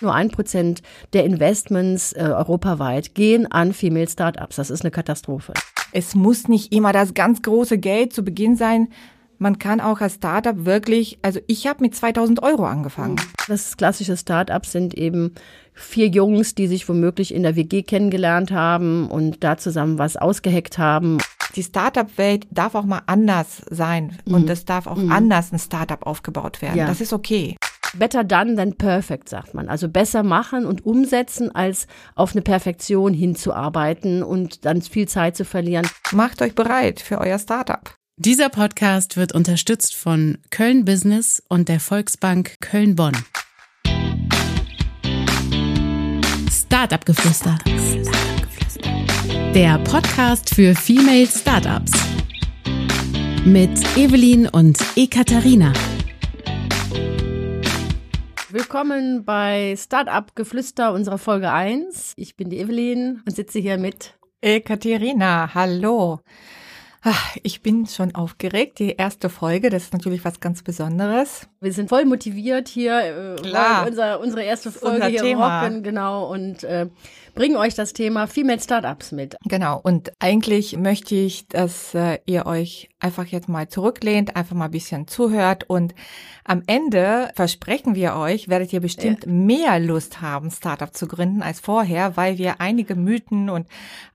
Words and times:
Nur 0.00 0.14
ein 0.14 0.30
Prozent 0.30 0.82
der 1.12 1.24
Investments 1.24 2.12
äh, 2.12 2.20
europaweit 2.20 3.14
gehen 3.14 3.50
an 3.50 3.72
Female 3.72 4.08
Startups. 4.08 4.56
Das 4.56 4.70
ist 4.70 4.82
eine 4.82 4.90
Katastrophe. 4.90 5.52
Es 5.92 6.14
muss 6.14 6.48
nicht 6.48 6.72
immer 6.72 6.92
das 6.92 7.14
ganz 7.14 7.42
große 7.42 7.78
Geld 7.78 8.12
zu 8.12 8.22
Beginn 8.22 8.56
sein. 8.56 8.88
Man 9.38 9.58
kann 9.58 9.80
auch 9.80 10.00
als 10.00 10.14
Startup 10.14 10.64
wirklich, 10.64 11.18
also 11.22 11.38
ich 11.46 11.66
habe 11.68 11.82
mit 11.82 11.94
2000 11.94 12.42
Euro 12.42 12.66
angefangen. 12.66 13.16
Das 13.46 13.76
klassische 13.76 14.16
Startups 14.16 14.72
sind 14.72 14.94
eben 14.94 15.34
vier 15.74 16.08
Jungs, 16.08 16.56
die 16.56 16.66
sich 16.66 16.88
womöglich 16.88 17.32
in 17.32 17.44
der 17.44 17.54
WG 17.54 17.82
kennengelernt 17.82 18.50
haben 18.50 19.08
und 19.08 19.44
da 19.44 19.56
zusammen 19.56 19.98
was 19.98 20.16
ausgeheckt 20.16 20.78
haben. 20.78 21.18
Die 21.54 21.62
Startup-Welt 21.62 22.48
darf 22.50 22.74
auch 22.74 22.84
mal 22.84 23.02
anders 23.06 23.62
sein 23.70 24.18
und 24.26 24.44
mhm. 24.46 24.50
es 24.50 24.64
darf 24.64 24.88
auch 24.88 24.96
mhm. 24.96 25.12
anders 25.12 25.52
ein 25.52 25.58
Startup 25.60 26.04
aufgebaut 26.04 26.60
werden. 26.60 26.76
Ja. 26.76 26.86
Das 26.86 27.00
ist 27.00 27.12
okay. 27.12 27.56
Better 27.94 28.22
done 28.24 28.56
than 28.56 28.74
perfect, 28.74 29.28
sagt 29.28 29.54
man. 29.54 29.68
Also 29.68 29.88
besser 29.88 30.22
machen 30.22 30.66
und 30.66 30.84
umsetzen, 30.84 31.54
als 31.54 31.86
auf 32.14 32.32
eine 32.32 32.42
Perfektion 32.42 33.14
hinzuarbeiten 33.14 34.22
und 34.22 34.64
dann 34.64 34.82
viel 34.82 35.08
Zeit 35.08 35.36
zu 35.36 35.44
verlieren. 35.44 35.88
Macht 36.12 36.42
euch 36.42 36.54
bereit 36.54 37.00
für 37.00 37.18
euer 37.18 37.38
Startup. 37.38 37.94
Dieser 38.16 38.48
Podcast 38.48 39.16
wird 39.16 39.32
unterstützt 39.32 39.94
von 39.94 40.38
Köln 40.50 40.84
Business 40.84 41.42
und 41.48 41.68
der 41.68 41.78
Volksbank 41.78 42.56
Köln-Bonn. 42.60 43.16
Startup 46.50 47.04
Geflüster. 47.04 47.56
Der 49.54 49.78
Podcast 49.78 50.54
für 50.54 50.74
Female 50.74 51.26
Startups. 51.26 51.92
Mit 53.44 53.70
Evelyn 53.96 54.48
und 54.48 54.78
Ekaterina. 54.96 55.72
Willkommen 58.58 59.24
bei 59.24 59.76
Startup 59.78 60.34
Geflüster 60.34 60.92
unserer 60.92 61.18
Folge 61.18 61.48
1. 61.48 62.14
Ich 62.16 62.34
bin 62.34 62.50
die 62.50 62.58
Evelyn 62.58 63.22
und 63.24 63.36
sitze 63.36 63.60
hier 63.60 63.78
mit 63.78 64.14
Ekaterina. 64.40 65.54
Hallo. 65.54 66.18
Ich 67.44 67.62
bin 67.62 67.86
schon 67.86 68.16
aufgeregt. 68.16 68.80
Die 68.80 68.96
erste 68.96 69.28
Folge, 69.28 69.70
das 69.70 69.84
ist 69.84 69.92
natürlich 69.92 70.24
was 70.24 70.40
ganz 70.40 70.64
Besonderes. 70.64 71.48
Wir 71.60 71.72
sind 71.72 71.88
voll 71.88 72.04
motiviert 72.04 72.66
hier, 72.66 73.36
äh, 73.38 73.40
Klar. 73.40 73.86
Unser, 73.86 74.18
unsere 74.18 74.42
erste 74.42 74.72
Folge 74.72 74.96
unser 74.96 75.06
hier 75.06 75.22
Thema. 75.22 75.60
rocken, 75.60 75.84
genau, 75.84 76.28
und 76.28 76.64
äh, 76.64 76.88
bringen 77.38 77.56
euch 77.56 77.76
das 77.76 77.92
Thema 77.92 78.26
Female 78.26 78.58
Startups 78.58 79.12
mit. 79.12 79.36
Genau, 79.44 79.78
und 79.80 80.10
eigentlich 80.18 80.76
möchte 80.76 81.14
ich, 81.14 81.46
dass 81.46 81.94
äh, 81.94 82.18
ihr 82.26 82.46
euch 82.46 82.88
einfach 82.98 83.26
jetzt 83.26 83.48
mal 83.48 83.68
zurücklehnt, 83.68 84.34
einfach 84.34 84.56
mal 84.56 84.64
ein 84.64 84.70
bisschen 84.72 85.06
zuhört 85.06 85.62
und 85.70 85.94
am 86.42 86.64
Ende 86.66 87.30
versprechen 87.36 87.94
wir 87.94 88.16
euch, 88.16 88.48
werdet 88.48 88.72
ihr 88.72 88.80
bestimmt 88.80 89.24
ja. 89.24 89.30
mehr 89.30 89.78
Lust 89.78 90.20
haben, 90.20 90.50
Startup 90.50 90.92
zu 90.92 91.06
gründen 91.06 91.42
als 91.42 91.60
vorher, 91.60 92.16
weil 92.16 92.38
wir 92.38 92.60
einige 92.60 92.96
Mythen 92.96 93.50
und 93.50 93.68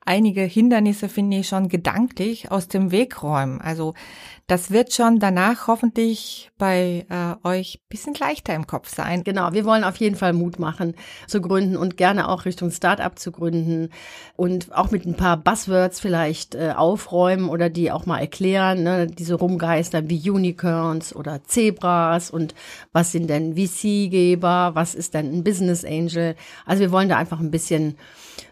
einige 0.06 0.42
Hindernisse, 0.42 1.08
finde 1.08 1.38
ich, 1.38 1.48
schon 1.48 1.70
gedanklich 1.70 2.52
aus 2.52 2.68
dem 2.68 2.92
Weg 2.92 3.24
räumen. 3.24 3.62
Also 3.62 3.94
das 4.48 4.72
wird 4.72 4.94
schon 4.94 5.20
danach 5.20 5.68
hoffentlich 5.68 6.52
bei 6.58 7.06
äh, 7.10 7.48
euch 7.48 7.80
bisschen 7.88 8.14
leichter 8.14 8.54
im 8.54 8.68
Kopf 8.68 8.94
sein. 8.94 9.24
Genau, 9.24 9.54
wir 9.54 9.64
wollen 9.64 9.86
auf 9.86 9.98
jeden 9.98 10.18
Fall 10.18 10.34
Mut 10.34 10.60
machen 10.60 10.96
zu 11.28 11.40
gründen 11.40 11.78
und 11.78 11.96
gerne 11.96 12.28
auch 12.28 12.44
Richtung 12.44 12.70
Startup 12.70 13.18
zu 13.18 13.32
gründen 13.32 13.90
und 14.36 14.76
auch 14.76 14.92
mit 14.92 15.06
ein 15.06 15.16
paar 15.16 15.38
Buzzwords 15.38 16.02
vielleicht 16.02 16.56
äh, 16.56 16.74
aufräumen 16.76 17.48
oder 17.48 17.70
die 17.70 17.92
auch 17.92 18.06
mal 18.06 18.20
erklären, 18.20 18.84
ne? 18.84 19.08
diese 19.08 19.36
Rumgeister 19.36 20.10
wie 20.10 20.30
Unicorns 20.30 21.16
oder 21.16 21.44
Zebras 21.46 22.30
und 22.30 22.54
was 22.92 23.14
sind 23.14 23.30
denn 23.30 23.56
VC-Geber, 23.56 24.72
was 24.74 24.94
ist 24.94 25.14
denn 25.14 25.34
ein 25.34 25.44
Business 25.46 25.86
Angel. 25.86 26.36
Also 26.66 26.82
wir 26.82 26.92
wollen 26.92 27.10
da 27.10 27.18
einfach 27.18 27.40
ein 27.40 27.52
bisschen 27.52 27.96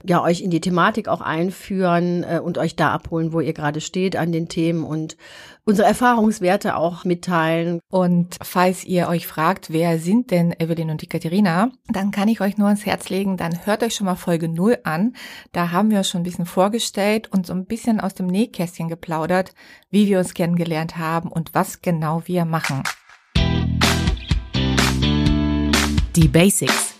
ja 0.05 0.21
euch 0.21 0.41
in 0.41 0.51
die 0.51 0.61
Thematik 0.61 1.07
auch 1.07 1.21
einführen 1.21 2.23
äh, 2.23 2.39
und 2.39 2.57
euch 2.57 2.75
da 2.75 2.91
abholen, 2.91 3.33
wo 3.33 3.39
ihr 3.39 3.53
gerade 3.53 3.81
steht 3.81 4.15
an 4.15 4.31
den 4.31 4.47
Themen 4.47 4.83
und 4.83 5.17
unsere 5.65 5.87
Erfahrungswerte 5.87 6.75
auch 6.75 7.05
mitteilen. 7.05 7.79
Und 7.89 8.37
falls 8.41 8.83
ihr 8.83 9.07
euch 9.07 9.27
fragt, 9.27 9.71
wer 9.71 9.99
sind 9.99 10.31
denn 10.31 10.53
Evelyn 10.57 10.89
und 10.89 11.01
die 11.01 11.07
Katharina, 11.07 11.71
dann 11.87 12.11
kann 12.11 12.27
ich 12.27 12.41
euch 12.41 12.57
nur 12.57 12.67
ans 12.67 12.85
Herz 12.85 13.09
legen, 13.09 13.37
dann 13.37 13.65
hört 13.65 13.83
euch 13.83 13.95
schon 13.95 14.05
mal 14.05 14.15
Folge 14.15 14.49
0 14.49 14.79
an. 14.83 15.15
Da 15.51 15.71
haben 15.71 15.91
wir 15.91 16.03
schon 16.03 16.21
ein 16.21 16.25
bisschen 16.25 16.45
vorgestellt 16.45 17.31
und 17.31 17.45
so 17.45 17.53
ein 17.53 17.65
bisschen 17.65 17.99
aus 17.99 18.13
dem 18.13 18.27
Nähkästchen 18.27 18.87
geplaudert, 18.87 19.53
wie 19.89 20.07
wir 20.07 20.19
uns 20.19 20.33
kennengelernt 20.33 20.97
haben 20.97 21.29
und 21.29 21.53
was 21.53 21.81
genau 21.81 22.23
wir 22.25 22.45
machen. 22.45 22.83
Die 26.15 26.27
Basics. 26.27 26.90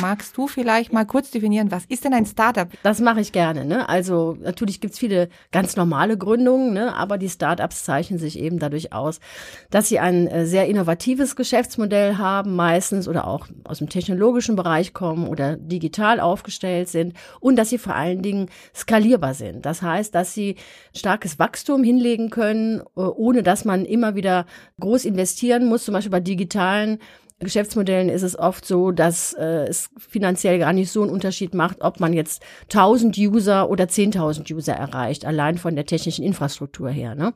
Magst 0.00 0.36
du 0.36 0.46
vielleicht 0.46 0.92
mal 0.92 1.04
kurz 1.04 1.30
definieren, 1.30 1.70
was 1.70 1.84
ist 1.86 2.04
denn 2.04 2.14
ein 2.14 2.26
Startup? 2.26 2.68
Das 2.82 3.00
mache 3.00 3.20
ich 3.20 3.32
gerne. 3.32 3.64
Ne? 3.64 3.88
Also 3.88 4.36
natürlich 4.40 4.80
gibt's 4.80 4.98
viele 4.98 5.28
ganz 5.50 5.76
normale 5.76 6.16
Gründungen, 6.16 6.72
ne? 6.72 6.94
aber 6.94 7.18
die 7.18 7.28
Startups 7.28 7.84
zeichnen 7.84 8.18
sich 8.18 8.38
eben 8.38 8.58
dadurch 8.58 8.92
aus, 8.92 9.18
dass 9.70 9.88
sie 9.88 9.98
ein 9.98 10.26
äh, 10.28 10.46
sehr 10.46 10.66
innovatives 10.68 11.36
Geschäftsmodell 11.36 12.16
haben, 12.16 12.54
meistens 12.54 13.08
oder 13.08 13.26
auch 13.26 13.48
aus 13.64 13.78
dem 13.78 13.88
technologischen 13.88 14.56
Bereich 14.56 14.92
kommen 14.92 15.26
oder 15.26 15.56
digital 15.56 16.20
aufgestellt 16.20 16.88
sind 16.88 17.14
und 17.40 17.56
dass 17.56 17.70
sie 17.70 17.78
vor 17.78 17.94
allen 17.94 18.22
Dingen 18.22 18.50
skalierbar 18.74 19.34
sind. 19.34 19.66
Das 19.66 19.82
heißt, 19.82 20.14
dass 20.14 20.32
sie 20.32 20.56
starkes 20.94 21.38
Wachstum 21.38 21.82
hinlegen 21.82 22.30
können, 22.30 22.80
äh, 22.96 23.00
ohne 23.00 23.42
dass 23.42 23.64
man 23.64 23.84
immer 23.84 24.14
wieder 24.14 24.46
groß 24.80 25.04
investieren 25.04 25.64
muss, 25.64 25.84
zum 25.84 25.94
Beispiel 25.94 26.12
bei 26.12 26.20
digitalen 26.20 26.98
Geschäftsmodellen 27.40 28.08
ist 28.08 28.22
es 28.22 28.36
oft 28.36 28.64
so, 28.64 28.90
dass 28.90 29.32
äh, 29.34 29.68
es 29.68 29.90
finanziell 29.96 30.58
gar 30.58 30.72
nicht 30.72 30.90
so 30.90 31.02
einen 31.02 31.12
Unterschied 31.12 31.54
macht, 31.54 31.82
ob 31.82 32.00
man 32.00 32.12
jetzt 32.12 32.42
1000 32.64 33.16
User 33.16 33.70
oder 33.70 33.84
10.000 33.84 34.52
User 34.52 34.72
erreicht, 34.72 35.24
allein 35.24 35.56
von 35.56 35.76
der 35.76 35.86
technischen 35.86 36.24
Infrastruktur 36.24 36.90
her. 36.90 37.14
Ne? 37.14 37.32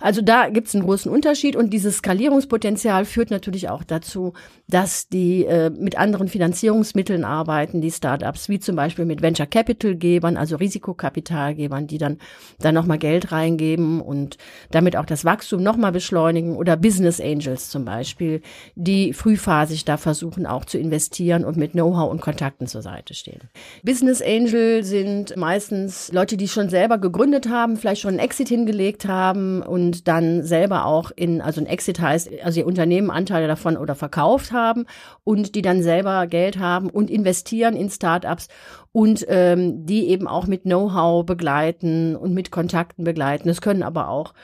Also 0.00 0.20
da 0.20 0.50
gibt 0.50 0.68
es 0.68 0.74
einen 0.74 0.84
großen 0.84 1.10
Unterschied 1.10 1.56
und 1.56 1.70
dieses 1.70 1.96
Skalierungspotenzial 1.96 3.06
führt 3.06 3.30
natürlich 3.30 3.70
auch 3.70 3.84
dazu, 3.84 4.34
dass 4.68 5.08
die 5.08 5.46
äh, 5.46 5.70
mit 5.70 5.96
anderen 5.96 6.28
Finanzierungsmitteln 6.28 7.24
arbeiten, 7.24 7.80
die 7.80 7.90
Startups, 7.90 8.50
wie 8.50 8.58
zum 8.58 8.76
Beispiel 8.76 9.06
mit 9.06 9.22
Venture 9.22 9.46
Capital 9.46 9.96
Gebern, 9.96 10.36
also 10.36 10.56
Risikokapitalgebern, 10.56 11.86
die 11.86 11.96
dann 11.96 12.18
dann 12.58 12.74
nochmal 12.74 12.98
Geld 12.98 13.32
reingeben 13.32 14.02
und 14.02 14.36
damit 14.70 14.94
auch 14.94 15.06
das 15.06 15.24
Wachstum 15.24 15.62
nochmal 15.62 15.92
beschleunigen 15.92 16.54
oder 16.54 16.76
Business 16.76 17.18
Angels 17.18 17.70
zum 17.70 17.86
Beispiel, 17.86 18.42
die 18.74 19.14
früh 19.14 19.37
frühphasig 19.38 19.84
da 19.84 19.96
versuchen 19.96 20.46
auch 20.46 20.64
zu 20.64 20.78
investieren 20.78 21.44
und 21.44 21.56
mit 21.56 21.72
Know-how 21.72 22.10
und 22.10 22.20
Kontakten 22.20 22.66
zur 22.66 22.82
Seite 22.82 23.14
stehen. 23.14 23.40
Business 23.82 24.20
Angel 24.20 24.82
sind 24.82 25.36
meistens 25.36 26.12
Leute, 26.12 26.36
die 26.36 26.48
schon 26.48 26.68
selber 26.68 26.98
gegründet 26.98 27.48
haben, 27.48 27.76
vielleicht 27.76 28.02
schon 28.02 28.10
einen 28.10 28.18
Exit 28.18 28.48
hingelegt 28.48 29.06
haben 29.06 29.62
und 29.62 30.08
dann 30.08 30.42
selber 30.42 30.86
auch 30.86 31.12
in, 31.14 31.40
also 31.40 31.60
ein 31.60 31.66
Exit 31.66 32.00
heißt, 32.00 32.30
also 32.42 32.60
ihr 32.60 32.66
Unternehmen 32.66 33.10
Anteile 33.10 33.46
davon 33.46 33.76
oder 33.76 33.94
verkauft 33.94 34.52
haben 34.52 34.86
und 35.24 35.54
die 35.54 35.62
dann 35.62 35.82
selber 35.82 36.26
Geld 36.26 36.58
haben 36.58 36.90
und 36.90 37.10
investieren 37.10 37.76
in 37.76 37.90
Startups 37.90 38.48
und 38.92 39.24
ähm, 39.28 39.86
die 39.86 40.08
eben 40.08 40.26
auch 40.26 40.46
mit 40.46 40.62
Know-how 40.62 41.24
begleiten 41.24 42.16
und 42.16 42.34
mit 42.34 42.50
Kontakten 42.50 43.04
begleiten. 43.04 43.48
Es 43.48 43.60
können 43.60 43.82
aber 43.82 44.08
auch 44.08 44.34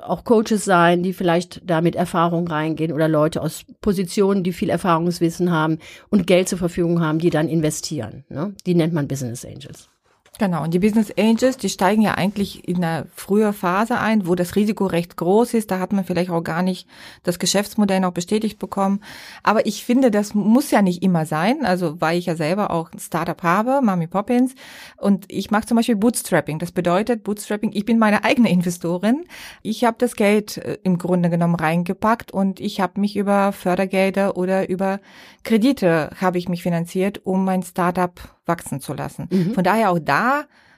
auch 0.00 0.24
Coaches 0.24 0.64
sein, 0.64 1.02
die 1.02 1.12
vielleicht 1.12 1.60
da 1.68 1.80
mit 1.80 1.96
Erfahrung 1.96 2.48
reingehen 2.48 2.92
oder 2.92 3.08
Leute 3.08 3.42
aus 3.42 3.64
Positionen, 3.80 4.42
die 4.42 4.52
viel 4.52 4.70
Erfahrungswissen 4.70 5.50
haben 5.50 5.78
und 6.08 6.26
Geld 6.26 6.48
zur 6.48 6.58
Verfügung 6.58 7.00
haben, 7.00 7.18
die 7.18 7.30
dann 7.30 7.48
investieren. 7.48 8.24
Ne? 8.28 8.54
Die 8.66 8.74
nennt 8.74 8.94
man 8.94 9.08
Business 9.08 9.44
Angels. 9.44 9.91
Genau, 10.38 10.62
und 10.62 10.72
die 10.72 10.78
Business 10.78 11.12
Angels, 11.18 11.58
die 11.58 11.68
steigen 11.68 12.00
ja 12.00 12.14
eigentlich 12.14 12.66
in 12.66 12.76
einer 12.82 13.06
früher 13.14 13.52
Phase 13.52 13.98
ein, 13.98 14.26
wo 14.26 14.34
das 14.34 14.56
Risiko 14.56 14.86
recht 14.86 15.18
groß 15.18 15.52
ist. 15.52 15.70
Da 15.70 15.78
hat 15.78 15.92
man 15.92 16.06
vielleicht 16.06 16.30
auch 16.30 16.42
gar 16.42 16.62
nicht 16.62 16.88
das 17.22 17.38
Geschäftsmodell 17.38 18.00
noch 18.00 18.12
bestätigt 18.12 18.58
bekommen. 18.58 19.00
Aber 19.42 19.66
ich 19.66 19.84
finde, 19.84 20.10
das 20.10 20.32
muss 20.32 20.70
ja 20.70 20.80
nicht 20.80 21.02
immer 21.02 21.26
sein. 21.26 21.66
Also, 21.66 22.00
weil 22.00 22.18
ich 22.18 22.26
ja 22.26 22.34
selber 22.34 22.70
auch 22.70 22.90
ein 22.92 22.98
Startup 22.98 23.40
habe, 23.42 23.82
Mami 23.82 24.06
Poppins. 24.06 24.54
Und 24.96 25.26
ich 25.28 25.50
mache 25.50 25.66
zum 25.66 25.76
Beispiel 25.76 25.96
Bootstrapping. 25.96 26.58
Das 26.58 26.72
bedeutet 26.72 27.24
Bootstrapping, 27.24 27.72
ich 27.74 27.84
bin 27.84 27.98
meine 27.98 28.24
eigene 28.24 28.50
Investorin. 28.50 29.26
Ich 29.60 29.84
habe 29.84 29.98
das 30.00 30.16
Geld 30.16 30.56
äh, 30.56 30.78
im 30.82 30.96
Grunde 30.96 31.28
genommen 31.28 31.56
reingepackt 31.56 32.32
und 32.32 32.58
ich 32.58 32.80
habe 32.80 32.98
mich 33.00 33.16
über 33.16 33.52
Fördergelder 33.52 34.38
oder 34.38 34.70
über 34.70 34.98
Kredite 35.44 36.10
habe 36.20 36.38
ich 36.38 36.48
mich 36.48 36.62
finanziert, 36.62 37.20
um 37.24 37.44
mein 37.44 37.62
Startup 37.62 38.18
wachsen 38.46 38.80
zu 38.80 38.92
lassen. 38.92 39.28
Mhm. 39.30 39.54
Von 39.54 39.64
daher 39.64 39.90
auch 39.90 40.00
da 40.00 40.21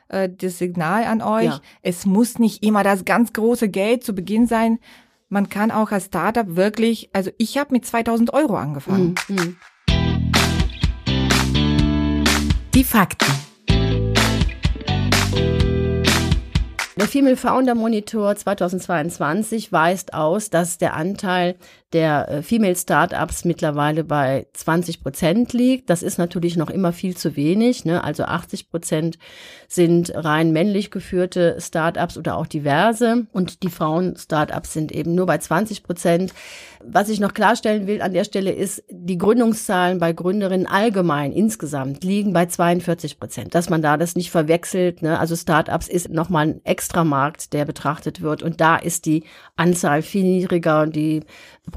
äh, 0.08 0.28
das 0.28 0.58
Signal 0.58 1.04
an 1.04 1.22
euch, 1.22 1.44
ja. 1.44 1.60
es 1.82 2.06
muss 2.06 2.38
nicht 2.38 2.62
immer 2.62 2.82
das 2.82 3.04
ganz 3.04 3.32
große 3.32 3.68
Geld 3.68 4.04
zu 4.04 4.14
Beginn 4.14 4.46
sein. 4.46 4.78
Man 5.28 5.48
kann 5.48 5.70
auch 5.70 5.90
als 5.90 6.06
Startup 6.06 6.56
wirklich, 6.56 7.10
also 7.12 7.30
ich 7.38 7.58
habe 7.58 7.72
mit 7.72 7.84
2000 7.86 8.32
Euro 8.32 8.56
angefangen. 8.56 9.14
Mhm. 9.28 9.36
mhm. 9.36 9.56
Die 12.74 12.84
Fakten. 12.84 13.32
Der 16.96 17.08
Female 17.08 17.36
Founder 17.36 17.74
Monitor 17.74 18.34
2022 18.34 19.72
weist 19.72 20.14
aus, 20.14 20.50
dass 20.50 20.78
der 20.78 20.94
Anteil 20.94 21.56
der 21.94 22.28
äh, 22.28 22.42
Female 22.42 22.76
Startups 22.76 23.44
mittlerweile 23.44 24.04
bei 24.04 24.46
20 24.52 25.02
Prozent 25.02 25.52
liegt. 25.52 25.88
Das 25.88 26.02
ist 26.02 26.18
natürlich 26.18 26.56
noch 26.56 26.68
immer 26.68 26.92
viel 26.92 27.16
zu 27.16 27.36
wenig. 27.36 27.84
Ne? 27.84 28.02
Also 28.02 28.24
80 28.24 28.68
Prozent 28.68 29.18
sind 29.68 30.12
rein 30.14 30.52
männlich 30.52 30.90
geführte 30.90 31.56
Startups 31.60 32.18
oder 32.18 32.36
auch 32.36 32.46
diverse 32.46 33.26
und 33.32 33.62
die 33.62 33.70
Frauen-Startups 33.70 34.72
sind 34.72 34.92
eben 34.92 35.14
nur 35.14 35.26
bei 35.26 35.38
20 35.38 35.84
Prozent. 35.84 36.34
Was 36.84 37.08
ich 37.08 37.20
noch 37.20 37.32
klarstellen 37.32 37.86
will 37.86 38.02
an 38.02 38.12
der 38.12 38.24
Stelle 38.24 38.52
ist, 38.52 38.82
die 38.90 39.16
Gründungszahlen 39.16 39.98
bei 39.98 40.12
Gründerinnen 40.12 40.66
allgemein 40.66 41.32
insgesamt 41.32 42.04
liegen 42.04 42.32
bei 42.32 42.46
42 42.46 43.18
Prozent. 43.18 43.54
Dass 43.54 43.70
man 43.70 43.80
da 43.80 43.96
das 43.96 44.16
nicht 44.16 44.30
verwechselt. 44.30 45.00
Ne? 45.00 45.18
Also 45.18 45.36
Startups 45.36 45.88
ist 45.88 46.10
nochmal 46.10 46.48
ein 46.48 46.64
Extramarkt, 46.64 47.52
der 47.52 47.64
betrachtet 47.64 48.20
wird 48.20 48.42
und 48.42 48.60
da 48.60 48.76
ist 48.76 49.06
die 49.06 49.22
Anzahl 49.56 50.02
viel 50.02 50.24
niedriger 50.24 50.82
und 50.82 50.96
die 50.96 51.22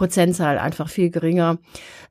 Prozentzahl 0.08 0.58
einfach 0.58 0.90
viel 0.90 1.10
geringer. 1.10 1.58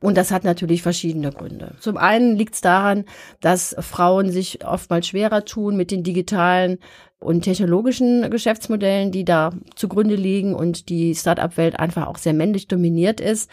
Und 0.01 0.19
das 0.19 0.31
hat 0.31 0.45
natürlich 0.45 0.83
verschiedene 0.83 1.33
Gründe. 1.33 1.75
Zum 1.81 1.97
einen 1.97 2.37
liegt 2.37 2.55
es 2.55 2.61
daran, 2.61 3.07
dass 3.41 3.75
Frauen 3.79 4.31
sich 4.31 4.65
oftmals 4.67 5.07
schwerer 5.07 5.47
tun 5.47 5.77
mit 5.77 5.91
den 5.91 6.03
digitalen 6.03 6.79
und 7.19 7.43
technologischen 7.43 8.31
Geschäftsmodellen, 8.31 9.11
die 9.11 9.25
da 9.25 9.51
zugrunde 9.75 10.17
liegen 10.17 10.55
und 10.55 10.91
die 10.91 11.15
Start-up-Welt 11.15 11.81
einfach 11.81 12.07
auch 12.07 12.19
sehr 12.19 12.35
männlich 12.35 12.69
dominiert 12.69 13.23
ist. 13.23 13.51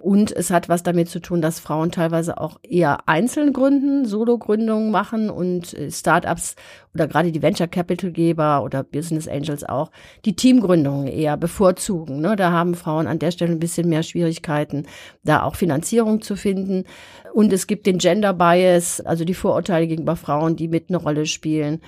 Und 0.00 0.30
es 0.30 0.52
hat 0.52 0.68
was 0.68 0.84
damit 0.84 1.08
zu 1.08 1.18
tun, 1.18 1.42
dass 1.42 1.58
Frauen 1.58 1.90
teilweise 1.90 2.40
auch 2.40 2.60
eher 2.62 3.08
einzeln 3.08 3.52
gründen, 3.52 4.06
Solo-Gründungen 4.06 4.92
machen 4.92 5.28
und 5.28 5.74
äh, 5.74 5.90
Startups 5.90 6.54
oder 6.94 7.08
gerade 7.08 7.32
die 7.32 7.42
Venture 7.42 7.66
Capital 7.66 8.12
Geber 8.12 8.62
oder 8.62 8.84
Business 8.84 9.26
Angels 9.26 9.64
auch 9.64 9.90
die 10.24 10.36
Teamgründungen 10.36 11.08
eher 11.08 11.36
bevorzugen. 11.36 12.20
Ne? 12.20 12.36
Da 12.36 12.52
haben 12.52 12.74
Frauen 12.74 13.08
an 13.08 13.18
der 13.18 13.32
Stelle 13.32 13.50
ein 13.50 13.58
bisschen 13.58 13.88
mehr 13.88 14.04
Schwierigkeiten, 14.04 14.86
da 15.24 15.42
auch 15.42 15.56
Finanzierung 15.56 16.22
zu 16.22 16.36
finden. 16.36 16.84
Und 17.32 17.52
es 17.52 17.66
gibt 17.66 17.84
den 17.88 17.98
Gender 17.98 18.34
Bias, 18.34 19.00
also 19.00 19.24
die 19.24 19.34
Vorurteile 19.34 19.88
gegenüber 19.88 20.14
Frauen, 20.14 20.54
die 20.54 20.68
mit 20.68 20.90
eine 20.90 20.98
Rolle 20.98 21.26
spielen. 21.26 21.80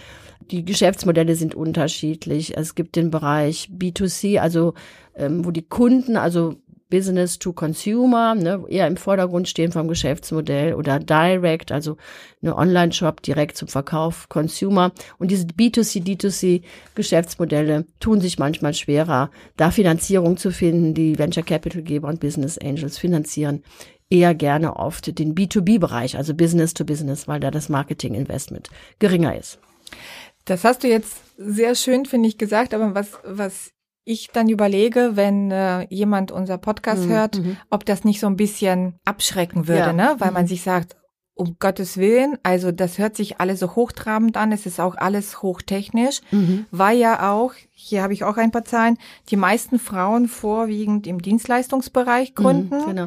Die 0.50 0.64
Geschäftsmodelle 0.64 1.36
sind 1.36 1.54
unterschiedlich. 1.54 2.56
Es 2.56 2.74
gibt 2.74 2.96
den 2.96 3.12
Bereich 3.12 3.70
B2C, 3.72 4.40
also 4.40 4.74
ähm, 5.14 5.44
wo 5.44 5.52
die 5.52 5.62
Kunden, 5.62 6.16
also 6.16 6.56
Business 6.90 7.38
to 7.38 7.52
Consumer, 7.52 8.34
ne, 8.34 8.64
eher 8.68 8.86
im 8.86 8.96
Vordergrund 8.96 9.48
stehen 9.48 9.72
vom 9.72 9.88
Geschäftsmodell 9.88 10.74
oder 10.74 10.98
Direct, 10.98 11.72
also 11.72 11.96
eine 12.42 12.56
Online-Shop 12.56 13.22
direkt 13.22 13.56
zum 13.56 13.68
Verkauf 13.68 14.28
Consumer. 14.28 14.92
Und 15.18 15.30
diese 15.30 15.46
B2C, 15.46 16.04
D2C 16.04 16.62
Geschäftsmodelle 16.94 17.86
tun 18.00 18.20
sich 18.20 18.38
manchmal 18.38 18.74
schwerer, 18.74 19.30
da 19.56 19.70
Finanzierung 19.70 20.36
zu 20.36 20.50
finden. 20.50 20.94
Die 20.94 21.18
Venture 21.18 21.44
Capital 21.44 21.82
Geber 21.82 22.08
und 22.08 22.20
Business 22.20 22.58
Angels 22.58 22.98
finanzieren 22.98 23.62
eher 24.10 24.34
gerne 24.34 24.76
oft 24.76 25.18
den 25.18 25.34
B2B-Bereich, 25.34 26.16
also 26.16 26.34
Business 26.34 26.74
to 26.74 26.84
Business, 26.84 27.28
weil 27.28 27.40
da 27.40 27.50
das 27.50 27.68
Marketing 27.68 28.14
Investment 28.14 28.68
geringer 28.98 29.38
ist. 29.38 29.58
Das 30.44 30.64
hast 30.64 30.82
du 30.82 30.88
jetzt 30.88 31.18
sehr 31.36 31.74
schön, 31.74 32.06
finde 32.06 32.28
ich, 32.28 32.36
gesagt, 32.36 32.74
aber 32.74 32.94
was, 32.94 33.12
was 33.24 33.70
ich 34.10 34.30
dann 34.32 34.48
überlege, 34.48 35.12
wenn 35.14 35.50
äh, 35.50 35.86
jemand 35.88 36.32
unser 36.32 36.58
Podcast 36.58 37.06
mhm. 37.06 37.10
hört, 37.10 37.38
mhm. 37.38 37.56
ob 37.70 37.84
das 37.84 38.04
nicht 38.04 38.20
so 38.20 38.26
ein 38.26 38.36
bisschen 38.36 38.98
abschrecken 39.04 39.68
würde, 39.68 39.80
ja. 39.80 39.92
ne? 39.92 40.16
Weil 40.18 40.28
mhm. 40.28 40.34
man 40.34 40.46
sich 40.46 40.62
sagt, 40.62 40.96
um 41.34 41.56
Gottes 41.58 41.96
Willen, 41.96 42.36
also 42.42 42.70
das 42.70 42.98
hört 42.98 43.16
sich 43.16 43.40
alles 43.40 43.60
so 43.60 43.74
hochtrabend 43.74 44.36
an, 44.36 44.52
es 44.52 44.66
ist 44.66 44.78
auch 44.78 44.96
alles 44.96 45.40
hochtechnisch, 45.42 46.20
mhm. 46.30 46.66
weil 46.70 46.98
ja 46.98 47.32
auch, 47.32 47.54
hier 47.70 48.02
habe 48.02 48.12
ich 48.12 48.24
auch 48.24 48.36
ein 48.36 48.50
paar 48.50 48.66
Zahlen, 48.66 48.98
die 49.30 49.36
meisten 49.36 49.78
Frauen 49.78 50.28
vorwiegend 50.28 51.06
im 51.06 51.22
Dienstleistungsbereich 51.22 52.30
mhm, 52.30 52.34
gründen. 52.34 52.86
genau 52.86 53.06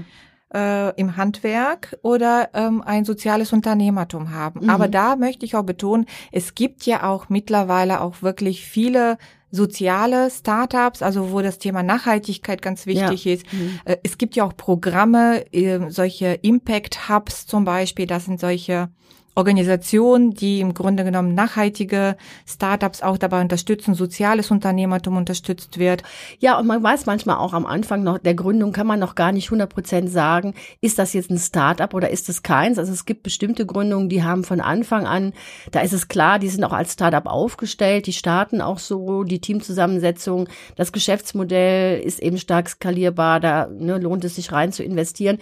äh, 0.53 0.93
im 0.99 1.17
Handwerk 1.17 1.97
oder 2.01 2.49
ähm, 2.53 2.81
ein 2.81 3.05
soziales 3.05 3.53
Unternehmertum 3.53 4.31
haben. 4.31 4.61
Mhm. 4.63 4.69
Aber 4.69 4.87
da 4.87 5.15
möchte 5.15 5.45
ich 5.45 5.55
auch 5.55 5.63
betonen, 5.63 6.05
es 6.31 6.55
gibt 6.55 6.85
ja 6.85 7.03
auch 7.03 7.29
mittlerweile 7.29 8.01
auch 8.01 8.21
wirklich 8.21 8.65
viele 8.65 9.17
soziale 9.53 10.31
Startups, 10.31 11.03
also 11.03 11.31
wo 11.31 11.41
das 11.41 11.59
Thema 11.59 11.83
Nachhaltigkeit 11.83 12.61
ganz 12.61 12.87
wichtig 12.87 13.25
ja. 13.25 13.33
ist. 13.33 13.53
Mhm. 13.53 13.79
Äh, 13.85 13.97
es 14.01 14.17
gibt 14.17 14.35
ja 14.35 14.43
auch 14.43 14.57
Programme, 14.57 15.45
äh, 15.53 15.79
solche 15.89 16.39
Impact 16.41 17.07
Hubs 17.07 17.45
zum 17.45 17.63
Beispiel, 17.63 18.07
das 18.07 18.25
sind 18.25 18.39
solche 18.39 18.89
Organisationen, 19.35 20.33
die 20.33 20.59
im 20.59 20.73
Grunde 20.73 21.03
genommen 21.03 21.33
nachhaltige 21.33 22.15
Startups 22.45 23.01
auch 23.01 23.17
dabei 23.17 23.41
unterstützen, 23.41 23.95
soziales 23.95 24.51
Unternehmertum 24.51 25.17
unterstützt 25.17 25.79
wird. 25.79 26.03
Ja, 26.39 26.59
und 26.59 26.67
man 26.67 26.83
weiß 26.83 27.05
manchmal 27.07 27.37
auch 27.37 27.53
am 27.53 27.65
Anfang 27.65 28.03
noch 28.03 28.19
der 28.19 28.35
Gründung 28.35 28.73
kann 28.73 28.85
man 28.85 28.99
noch 28.99 29.15
gar 29.15 29.31
nicht 29.31 29.47
100 29.47 29.69
Prozent 29.69 30.09
sagen, 30.09 30.53
ist 30.81 30.99
das 30.99 31.13
jetzt 31.13 31.31
ein 31.31 31.39
Startup 31.39 31.93
oder 31.93 32.11
ist 32.11 32.29
es 32.29 32.43
keins? 32.43 32.77
Also 32.77 32.93
es 32.93 33.05
gibt 33.05 33.23
bestimmte 33.23 33.65
Gründungen, 33.65 34.09
die 34.09 34.23
haben 34.23 34.43
von 34.43 34.61
Anfang 34.61 35.07
an, 35.07 35.33
da 35.71 35.81
ist 35.81 35.93
es 35.93 36.07
klar, 36.07 36.37
die 36.37 36.49
sind 36.49 36.63
auch 36.63 36.73
als 36.73 36.93
Startup 36.93 37.25
aufgestellt, 37.25 38.05
die 38.07 38.13
starten 38.13 38.61
auch 38.61 38.79
so, 38.79 39.23
die 39.23 39.39
Teamzusammensetzung, 39.39 40.47
das 40.75 40.91
Geschäftsmodell 40.91 42.01
ist 42.01 42.19
eben 42.19 42.37
stark 42.37 42.69
skalierbar, 42.69 43.39
da 43.39 43.67
ne, 43.67 43.97
lohnt 43.97 44.23
es 44.25 44.35
sich 44.35 44.51
rein 44.51 44.71
zu 44.71 44.83
investieren. 44.83 45.39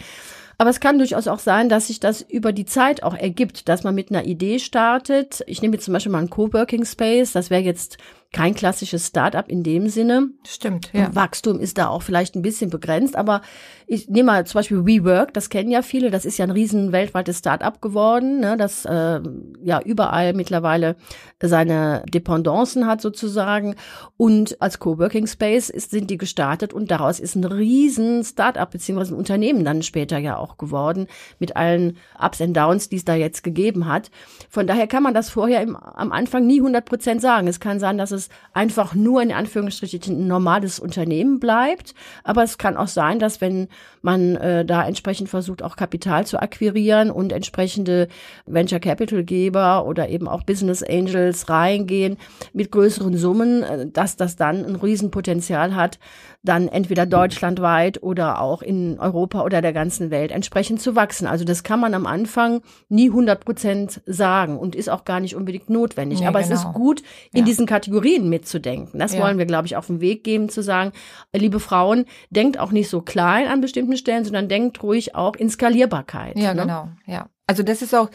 Aber 0.61 0.69
es 0.69 0.79
kann 0.79 0.99
durchaus 0.99 1.27
auch 1.27 1.39
sein, 1.39 1.69
dass 1.69 1.87
sich 1.87 1.99
das 1.99 2.21
über 2.21 2.53
die 2.53 2.67
Zeit 2.67 3.01
auch 3.01 3.15
ergibt, 3.15 3.67
dass 3.67 3.83
man 3.83 3.95
mit 3.95 4.11
einer 4.11 4.25
Idee 4.25 4.59
startet. 4.59 5.43
Ich 5.47 5.63
nehme 5.63 5.73
jetzt 5.73 5.85
zum 5.85 5.93
Beispiel 5.95 6.11
mal 6.11 6.19
einen 6.19 6.29
Coworking 6.29 6.85
Space. 6.85 7.31
Das 7.31 7.49
wäre 7.49 7.63
jetzt 7.63 7.97
kein 8.33 8.55
klassisches 8.55 9.07
Start-up 9.07 9.49
in 9.49 9.61
dem 9.61 9.89
Sinne. 9.89 10.29
Stimmt, 10.47 10.91
ja. 10.93 11.13
Wachstum 11.13 11.59
ist 11.59 11.77
da 11.77 11.87
auch 11.87 12.01
vielleicht 12.01 12.35
ein 12.35 12.41
bisschen 12.41 12.69
begrenzt, 12.69 13.17
aber 13.17 13.41
ich 13.87 14.07
nehme 14.07 14.27
mal 14.27 14.47
zum 14.47 14.59
Beispiel 14.59 14.85
WeWork, 14.85 15.33
das 15.33 15.49
kennen 15.49 15.69
ja 15.69 15.81
viele, 15.81 16.11
das 16.11 16.23
ist 16.23 16.37
ja 16.37 16.45
ein 16.45 16.51
riesen 16.51 16.93
weltweites 16.93 17.39
Start-up 17.39 17.81
geworden, 17.81 18.39
ne, 18.39 18.55
das 18.55 18.85
äh, 18.85 19.19
ja 19.61 19.81
überall 19.81 20.31
mittlerweile 20.31 20.95
seine 21.41 22.03
Dependancen 22.07 22.87
hat 22.87 23.01
sozusagen 23.01 23.75
und 24.15 24.61
als 24.61 24.79
Coworking 24.79 25.27
Space 25.27 25.69
ist, 25.69 25.91
sind 25.91 26.09
die 26.09 26.17
gestartet 26.17 26.73
und 26.73 26.89
daraus 26.89 27.19
ist 27.19 27.35
ein 27.35 27.43
riesen 27.43 28.23
Start-up 28.23 28.71
beziehungsweise 28.71 29.13
ein 29.13 29.17
Unternehmen 29.17 29.65
dann 29.65 29.83
später 29.83 30.17
ja 30.19 30.37
auch 30.37 30.57
geworden 30.57 31.07
mit 31.39 31.57
allen 31.57 31.97
Ups 32.17 32.39
and 32.39 32.55
Downs, 32.55 32.87
die 32.87 32.95
es 32.95 33.03
da 33.03 33.15
jetzt 33.15 33.43
gegeben 33.43 33.87
hat. 33.87 34.09
Von 34.49 34.67
daher 34.67 34.87
kann 34.87 35.03
man 35.03 35.13
das 35.13 35.29
vorher 35.29 35.61
im, 35.61 35.75
am 35.75 36.13
Anfang 36.13 36.45
nie 36.45 36.59
100 36.59 36.85
Prozent 36.85 37.21
sagen. 37.21 37.47
Es 37.47 37.59
kann 37.59 37.79
sein, 37.79 37.97
dass 37.97 38.11
es 38.11 38.20
einfach 38.53 38.93
nur 38.93 39.21
in 39.21 39.31
Anführungsstrichen 39.31 40.01
ein 40.07 40.27
normales 40.27 40.79
Unternehmen 40.79 41.39
bleibt. 41.39 41.93
Aber 42.23 42.43
es 42.43 42.57
kann 42.57 42.77
auch 42.77 42.87
sein, 42.87 43.19
dass 43.19 43.41
wenn 43.41 43.67
man 44.01 44.35
äh, 44.35 44.65
da 44.65 44.85
entsprechend 44.85 45.29
versucht, 45.29 45.63
auch 45.63 45.75
Kapital 45.75 46.25
zu 46.25 46.41
akquirieren 46.41 47.11
und 47.11 47.31
entsprechende 47.31 48.07
Venture 48.45 48.79
Capital 48.79 49.23
Geber 49.23 49.85
oder 49.85 50.09
eben 50.09 50.27
auch 50.27 50.43
Business 50.43 50.83
Angels 50.83 51.49
reingehen 51.49 52.17
mit 52.53 52.71
größeren 52.71 53.15
Summen, 53.17 53.63
äh, 53.63 53.87
dass 53.87 54.17
das 54.17 54.35
dann 54.35 54.65
ein 54.65 54.75
Riesenpotenzial 54.75 55.75
hat, 55.75 55.99
dann 56.43 56.67
entweder 56.67 57.05
deutschlandweit 57.05 58.01
oder 58.01 58.41
auch 58.41 58.61
in 58.61 58.99
Europa 58.99 59.43
oder 59.43 59.61
der 59.61 59.73
ganzen 59.73 60.09
Welt 60.09 60.31
entsprechend 60.31 60.81
zu 60.81 60.95
wachsen. 60.95 61.27
Also 61.27 61.45
das 61.45 61.63
kann 61.63 61.79
man 61.79 61.93
am 61.93 62.07
Anfang 62.07 62.61
nie 62.89 63.09
100 63.09 63.45
Prozent 63.45 64.01
sagen 64.05 64.57
und 64.57 64.75
ist 64.75 64.89
auch 64.89 65.05
gar 65.05 65.19
nicht 65.19 65.35
unbedingt 65.35 65.69
notwendig. 65.69 66.21
Nee, 66.21 66.27
Aber 66.27 66.41
genau. 66.41 66.53
es 66.53 66.59
ist 66.59 66.65
genau. 66.65 66.77
gut, 66.77 67.03
in 67.31 67.39
ja. 67.39 67.45
diesen 67.45 67.67
Kategorien 67.67 68.01
mitzudenken. 68.19 68.99
Das 68.99 69.13
ja. 69.13 69.21
wollen 69.21 69.37
wir, 69.37 69.45
glaube 69.45 69.67
ich, 69.67 69.75
auf 69.75 69.87
den 69.87 70.01
Weg 70.01 70.23
geben, 70.23 70.49
zu 70.49 70.61
sagen, 70.61 70.91
liebe 71.33 71.59
Frauen, 71.59 72.05
denkt 72.29 72.59
auch 72.59 72.71
nicht 72.71 72.89
so 72.89 73.01
klein 73.01 73.47
an 73.47 73.61
bestimmten 73.61 73.97
Stellen, 73.97 74.23
sondern 74.23 74.47
denkt 74.49 74.83
ruhig 74.83 75.15
auch 75.15 75.35
in 75.35 75.49
Skalierbarkeit. 75.49 76.37
Ja, 76.37 76.53
ne? 76.53 76.61
genau. 76.61 76.89
Ja. 77.05 77.29
Also 77.47 77.63
das 77.63 77.81
ist 77.81 77.93
auch, 77.93 78.09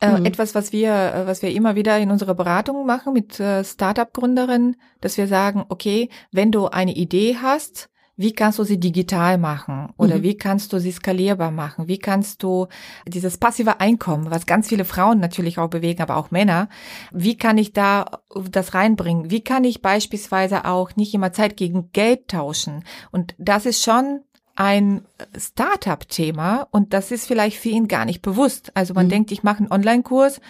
äh, 0.00 0.18
mhm. 0.18 0.26
Etwas, 0.26 0.54
was 0.54 0.72
wir, 0.72 0.92
äh, 0.92 1.26
was 1.26 1.40
wir 1.40 1.50
immer 1.50 1.74
wieder 1.74 1.98
in 1.98 2.10
unserer 2.10 2.34
Beratung 2.34 2.84
machen 2.84 3.14
mit 3.14 3.40
äh, 3.40 3.64
Startup-Gründerinnen, 3.64 4.76
dass 5.00 5.16
wir 5.16 5.26
sagen, 5.26 5.64
okay, 5.70 6.10
wenn 6.32 6.52
du 6.52 6.66
eine 6.66 6.94
Idee 6.94 7.38
hast, 7.40 7.88
wie 8.16 8.32
kannst 8.32 8.58
du 8.58 8.64
sie 8.64 8.80
digital 8.80 9.36
machen 9.36 9.90
oder 9.98 10.16
mhm. 10.16 10.22
wie 10.22 10.36
kannst 10.36 10.72
du 10.72 10.78
sie 10.78 10.92
skalierbar 10.92 11.50
machen? 11.50 11.86
Wie 11.86 11.98
kannst 11.98 12.42
du 12.42 12.66
dieses 13.06 13.36
passive 13.36 13.80
Einkommen, 13.80 14.30
was 14.30 14.46
ganz 14.46 14.68
viele 14.68 14.86
Frauen 14.86 15.20
natürlich 15.20 15.58
auch 15.58 15.68
bewegen, 15.68 16.02
aber 16.02 16.16
auch 16.16 16.30
Männer, 16.30 16.68
wie 17.12 17.36
kann 17.36 17.58
ich 17.58 17.74
da 17.74 18.06
das 18.50 18.72
reinbringen? 18.72 19.30
Wie 19.30 19.42
kann 19.42 19.64
ich 19.64 19.82
beispielsweise 19.82 20.64
auch 20.64 20.96
nicht 20.96 21.12
immer 21.12 21.32
Zeit 21.32 21.56
gegen 21.56 21.92
Geld 21.92 22.28
tauschen? 22.28 22.84
Und 23.12 23.34
das 23.38 23.66
ist 23.66 23.84
schon 23.84 24.20
ein 24.54 25.02
Startup-Thema 25.36 26.68
und 26.70 26.94
das 26.94 27.10
ist 27.10 27.26
vielleicht 27.26 27.58
für 27.58 27.68
ihn 27.68 27.88
gar 27.88 28.06
nicht 28.06 28.22
bewusst. 28.22 28.72
Also 28.74 28.94
man 28.94 29.06
mhm. 29.06 29.10
denkt, 29.10 29.32
ich 29.32 29.42
mache 29.42 29.58
einen 29.58 29.70
Online-Kurs, 29.70 30.40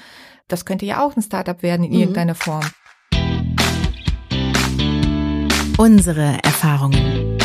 das 0.47 0.65
könnte 0.65 0.87
ja 0.87 1.05
auch 1.05 1.17
ein 1.17 1.23
Startup 1.23 1.61
werden 1.65 1.85
in 1.85 1.93
mhm. 1.93 1.99
irgendeiner 1.99 2.37
Form. 2.37 2.65
Unsere 5.79 6.39
Erfahrungen. 6.43 7.36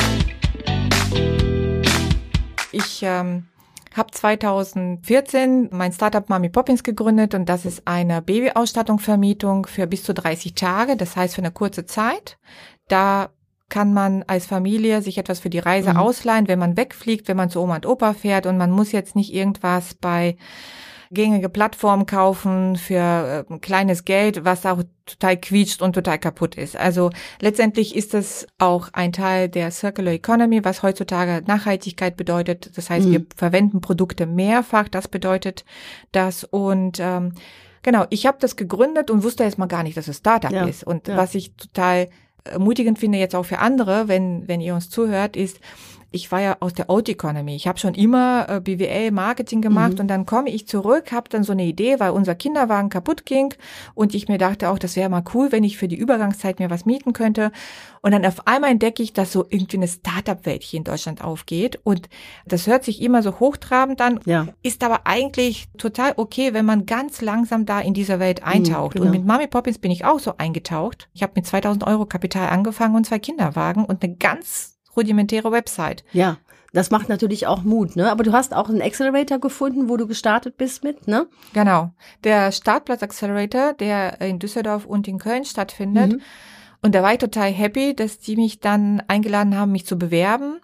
Ich 2.72 3.02
ähm, 3.04 3.48
habe 3.96 4.12
2014 4.12 5.70
mein 5.72 5.92
Startup 5.92 6.28
Mami 6.30 6.50
Poppins 6.50 6.84
gegründet 6.84 7.34
und 7.34 7.48
das 7.48 7.66
ist 7.66 7.84
eine 7.86 8.22
Babyausstattungsvermietung 8.22 9.66
für 9.66 9.88
bis 9.88 10.04
zu 10.04 10.14
30 10.14 10.56
Tage, 10.56 10.96
das 10.96 11.16
heißt 11.16 11.36
für 11.36 11.42
eine 11.42 11.52
kurze 11.52 11.86
Zeit. 11.86 12.38
Da 12.88 13.30
kann 13.70 13.94
man 13.94 14.24
als 14.24 14.46
Familie 14.46 15.02
sich 15.02 15.18
etwas 15.18 15.40
für 15.40 15.50
die 15.50 15.60
Reise 15.60 15.92
mhm. 15.92 15.98
ausleihen, 15.98 16.48
wenn 16.48 16.60
man 16.60 16.78
wegfliegt, 16.78 17.28
wenn 17.28 17.38
man 17.38 17.50
zu 17.50 17.62
Oma 17.62 17.76
und 17.76 17.86
Opa 17.86 18.14
fährt 18.14 18.46
und 18.46 18.58
man 18.58 18.72
muss 18.72 18.92
jetzt 18.92 19.16
nicht 19.16 19.34
irgendwas 19.34 19.94
bei 19.94 20.38
gängige 21.12 21.50
Plattformen 21.50 22.06
kaufen 22.06 22.78
für 22.78 23.46
äh, 23.50 23.60
kleines 23.60 24.06
Geld, 24.06 24.46
was 24.46 24.66
auch 24.66 24.82
total 25.06 25.38
quietscht 25.38 25.82
und 25.82 25.94
total 25.94 26.18
kaputt 26.18 26.56
ist. 26.56 26.78
Also 26.78 27.12
letztendlich 27.42 27.96
ist 27.96 28.14
das 28.14 28.48
auch 28.58 28.90
ein 28.94 29.12
Teil 29.12 29.50
der 29.50 29.72
Circular 29.72 30.14
Economy, 30.14 30.64
was 30.64 30.84
heutzutage 30.84 31.44
Nachhaltigkeit 31.46 32.16
bedeutet. 32.16 32.72
Das 32.78 32.90
heißt, 32.90 33.08
mhm. 33.08 33.12
wir 33.12 33.26
verwenden 33.36 33.82
Produkte 33.82 34.26
mehrfach. 34.26 34.88
Das 34.88 35.10
bedeutet 35.10 35.66
das 36.14 36.46
und 36.46 37.00
ähm, 37.02 37.34
genau. 37.84 38.06
Ich 38.10 38.26
habe 38.26 38.38
das 38.40 38.56
gegründet 38.56 39.12
und 39.12 39.24
wusste 39.24 39.44
erstmal 39.44 39.68
gar 39.68 39.84
nicht, 39.84 39.98
dass 39.98 40.08
es 40.08 40.18
Startup 40.18 40.52
ja. 40.52 40.66
ist. 40.66 40.84
Und 40.86 41.10
ja. 41.10 41.18
was 41.18 41.36
ich 41.36 41.56
total 41.56 42.10
ermutigend 42.46 43.00
finde 43.00 43.18
jetzt 43.18 43.36
auch 43.36 43.46
für 43.46 43.60
andere, 43.60 44.08
wenn 44.08 44.48
wenn 44.48 44.62
ihr 44.62 44.74
uns 44.74 44.90
zuhört, 44.90 45.36
ist 45.36 45.60
ich 46.12 46.32
war 46.32 46.42
ja 46.42 46.58
aus 46.60 46.74
der 46.74 46.90
Old 46.90 47.08
Economy. 47.08 47.56
Ich 47.56 47.68
habe 47.68 47.80
schon 47.80 47.94
immer 47.94 48.46
äh, 48.50 48.60
BWL 48.60 49.12
Marketing 49.12 49.62
gemacht 49.62 49.94
mhm. 49.94 50.00
und 50.02 50.08
dann 50.10 50.26
komme 50.26 50.50
ich 50.50 50.68
zurück, 50.68 51.14
habe 51.14 51.30
dann 51.30 51.44
so 51.44 51.54
eine 51.54 51.64
Idee, 51.64 52.00
weil 52.00 52.12
unser 52.12 52.36
Kinderwagen 52.36 52.90
kaputt 52.90 53.26
ging 53.26 53.54
und 53.96 54.14
ich 54.14 54.28
mir 54.28 54.38
dachte 54.38 54.70
auch, 54.70 54.78
das 54.78 54.98
wäre 54.98 55.10
mal 55.10 55.24
cool, 55.34 55.52
wenn 55.52 55.64
ich 55.64 55.78
für 55.78 55.88
die 55.88 55.96
Übergangszeit 55.96 56.60
mir 56.60 56.70
was 56.70 56.86
mieten 56.86 57.14
könnte. 57.14 57.52
Und 58.02 58.12
dann 58.12 58.26
auf 58.26 58.48
einmal 58.48 58.72
entdecke 58.72 59.02
ich, 59.02 59.14
dass 59.14 59.32
so 59.32 59.46
irgendwie 59.50 59.78
eine 59.78 59.88
Startup-Welt 59.88 60.64
hier 60.64 60.80
in 60.80 60.84
Deutschland 60.84 61.24
aufgeht 61.24 61.80
und 61.84 62.10
das 62.46 62.68
hört 62.68 62.84
sich 62.84 63.02
immer 63.02 63.24
so 63.24 63.40
hochtrabend 63.40 64.02
an, 64.02 64.20
ja. 64.26 64.48
ist 64.64 64.84
aber 64.84 65.02
eigentlich 65.06 65.68
total 65.78 66.14
okay, 66.18 66.54
wenn 66.54 66.66
man 66.66 66.86
ganz 66.86 67.22
langsam 67.22 67.66
da 67.66 67.80
in 67.80 67.94
dieser 67.94 68.20
Welt 68.20 68.42
mhm, 68.42 68.48
eintaucht. 68.48 68.96
Mhm, 68.96 69.00
genau. 69.00 69.06
Und 69.06 69.18
mit 69.18 69.26
Mami 69.26 69.48
Poppins 69.48 69.78
bin 69.78 69.92
ich 69.92 70.04
auch 70.04 70.20
so 70.20 70.34
eingetaucht. 70.38 71.10
Ich 71.14 71.24
habe 71.24 71.34
mit 71.36 71.46
2000 71.46 71.88
Euro 71.88 72.06
Kapital 72.06 72.50
angefangen 72.50 72.96
und 72.96 73.06
zwei 73.06 73.20
Kinderwagen 73.20 73.86
und 73.86 74.04
eine 74.04 74.16
ganz 74.16 74.71
rudimentäre 74.96 75.52
Website. 75.52 76.04
Ja. 76.14 76.38
Das 76.74 76.90
macht 76.90 77.10
natürlich 77.10 77.48
auch 77.48 77.64
Mut, 77.64 77.98
ne? 77.98 78.10
Aber 78.10 78.24
du 78.24 78.32
hast 78.32 78.54
auch 78.54 78.70
einen 78.70 78.82
Accelerator 78.82 79.40
gefunden, 79.40 79.90
wo 79.90 79.98
du 79.98 80.08
gestartet 80.08 80.56
bist 80.56 80.86
mit, 80.86 81.06
ne? 81.06 81.28
Genau. 81.54 81.92
Der 82.24 82.54
Startplatz 82.54 83.04
Accelerator, 83.04 83.74
der 83.74 84.22
in 84.22 84.40
Düsseldorf 84.40 84.86
und 84.86 85.06
in 85.08 85.20
Köln 85.20 85.44
stattfindet. 85.44 86.14
Mhm. 86.14 86.22
Und 86.82 86.96
da 86.96 87.04
war 87.04 87.12
ich 87.12 87.20
total 87.20 87.52
happy, 87.52 87.94
dass 87.94 88.20
die 88.20 88.38
mich 88.38 88.62
dann 88.62 89.04
eingeladen 89.08 89.58
haben, 89.58 89.74
mich 89.74 89.86
zu 89.86 89.98
bewerben 89.98 90.62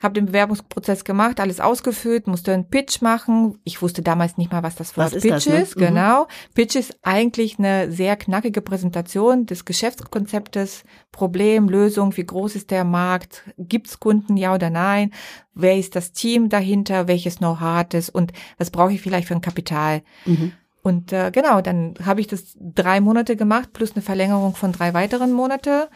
habe 0.00 0.14
den 0.14 0.26
Bewerbungsprozess 0.26 1.04
gemacht, 1.04 1.40
alles 1.40 1.58
ausgefüllt, 1.60 2.28
musste 2.28 2.52
einen 2.52 2.68
Pitch 2.68 3.02
machen. 3.02 3.58
Ich 3.64 3.82
wusste 3.82 4.02
damals 4.02 4.36
nicht 4.36 4.52
mal, 4.52 4.62
was 4.62 4.76
das 4.76 4.96
Wort 4.96 5.14
was 5.14 5.22
Pitch 5.22 5.32
ist. 5.32 5.46
Das, 5.46 5.54
ne? 5.54 5.62
ist. 5.62 5.76
Mhm. 5.76 5.80
Genau. 5.80 6.28
Pitch 6.54 6.76
ist 6.76 6.98
eigentlich 7.02 7.58
eine 7.58 7.90
sehr 7.90 8.16
knackige 8.16 8.62
Präsentation 8.62 9.46
des 9.46 9.64
Geschäftskonzeptes, 9.64 10.84
Problem, 11.10 11.68
Lösung, 11.68 12.16
wie 12.16 12.24
groß 12.24 12.54
ist 12.54 12.70
der 12.70 12.84
Markt, 12.84 13.42
gibt's 13.58 13.98
Kunden, 13.98 14.36
ja 14.36 14.54
oder 14.54 14.70
nein, 14.70 15.12
wer 15.54 15.76
ist 15.76 15.96
das 15.96 16.12
Team 16.12 16.48
dahinter, 16.48 17.08
welches 17.08 17.38
Know-how 17.38 17.60
hat 17.60 17.94
es 17.94 18.08
und 18.08 18.32
was 18.56 18.70
brauche 18.70 18.92
ich 18.92 19.00
vielleicht 19.00 19.26
für 19.26 19.34
ein 19.34 19.40
Kapital. 19.40 20.02
Mhm. 20.26 20.52
Und 20.82 21.12
äh, 21.12 21.30
genau, 21.32 21.60
dann 21.60 21.94
habe 22.04 22.20
ich 22.20 22.28
das 22.28 22.56
drei 22.58 23.00
Monate 23.00 23.36
gemacht, 23.36 23.72
plus 23.72 23.92
eine 23.92 24.02
Verlängerung 24.02 24.54
von 24.54 24.72
drei 24.72 24.94
weiteren 24.94 25.32
Monate. 25.32 25.90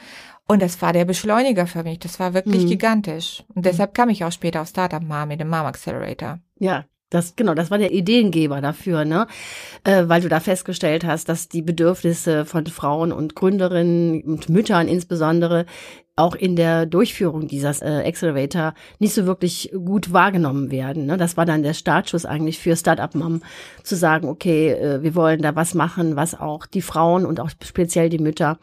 Und 0.48 0.60
das 0.60 0.82
war 0.82 0.92
der 0.92 1.04
Beschleuniger 1.04 1.66
für 1.66 1.82
mich. 1.82 1.98
Das 2.00 2.20
war 2.20 2.34
wirklich 2.34 2.64
mhm. 2.64 2.68
gigantisch. 2.68 3.44
Und 3.54 3.64
deshalb 3.64 3.94
kam 3.94 4.08
ich 4.10 4.24
auch 4.24 4.32
später 4.32 4.62
auf 4.62 4.68
Startup 4.68 5.02
Mom 5.02 5.28
mit 5.28 5.40
dem 5.40 5.48
Mom 5.48 5.66
Accelerator. 5.66 6.40
Ja, 6.58 6.84
das, 7.12 7.36
genau, 7.36 7.52
das 7.54 7.70
war 7.70 7.76
der 7.76 7.92
Ideengeber 7.92 8.62
dafür, 8.62 9.04
ne? 9.04 9.26
Äh, 9.84 10.04
weil 10.06 10.22
du 10.22 10.30
da 10.30 10.40
festgestellt 10.40 11.04
hast, 11.04 11.28
dass 11.28 11.48
die 11.48 11.60
Bedürfnisse 11.60 12.46
von 12.46 12.66
Frauen 12.66 13.12
und 13.12 13.36
Gründerinnen 13.36 14.22
und 14.22 14.48
Müttern 14.48 14.88
insbesondere 14.88 15.66
auch 16.16 16.34
in 16.34 16.56
der 16.56 16.86
Durchführung 16.86 17.48
dieser 17.48 17.70
äh, 17.82 18.06
Accelerator 18.06 18.74
nicht 18.98 19.14
so 19.14 19.26
wirklich 19.26 19.72
gut 19.74 20.12
wahrgenommen 20.12 20.70
werden. 20.70 21.06
Ne? 21.06 21.16
Das 21.16 21.36
war 21.36 21.46
dann 21.46 21.62
der 21.62 21.74
Startschuss 21.74 22.26
eigentlich 22.26 22.58
für 22.58 22.76
Startup 22.76 23.14
Mom 23.14 23.42
zu 23.82 23.96
sagen, 23.96 24.28
okay, 24.28 24.72
äh, 24.72 25.02
wir 25.02 25.14
wollen 25.14 25.42
da 25.42 25.54
was 25.54 25.74
machen, 25.74 26.16
was 26.16 26.38
auch 26.38 26.66
die 26.66 26.82
Frauen 26.82 27.26
und 27.26 27.40
auch 27.40 27.50
speziell 27.62 28.08
die 28.08 28.18
Mütter 28.18 28.58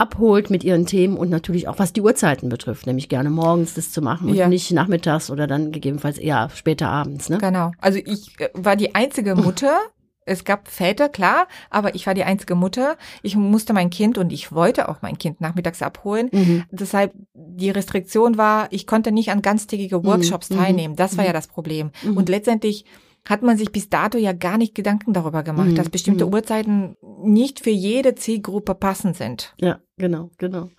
abholt 0.00 0.50
mit 0.50 0.64
ihren 0.64 0.86
Themen 0.86 1.16
und 1.16 1.30
natürlich 1.30 1.68
auch 1.68 1.78
was 1.78 1.92
die 1.92 2.00
Uhrzeiten 2.00 2.48
betrifft, 2.48 2.86
nämlich 2.86 3.08
gerne 3.08 3.30
morgens 3.30 3.74
das 3.74 3.92
zu 3.92 4.00
machen 4.00 4.30
und 4.30 4.34
ja. 4.34 4.48
nicht 4.48 4.70
nachmittags 4.72 5.30
oder 5.30 5.46
dann 5.46 5.72
gegebenenfalls 5.72 6.18
eher 6.18 6.48
später 6.54 6.88
abends. 6.88 7.28
Ne? 7.28 7.38
Genau. 7.38 7.72
Also 7.78 7.98
ich 7.98 8.40
äh, 8.40 8.48
war 8.54 8.76
die 8.76 8.94
einzige 8.94 9.34
Mutter. 9.36 9.78
Es 10.26 10.44
gab 10.44 10.68
Väter, 10.68 11.08
klar, 11.08 11.48
aber 11.70 11.96
ich 11.96 12.06
war 12.06 12.14
die 12.14 12.22
einzige 12.22 12.54
Mutter. 12.54 12.96
Ich 13.22 13.34
musste 13.34 13.72
mein 13.72 13.90
Kind 13.90 14.16
und 14.16 14.32
ich 14.32 14.52
wollte 14.52 14.88
auch 14.88 14.98
mein 15.00 15.18
Kind 15.18 15.40
nachmittags 15.40 15.82
abholen. 15.82 16.28
Mhm. 16.30 16.64
Deshalb 16.70 17.14
die 17.34 17.70
Restriktion 17.70 18.36
war, 18.36 18.68
ich 18.70 18.86
konnte 18.86 19.10
nicht 19.10 19.32
an 19.32 19.42
ganztägige 19.42 19.98
mhm. 19.98 20.04
Workshops 20.04 20.50
mhm. 20.50 20.56
teilnehmen. 20.56 20.94
Das 20.94 21.16
war 21.16 21.24
mhm. 21.24 21.28
ja 21.28 21.32
das 21.32 21.48
Problem. 21.48 21.90
Mhm. 22.04 22.18
Und 22.18 22.28
letztendlich 22.28 22.84
hat 23.28 23.42
man 23.42 23.56
sich 23.56 23.72
bis 23.72 23.88
dato 23.88 24.18
ja 24.18 24.32
gar 24.32 24.58
nicht 24.58 24.74
Gedanken 24.74 25.12
darüber 25.12 25.42
gemacht, 25.42 25.68
mhm. 25.68 25.74
dass 25.74 25.88
bestimmte. 25.88 26.28
Uhrzeiten 26.28 26.96
nicht 27.22 27.60
für 27.60 27.70
jede 27.70 28.14
Zielgruppe 28.14 28.74
passend 28.74 29.16
sind. 29.16 29.54
Ja, 29.58 29.80
genau, 30.00 30.30
genau. 30.38 30.70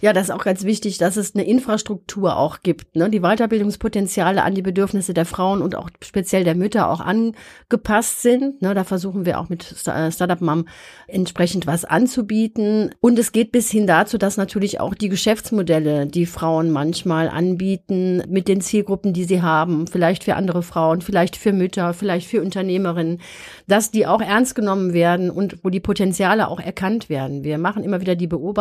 Ja, 0.00 0.12
das 0.12 0.24
ist 0.24 0.30
auch 0.30 0.44
ganz 0.44 0.64
wichtig, 0.64 0.98
dass 0.98 1.16
es 1.16 1.34
eine 1.34 1.44
Infrastruktur 1.44 2.36
auch 2.36 2.60
gibt, 2.62 2.96
ne? 2.96 3.08
die 3.08 3.20
Weiterbildungspotenziale 3.20 4.42
an 4.42 4.54
die 4.54 4.62
Bedürfnisse 4.62 5.14
der 5.14 5.24
Frauen 5.24 5.62
und 5.62 5.76
auch 5.76 5.88
speziell 6.02 6.44
der 6.44 6.54
Mütter 6.54 6.90
auch 6.90 7.00
angepasst 7.00 8.22
sind. 8.22 8.60
Ne? 8.60 8.74
Da 8.74 8.84
versuchen 8.84 9.24
wir 9.24 9.38
auch 9.38 9.48
mit 9.48 9.72
äh, 9.86 10.10
Startup 10.10 10.40
Mom 10.40 10.66
entsprechend 11.06 11.66
was 11.66 11.84
anzubieten. 11.84 12.94
Und 13.00 13.18
es 13.18 13.32
geht 13.32 13.52
bis 13.52 13.70
hin 13.70 13.86
dazu, 13.86 14.18
dass 14.18 14.36
natürlich 14.36 14.80
auch 14.80 14.94
die 14.94 15.08
Geschäftsmodelle, 15.08 16.06
die 16.06 16.26
Frauen 16.26 16.70
manchmal 16.70 17.28
anbieten, 17.28 18.22
mit 18.28 18.48
den 18.48 18.60
Zielgruppen, 18.60 19.12
die 19.12 19.24
sie 19.24 19.42
haben, 19.42 19.86
vielleicht 19.86 20.24
für 20.24 20.36
andere 20.36 20.62
Frauen, 20.62 21.02
vielleicht 21.02 21.36
für 21.36 21.52
Mütter, 21.52 21.94
vielleicht 21.94 22.28
für 22.28 22.42
Unternehmerinnen, 22.42 23.20
dass 23.68 23.90
die 23.90 24.06
auch 24.06 24.20
ernst 24.20 24.54
genommen 24.54 24.92
werden 24.92 25.30
und 25.30 25.58
wo 25.62 25.70
die 25.70 25.80
Potenziale 25.80 26.48
auch 26.48 26.60
erkannt 26.60 27.08
werden. 27.08 27.44
Wir 27.44 27.58
machen 27.58 27.84
immer 27.84 28.00
wieder 28.00 28.16
die 28.16 28.26
Beobachtung, 28.26 28.53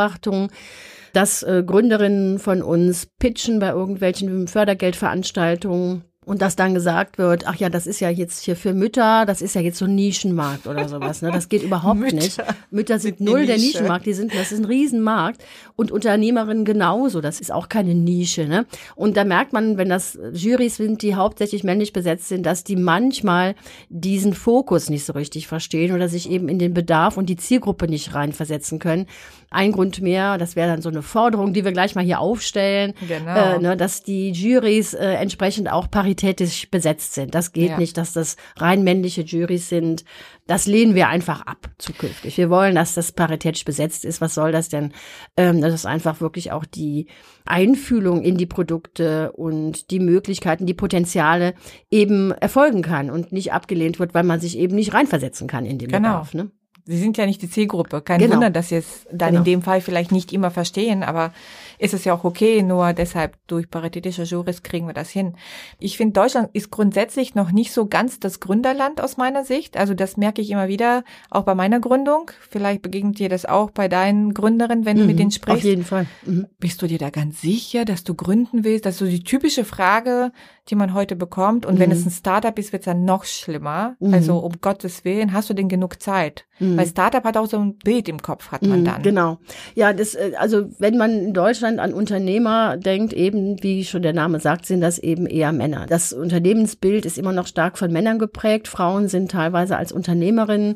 dass 1.14 1.44
äh, 1.44 1.64
Gründerinnen 1.66 2.40
von 2.40 2.62
uns 2.62 3.08
pitchen 3.20 3.60
bei 3.60 3.70
irgendwelchen 3.70 4.48
Fördergeldveranstaltungen 4.48 6.04
und 6.26 6.42
dass 6.42 6.56
dann 6.56 6.74
gesagt 6.74 7.18
wird, 7.18 7.48
ach 7.48 7.56
ja, 7.56 7.70
das 7.70 7.88
ist 7.88 8.00
ja 8.00 8.10
jetzt 8.10 8.44
hier 8.44 8.56
für 8.56 8.74
Mütter, 8.74 9.26
das 9.26 9.42
ist 9.42 9.56
ja 9.56 9.62
jetzt 9.62 9.78
so 9.78 9.86
ein 9.86 9.96
Nischenmarkt 9.96 10.68
oder 10.68 10.88
sowas. 10.88 11.22
Ne? 11.22 11.32
Das 11.32 11.50
geht 11.50 11.64
überhaupt 11.64 12.00
Mütter. 12.00 12.16
nicht. 12.16 12.42
Mütter 12.72 13.00
sind 13.00 13.20
null 13.20 13.46
der 13.46 13.58
Nischenmarkt, 13.58 14.06
die 14.06 14.14
sind, 14.14 14.34
das 14.34 14.52
ist 14.52 14.60
ein 14.60 14.66
Riesenmarkt. 14.66 15.44
Und 15.76 15.92
Unternehmerinnen 15.92 16.66
genauso, 16.66 17.22
das 17.22 17.40
ist 17.40 17.52
auch 17.52 17.70
keine 17.70 17.94
Nische. 17.94 18.48
Ne? 18.48 18.66
Und 18.96 19.18
da 19.18 19.24
merkt 19.24 19.54
man, 19.54 19.78
wenn 19.78 19.90
das 19.90 20.18
Jurys 20.34 20.78
sind, 20.78 21.02
die 21.02 21.16
hauptsächlich 21.16 21.64
männlich 21.64 21.94
besetzt 21.94 22.30
sind, 22.30 22.46
dass 22.46 22.64
die 22.64 22.76
manchmal 22.76 23.56
diesen 23.90 24.34
Fokus 24.34 24.90
nicht 24.90 25.06
so 25.06 25.14
richtig 25.14 25.48
verstehen 25.48 25.94
oder 25.94 26.08
sich 26.08 26.30
eben 26.30 26.48
in 26.48 26.60
den 26.60 26.74
Bedarf 26.74 27.18
und 27.18 27.28
die 27.28 27.38
Zielgruppe 27.38 27.88
nicht 27.88 28.14
reinversetzen 28.14 28.80
können. 28.80 29.08
Ein 29.54 29.72
Grund 29.72 30.02
mehr, 30.02 30.38
das 30.38 30.56
wäre 30.56 30.70
dann 30.70 30.82
so 30.82 30.90
eine 30.90 31.02
Forderung, 31.02 31.54
die 31.54 31.64
wir 31.64 31.72
gleich 31.72 31.96
mal 31.96 32.04
hier 32.04 32.20
aufstellen, 32.20 32.94
genau. 33.08 33.56
äh, 33.56 33.60
ne, 33.60 33.78
dass 33.78 34.04
die 34.04 34.32
Jurys 34.32 34.94
äh, 34.94 35.14
entsprechend 35.14 35.72
auch 35.72 35.90
paritätisch 35.90 36.70
besetzt 36.70 37.14
sind. 37.14 37.36
Das 37.36 37.52
geht 37.52 37.70
ja. 37.70 37.78
nicht, 37.78 37.98
dass 37.98 38.14
das 38.14 38.36
rein 38.58 38.84
männliche 38.84 39.22
Jurys 39.22 39.70
sind. 39.70 40.04
Das 40.48 40.66
lehnen 40.66 40.96
wir 40.96 41.08
einfach 41.08 41.42
ab 41.46 41.70
zukünftig. 41.78 42.38
Wir 42.38 42.50
wollen, 42.50 42.76
dass 42.76 42.96
das 42.96 43.14
paritätisch 43.14 43.64
besetzt 43.64 44.04
ist. 44.04 44.20
Was 44.20 44.34
soll 44.34 44.52
das 44.52 44.70
denn? 44.70 44.92
Ähm, 45.38 45.62
das 45.62 45.74
ist 45.74 45.86
einfach 45.86 46.20
wirklich 46.20 46.52
auch 46.52 46.66
die 46.66 47.08
Einfühlung 47.46 48.22
in 48.22 48.38
die 48.38 48.46
Produkte 48.46 49.32
und 49.32 49.92
die 49.92 50.00
Möglichkeiten, 50.00 50.66
die 50.66 50.74
Potenziale 50.74 51.54
eben 51.90 52.32
erfolgen 52.32 52.82
kann 52.82 53.10
und 53.10 53.32
nicht 53.32 53.54
abgelehnt 53.54 54.00
wird, 54.00 54.14
weil 54.14 54.24
man 54.24 54.40
sich 54.40 54.58
eben 54.58 54.76
nicht 54.76 54.94
reinversetzen 54.94 55.48
kann 55.48 55.66
in 55.66 55.78
den 55.78 55.90
genau. 55.90 56.10
Bedarf. 56.10 56.34
Ne? 56.34 56.52
Sie 56.86 56.98
sind 56.98 57.18
ja 57.18 57.26
nicht 57.26 57.42
die 57.42 57.50
Zielgruppe. 57.50 58.02
Kein 58.02 58.20
genau. 58.20 58.36
Wunder, 58.36 58.50
dass 58.50 58.70
Sie 58.70 58.76
es 58.76 59.06
dann 59.12 59.30
genau. 59.30 59.40
in 59.40 59.46
dem 59.46 59.62
Fall 59.62 59.80
vielleicht 59.80 60.12
nicht 60.12 60.34
immer 60.34 60.52
verstehen, 60.52 61.04
aber 61.04 61.34
ist 61.80 61.94
es 61.94 62.04
ja 62.04 62.14
auch 62.14 62.24
okay, 62.24 62.62
nur 62.62 62.94
deshalb 62.94 63.38
durch 63.48 63.70
paritätische 63.70 64.24
Juris 64.24 64.64
kriegen 64.64 64.88
wir 64.88 64.94
das 64.94 65.10
hin. 65.10 65.36
Ich 65.80 65.98
finde, 65.98 66.14
Deutschland 66.14 66.50
ist 66.54 66.72
grundsätzlich 66.72 67.36
noch 67.36 67.52
nicht 67.52 67.72
so 67.72 67.86
ganz 67.86 68.20
das 68.20 68.40
Gründerland 68.40 69.02
aus 69.02 69.18
meiner 69.18 69.46
Sicht. 69.46 69.78
Also 69.78 69.94
das 69.94 70.18
merke 70.18 70.42
ich 70.42 70.50
immer 70.50 70.68
wieder, 70.68 71.04
auch 71.30 71.44
bei 71.44 71.56
meiner 71.56 71.80
Gründung. 71.80 72.32
Vielleicht 72.50 72.82
begegnet 72.82 73.20
dir 73.20 73.30
das 73.30 73.46
auch 73.46 73.72
bei 73.72 73.88
deinen 73.88 74.34
Gründerinnen, 74.34 74.86
wenn 74.86 74.98
mhm, 74.98 75.02
du 75.02 75.08
mit 75.08 75.16
mhm, 75.16 75.20
denen 75.20 75.32
sprichst. 75.32 75.60
Auf 75.60 75.64
jeden 75.64 75.86
Fall. 75.86 76.06
Mhm. 76.26 76.48
Bist 76.60 76.82
du 76.82 76.88
dir 76.88 76.98
da 76.98 77.10
ganz 77.10 77.42
sicher, 77.42 77.86
dass 77.86 78.04
du 78.04 78.14
gründen 78.14 78.64
willst? 78.64 78.86
Das 78.86 78.96
ist 78.96 79.00
so 79.00 79.06
die 79.06 79.24
typische 79.24 79.66
Frage, 79.66 80.32
die 80.70 80.76
man 80.76 80.94
heute 80.94 81.16
bekommt. 81.16 81.66
Und 81.66 81.76
mhm. 81.76 81.80
wenn 81.80 81.92
es 81.92 82.06
ein 82.06 82.12
Startup 82.12 82.58
ist, 82.58 82.72
wird 82.72 82.82
es 82.82 82.86
dann 82.86 83.06
noch 83.06 83.26
schlimmer. 83.26 83.96
Mhm. 84.00 84.14
Also 84.14 84.38
um 84.38 84.54
Gottes 84.62 85.06
Willen, 85.06 85.34
hast 85.34 85.50
du 85.50 85.54
denn 85.54 85.70
genug 85.70 86.02
Zeit? 86.02 86.46
Mhm. 86.60 86.78
Weil 86.78 86.88
Startup 86.88 87.24
hat 87.24 87.38
auch 87.38 87.48
so 87.48 87.58
ein 87.58 87.78
Bild 87.78 88.08
im 88.08 88.22
Kopf, 88.22 88.52
hat 88.52 88.64
man 88.64 88.86
dann. 88.86 89.02
Genau. 89.02 89.40
Ja, 89.76 89.92
das, 89.94 90.16
äh, 90.16 90.34
also 90.38 90.70
wenn 90.80 90.98
man 90.98 91.12
in 91.12 91.34
Deutschland 91.34 91.54
Deutschland 91.54 91.80
an 91.80 91.94
Unternehmer 91.94 92.78
denkt, 92.78 93.14
eben, 93.14 93.62
wie 93.64 93.86
schon 93.86 94.02
der 94.02 94.14
Name 94.14 94.40
sagt, 94.40 94.66
sind 94.66 94.82
das 94.82 95.00
eben 95.00 95.26
eher 95.26 95.52
Männer. 95.52 95.86
Das 95.88 96.12
Unternehmensbild 96.12 97.06
ist 97.06 97.18
immer 97.18 97.32
noch 97.32 97.48
stark 97.48 97.78
von 97.78 97.92
Männern 97.92 98.20
geprägt. 98.20 98.68
Frauen 98.68 99.08
sind 99.08 99.32
teilweise 99.32 99.78
als 99.78 99.92
Unternehmerinnen 99.92 100.76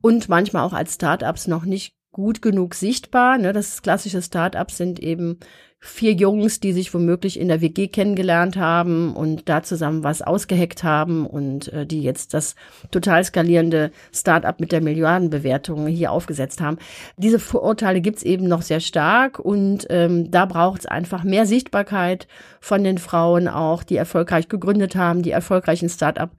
und 0.00 0.28
manchmal 0.28 0.64
auch 0.64 0.72
als 0.72 0.94
Startups 0.94 1.48
noch 1.48 1.64
nicht 1.64 1.94
gut 2.12 2.40
genug 2.40 2.74
sichtbar. 2.74 3.36
Ne? 3.36 3.52
Das 3.52 3.82
klassische 3.82 4.22
Startups 4.22 4.76
sind 4.76 5.00
eben 5.00 5.38
vier 5.84 6.12
Jungs, 6.12 6.60
die 6.60 6.72
sich 6.72 6.94
womöglich 6.94 7.40
in 7.40 7.48
der 7.48 7.60
WG 7.60 7.88
kennengelernt 7.88 8.56
haben 8.56 9.16
und 9.16 9.48
da 9.48 9.64
zusammen 9.64 10.04
was 10.04 10.22
ausgeheckt 10.22 10.84
haben 10.84 11.26
und 11.26 11.72
äh, 11.72 11.84
die 11.84 12.02
jetzt 12.02 12.34
das 12.34 12.54
total 12.92 13.24
skalierende 13.24 13.90
Start-up 14.14 14.60
mit 14.60 14.70
der 14.70 14.80
Milliardenbewertung 14.80 15.88
hier 15.88 16.12
aufgesetzt 16.12 16.60
haben. 16.60 16.78
Diese 17.16 17.40
Vorurteile 17.40 18.00
gibt's 18.00 18.22
eben 18.22 18.46
noch 18.46 18.62
sehr 18.62 18.78
stark 18.78 19.40
und 19.40 19.88
ähm, 19.90 20.30
da 20.30 20.46
braucht 20.46 20.82
es 20.82 20.86
einfach 20.86 21.24
mehr 21.24 21.46
Sichtbarkeit 21.46 22.28
von 22.60 22.84
den 22.84 22.98
Frauen 22.98 23.48
auch, 23.48 23.82
die 23.82 23.96
erfolgreich 23.96 24.48
gegründet 24.48 24.94
haben, 24.94 25.22
die 25.22 25.32
erfolgreichen 25.32 25.88
Start-up 25.88 26.30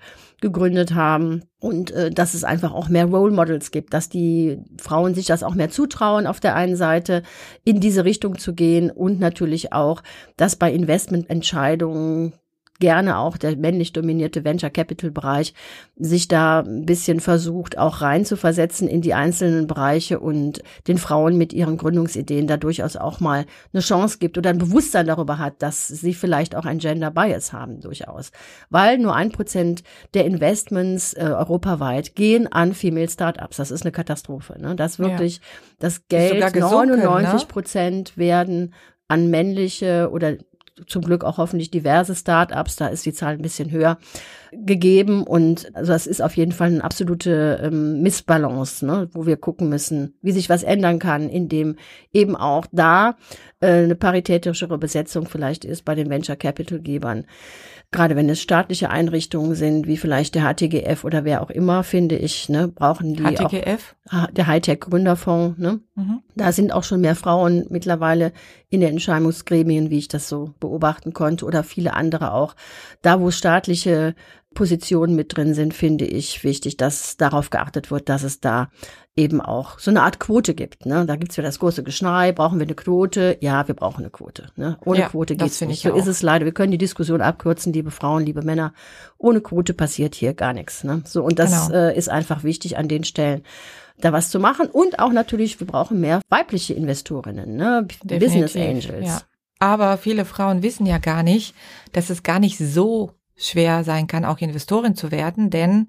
gegründet 0.44 0.94
haben. 0.94 1.42
Und 1.60 1.90
äh, 1.92 2.12
dass 2.12 2.36
es 2.36 2.44
einfach 2.44 2.74
auch 2.74 2.90
mehr 2.90 3.06
Role 3.06 3.34
Models 3.34 3.72
gibt, 3.72 3.94
dass 3.96 4.10
die 4.10 4.60
Frauen 4.80 5.16
sich 5.16 5.26
das 5.26 5.42
auch 5.42 5.56
mehr 5.56 5.72
zutrauen, 5.72 6.28
auf 6.28 6.40
der 6.40 6.56
einen 6.56 6.76
Seite 6.76 7.24
in 7.64 7.80
diese 7.80 8.06
Richtung 8.06 8.38
zu 8.38 8.54
gehen 8.54 8.92
und 8.92 9.20
natürlich 9.20 9.74
auch, 9.74 10.04
dass 10.38 10.56
bei 10.56 10.72
Investmententscheidungen 10.72 12.34
gerne 12.80 13.18
auch 13.18 13.38
der 13.38 13.56
männlich 13.56 13.94
dominierte 13.94 14.44
Venture 14.44 14.70
Capital 14.70 15.12
Bereich 15.12 15.54
sich 15.96 16.28
da 16.28 16.62
ein 16.62 16.86
bisschen 16.86 17.20
versucht, 17.20 17.78
auch 17.78 18.02
rein 18.02 18.26
zu 18.26 18.36
versetzen 18.36 18.88
in 18.88 19.02
die 19.02 19.14
einzelnen 19.14 19.68
Bereiche 19.68 20.20
und 20.20 20.62
den 20.88 20.98
Frauen 20.98 21.38
mit 21.38 21.54
ihren 21.54 21.78
Gründungsideen 21.78 22.48
da 22.48 22.58
durchaus 22.58 22.96
auch 22.96 23.20
mal 23.20 23.46
eine 23.74 23.82
Chance 23.82 24.18
gibt 24.18 24.38
oder 24.38 24.50
ein 24.50 24.58
Bewusstsein 24.58 25.08
darüber 25.08 25.38
hat, 25.38 25.62
dass 25.62 25.88
sie 25.88 26.14
vielleicht 26.14 26.56
auch 26.56 26.66
ein 26.66 26.80
Gender 26.80 27.12
Bias 27.12 27.54
haben, 27.54 27.80
durchaus. 27.80 28.32
Weil 28.70 28.98
nur 28.98 29.16
ein 29.16 29.32
Prozent 29.32 29.84
der 30.14 30.26
Investments 30.26 31.14
äh, 31.14 31.22
europaweit 31.22 32.16
gehen 32.16 32.52
an 32.52 32.74
Female 32.74 33.10
Startups. 33.10 33.58
Das 33.58 33.72
ist 33.72 33.84
eine 33.84 33.92
Katastrophe. 33.92 34.60
Ne? 34.60 34.76
Das 34.76 35.00
wirklich, 35.00 35.38
ja. 35.38 35.42
das 35.80 36.08
Geld, 36.08 36.56
99 36.56 37.48
Prozent 37.48 38.18
ne? 38.18 38.24
werden 38.24 38.74
an 39.08 39.30
männliche 39.30 40.10
oder 40.12 40.38
zum 40.88 41.04
Glück 41.04 41.24
auch 41.24 41.38
hoffentlich 41.38 41.72
diverse 41.72 42.16
Startups, 42.16 42.76
da 42.76 42.88
ist 42.88 43.06
die 43.06 43.14
Zahl 43.14 43.34
ein 43.34 43.42
bisschen 43.42 43.72
höher 43.72 43.98
gegeben 44.66 45.24
und 45.24 45.76
also 45.76 45.92
das 45.92 46.08
ist 46.08 46.22
auf 46.22 46.36
jeden 46.38 46.52
Fall 46.52 46.68
eine 46.68 46.84
absolute 46.84 47.60
ähm, 47.64 48.02
Missbalance, 48.02 48.86
ne, 48.86 49.10
wo 49.14 49.26
wir 49.26 49.38
gucken 49.38 49.70
müssen, 49.70 50.16
wie 50.22 50.32
sich 50.32 50.50
was 50.50 50.64
ändern 50.64 51.00
kann, 51.00 51.30
indem 51.30 51.76
eben 52.12 52.36
auch 52.36 52.66
da 52.72 53.16
äh, 53.60 53.84
eine 53.84 53.96
paritätischere 53.96 54.78
Besetzung 54.78 55.28
vielleicht 55.28 55.66
ist 55.66 55.86
bei 55.86 55.96
den 55.96 56.10
Venture 56.10 56.36
Capital 56.36 56.80
Gebern 56.80 57.26
gerade 57.94 58.18
wenn 58.18 58.28
es 58.28 58.42
staatliche 58.42 58.90
Einrichtungen 58.90 59.56
sind, 59.56 59.88
wie 59.88 59.96
vielleicht 59.96 60.36
der 60.36 60.44
HTGF 60.44 61.06
oder 61.06 61.24
wer 61.24 61.42
auch 61.42 61.50
immer, 61.50 61.84
finde 61.84 62.18
ich, 62.18 62.50
ne, 62.50 62.68
brauchen 62.68 63.14
die 63.14 63.24
HTGF? 63.24 63.96
auch 64.12 64.28
der 64.32 64.48
Hightech 64.48 64.82
Gründerfonds, 64.82 65.58
ne? 65.58 65.80
Mhm. 65.96 66.20
Da 66.36 66.52
sind 66.52 66.74
auch 66.74 66.84
schon 66.84 67.00
mehr 67.00 67.16
Frauen 67.16 67.66
mittlerweile 67.70 68.34
in 68.70 68.82
den 68.82 68.90
Entscheidungsgremien, 68.90 69.90
wie 69.90 70.00
ich 70.00 70.10
das 70.10 70.28
so 70.28 70.54
beobachten 70.60 71.14
konnte 71.14 71.46
oder 71.46 71.64
viele 71.64 71.94
andere 71.94 72.34
auch. 72.34 72.56
Da, 73.02 73.22
wo 73.22 73.32
staatliche 73.32 74.16
Positionen 74.54 75.16
mit 75.16 75.36
drin 75.36 75.54
sind, 75.54 75.74
finde 75.74 76.06
ich 76.06 76.44
wichtig, 76.44 76.78
dass 76.78 77.18
darauf 77.18 77.50
geachtet 77.50 77.92
wird, 77.92 78.10
dass 78.10 78.24
es 78.24 78.40
da 78.40 78.70
eben 79.16 79.42
auch 79.42 79.78
so 79.80 79.92
eine 79.92 80.02
Art 80.02 80.20
Quote 80.20 80.56
gibt. 80.56 80.86
Ne? 80.86 81.06
Da 81.06 81.16
gibt's 81.16 81.36
ja 81.36 81.44
das 81.44 81.60
große 81.60 81.84
Geschnei, 81.84 82.32
brauchen 82.32 82.60
wir 82.60 82.66
eine 82.66 82.76
Quote? 82.76 83.38
Ja, 83.42 83.68
wir 83.68 83.76
brauchen 83.76 84.02
eine 84.02 84.10
Quote. 84.10 84.48
Ne? 84.56 84.78
Ohne 84.86 85.00
ja, 85.00 85.10
Quote 85.10 85.36
geht's 85.36 85.62
nicht. 85.62 85.84
So 85.84 85.94
auch. 85.94 85.96
ist 85.96 86.08
es 86.08 86.22
leider. 86.22 86.46
Wir 86.46 86.54
können 86.54 86.72
die 86.72 86.78
Diskussion 86.78 87.22
abkürzen, 87.22 87.74
liebe 87.74 87.92
Frauen, 87.92 88.26
liebe 88.26 88.42
Männer. 88.42 88.74
Ohne 89.18 89.42
Quote 89.42 89.74
passiert 89.74 90.16
hier 90.16 90.34
gar 90.34 90.54
nichts. 90.54 90.84
Ne? 90.84 91.04
So 91.06 91.24
und 91.24 91.38
das 91.38 91.68
genau. 91.68 91.80
äh, 91.80 91.98
ist 91.98 92.10
einfach 92.10 92.44
wichtig 92.44 92.78
an 92.78 92.88
den 92.88 93.04
Stellen 93.04 93.44
da 94.00 94.12
was 94.12 94.30
zu 94.30 94.40
machen 94.40 94.68
und 94.68 95.00
auch 95.00 95.12
natürlich, 95.12 95.60
wir 95.60 95.68
brauchen 95.68 96.00
mehr 96.00 96.22
weibliche 96.30 96.74
Investorinnen, 96.74 97.56
ne? 97.56 97.88
Business 98.04 98.56
Angels. 98.56 99.06
Ja. 99.06 99.22
Aber 99.60 99.98
viele 99.98 100.26
Frauen 100.26 100.64
wissen 100.64 100.86
ja 100.86 100.98
gar 100.98 101.24
nicht, 101.24 101.56
dass 101.94 102.10
es 102.10 102.24
gar 102.24 102.40
nicht 102.40 102.58
so 102.58 103.12
schwer 103.36 103.84
sein 103.84 104.08
kann, 104.08 104.26
auch 104.26 104.40
Investorin 104.40 104.96
zu 104.96 105.12
werden, 105.12 105.50
denn 105.50 105.88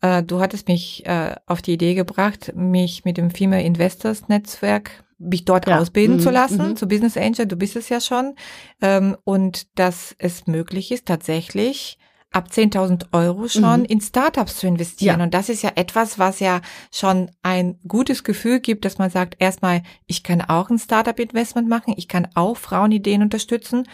äh, 0.00 0.22
du 0.22 0.40
hattest 0.40 0.68
mich 0.68 1.06
äh, 1.06 1.34
auf 1.46 1.62
die 1.62 1.72
Idee 1.72 1.94
gebracht, 1.94 2.52
mich 2.54 3.04
mit 3.04 3.16
dem 3.16 3.30
Female 3.30 3.62
Investors 3.62 4.28
Netzwerk 4.28 5.04
mich 5.18 5.44
dort 5.44 5.68
ja. 5.68 5.78
ausbilden 5.78 6.16
mhm. 6.16 6.20
zu 6.20 6.30
lassen, 6.30 6.70
mhm. 6.70 6.76
zu 6.76 6.86
Business 6.86 7.16
Angel, 7.16 7.46
du 7.46 7.56
bist 7.56 7.76
es 7.76 7.88
ja 7.88 8.00
schon, 8.00 8.34
ähm, 8.80 9.16
und 9.24 9.78
dass 9.78 10.14
es 10.18 10.46
möglich 10.46 10.90
ist, 10.90 11.06
tatsächlich 11.06 11.98
ab 12.32 12.48
10.000 12.50 13.06
Euro 13.12 13.46
schon 13.46 13.80
mhm. 13.80 13.86
in 13.86 14.00
Startups 14.00 14.56
zu 14.56 14.66
investieren. 14.66 15.18
Ja. 15.18 15.24
Und 15.24 15.34
das 15.34 15.48
ist 15.48 15.62
ja 15.62 15.72
etwas, 15.74 16.18
was 16.18 16.40
ja 16.40 16.60
schon 16.90 17.30
ein 17.42 17.78
gutes 17.86 18.24
Gefühl 18.24 18.60
gibt, 18.60 18.84
dass 18.84 18.98
man 18.98 19.10
sagt, 19.10 19.36
erstmal, 19.38 19.82
ich 20.06 20.22
kann 20.22 20.40
auch 20.40 20.70
ein 20.70 20.78
Startup-Investment 20.78 21.68
machen, 21.68 21.94
ich 21.96 22.08
kann 22.08 22.28
auch 22.34 22.56
Frauenideen 22.56 23.22
unterstützen 23.22 23.86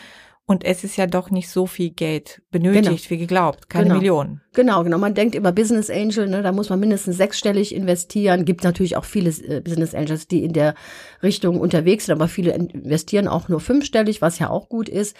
und 0.49 0.65
es 0.65 0.83
ist 0.83 0.97
ja 0.97 1.07
doch 1.07 1.31
nicht 1.31 1.51
so 1.51 1.67
viel 1.67 1.91
Geld 1.91 2.41
benötigt, 2.51 2.87
genau. 2.87 3.11
wie 3.11 3.19
geglaubt. 3.19 3.69
Keine 3.69 3.85
genau. 3.85 3.97
Millionen. 3.97 4.41
Genau, 4.55 4.83
genau. 4.83 4.97
Man 4.97 5.13
denkt 5.13 5.35
über 5.35 5.53
Business 5.53 5.91
Angel, 5.91 6.27
ne, 6.27 6.41
da 6.41 6.53
muss 6.53 6.71
man 6.71 6.81
mindestens 6.81 7.19
sechsstellig 7.19 7.75
investieren. 7.75 8.47
Gibt 8.47 8.65
natürlich 8.65 8.97
auch 8.97 9.05
viele 9.05 9.29
äh, 9.29 9.61
Business 9.61 9.95
Angels, 9.95 10.27
die 10.27 10.43
in 10.43 10.55
der 10.55 10.75
Richtung 11.23 11.61
unterwegs 11.61 12.07
sind, 12.07 12.15
aber 12.15 12.29
viele 12.29 12.53
investieren 12.53 13.29
auch 13.29 13.51
nur 13.51 13.61
fünfstellig, 13.61 14.23
was 14.23 14.39
ja 14.39 14.49
auch 14.49 14.71
gut 14.71 14.89
ist. 14.89 15.15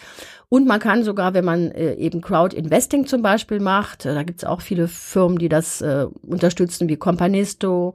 Und 0.49 0.67
man 0.67 0.81
kann 0.81 1.05
sogar, 1.05 1.35
wenn 1.35 1.45
man 1.45 1.73
äh, 1.73 1.93
eben 1.97 2.23
Crowd 2.23 2.57
Investing 2.57 3.07
zum 3.07 3.21
Beispiel 3.21 3.61
macht, 3.61 4.07
äh, 4.07 4.15
da 4.15 4.23
gibt's 4.23 4.45
auch 4.45 4.63
viele 4.63 4.89
Firmen, 4.89 5.39
die 5.39 5.51
das 5.51 5.83
äh, 5.83 6.07
unterstützen, 6.23 6.89
wie 6.89 6.97
Companisto 6.97 7.95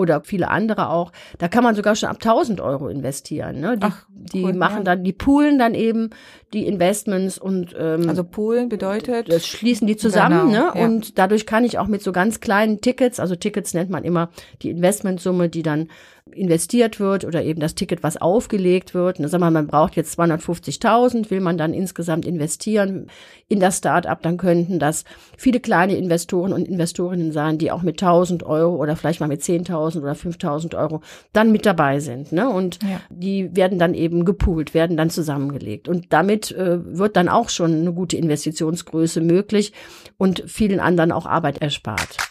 oder 0.00 0.22
viele 0.22 0.48
andere 0.48 0.90
auch. 0.90 1.12
Da 1.38 1.48
kann 1.48 1.62
man 1.62 1.74
sogar 1.74 1.94
schon 1.94 2.08
ab 2.08 2.16
1000 2.16 2.60
Euro 2.60 2.88
investieren. 2.88 3.60
Ne? 3.60 3.76
Die, 3.76 3.86
Ach, 3.86 4.06
die 4.08 4.44
cool, 4.44 4.54
machen 4.54 4.78
ja. 4.78 4.84
dann, 4.84 5.04
die 5.04 5.12
poolen 5.12 5.58
dann 5.58 5.74
eben 5.74 6.10
die 6.52 6.66
Investments 6.66 7.38
und 7.38 7.76
ähm, 7.78 8.08
also 8.08 8.24
poolen 8.24 8.68
bedeutet 8.68 9.30
das 9.30 9.46
schließen 9.46 9.86
die 9.86 9.96
zusammen. 9.96 10.50
Genau, 10.50 10.72
ne? 10.72 10.72
Ja. 10.74 10.84
Und 10.84 11.18
dadurch 11.18 11.46
kann 11.46 11.64
ich 11.64 11.78
auch 11.78 11.86
mit 11.86 12.02
so 12.02 12.12
ganz 12.12 12.40
kleinen 12.40 12.80
Tickets, 12.80 13.20
also 13.20 13.36
Tickets 13.36 13.74
nennt 13.74 13.90
man 13.90 14.04
immer 14.04 14.30
die 14.62 14.70
Investmentsumme, 14.70 15.48
die 15.48 15.62
dann 15.62 15.88
investiert 16.32 17.00
wird 17.00 17.24
oder 17.24 17.42
eben 17.42 17.60
das 17.60 17.74
Ticket, 17.74 18.02
was 18.02 18.16
aufgelegt 18.16 18.94
wird. 18.94 19.18
Und 19.18 19.28
sag 19.28 19.40
mal, 19.40 19.50
man 19.50 19.66
braucht 19.66 19.96
jetzt 19.96 20.18
250.000, 20.18 21.30
will 21.30 21.40
man 21.40 21.58
dann 21.58 21.74
insgesamt 21.74 22.26
investieren 22.26 23.06
in 23.48 23.60
das 23.60 23.78
Start-up, 23.78 24.22
dann 24.22 24.36
könnten 24.36 24.78
das 24.78 25.04
viele 25.36 25.60
kleine 25.60 25.96
Investoren 25.96 26.52
und 26.52 26.68
Investorinnen 26.68 27.32
sein, 27.32 27.58
die 27.58 27.72
auch 27.72 27.82
mit 27.82 28.00
1.000 28.00 28.44
Euro 28.44 28.76
oder 28.76 28.96
vielleicht 28.96 29.20
mal 29.20 29.28
mit 29.28 29.42
10.000 29.42 30.00
oder 30.00 30.12
5.000 30.12 30.76
Euro 30.76 31.00
dann 31.32 31.52
mit 31.52 31.66
dabei 31.66 32.00
sind. 32.00 32.32
Ne? 32.32 32.48
Und 32.48 32.78
ja. 32.82 33.00
die 33.10 33.54
werden 33.56 33.78
dann 33.78 33.94
eben 33.94 34.24
gepoolt, 34.24 34.72
werden 34.72 34.96
dann 34.96 35.10
zusammengelegt. 35.10 35.88
Und 35.88 36.12
damit 36.12 36.52
äh, 36.52 36.78
wird 36.96 37.16
dann 37.16 37.28
auch 37.28 37.48
schon 37.48 37.80
eine 37.80 37.92
gute 37.92 38.16
Investitionsgröße 38.16 39.20
möglich 39.20 39.72
und 40.16 40.44
vielen 40.46 40.80
anderen 40.80 41.12
auch 41.12 41.26
Arbeit 41.26 41.60
erspart. 41.60 42.29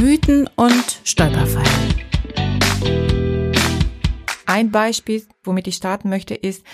Mythen 0.00 0.48
und 0.54 1.00
Stolperfallen. 1.02 1.94
Ein 4.46 4.70
Beispiel, 4.70 5.24
womit 5.42 5.66
ich 5.66 5.74
starten 5.74 6.08
möchte, 6.08 6.34
ist, 6.34 6.64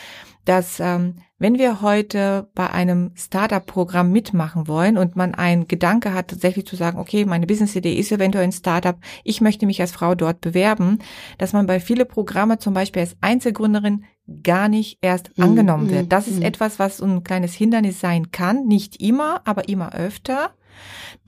dass 0.45 0.79
ähm, 0.79 1.17
wenn 1.39 1.59
wir 1.59 1.81
heute 1.81 2.51
bei 2.55 2.69
einem 2.69 3.13
Startup-Programm 3.15 4.13
mitmachen 4.13 4.69
wollen 4.69 4.99
und 4.99 5.17
man 5.17 5.35
einen 5.35 5.69
Gedanke 5.69 6.13
hat, 6.13 6.29
tatsächlich 6.29 6.67
zu 6.67 6.77
sagen, 6.77 6.99
okay, 6.99 7.25
meine 7.25 7.47
Business-Idee 7.47 7.95
ist 7.95 8.13
eventuell 8.13 8.45
ein 8.45 8.53
Startup, 8.53 8.97
ich 9.25 9.41
möchte 9.41 9.65
mich 9.65 9.81
als 9.81 9.93
Frau 9.93 10.15
dort 10.15 10.43
bewerben, 10.43 10.99
dass 11.39 11.55
man 11.55 11.67
bei 11.67 11.81
viele 11.81 12.05
Programme 12.05 12.59
zum 12.59 12.75
Beispiel 12.75 13.01
als 13.01 13.17
Einzelgründerin 13.23 14.05
gar 14.43 14.69
nicht 14.69 14.99
erst 15.01 15.37
mhm. 15.39 15.45
angenommen 15.45 15.89
wird. 15.89 16.13
Das 16.13 16.29
ist 16.29 16.41
mhm. 16.41 16.45
etwas, 16.45 16.79
was 16.79 17.01
ein 17.01 17.25
kleines 17.25 17.55
Hindernis 17.55 18.01
sein 18.01 18.33
kann, 18.33 18.67
nicht 18.67 19.01
immer, 19.01 19.41
aber 19.47 19.69
immer 19.71 19.95
öfter. 19.95 20.53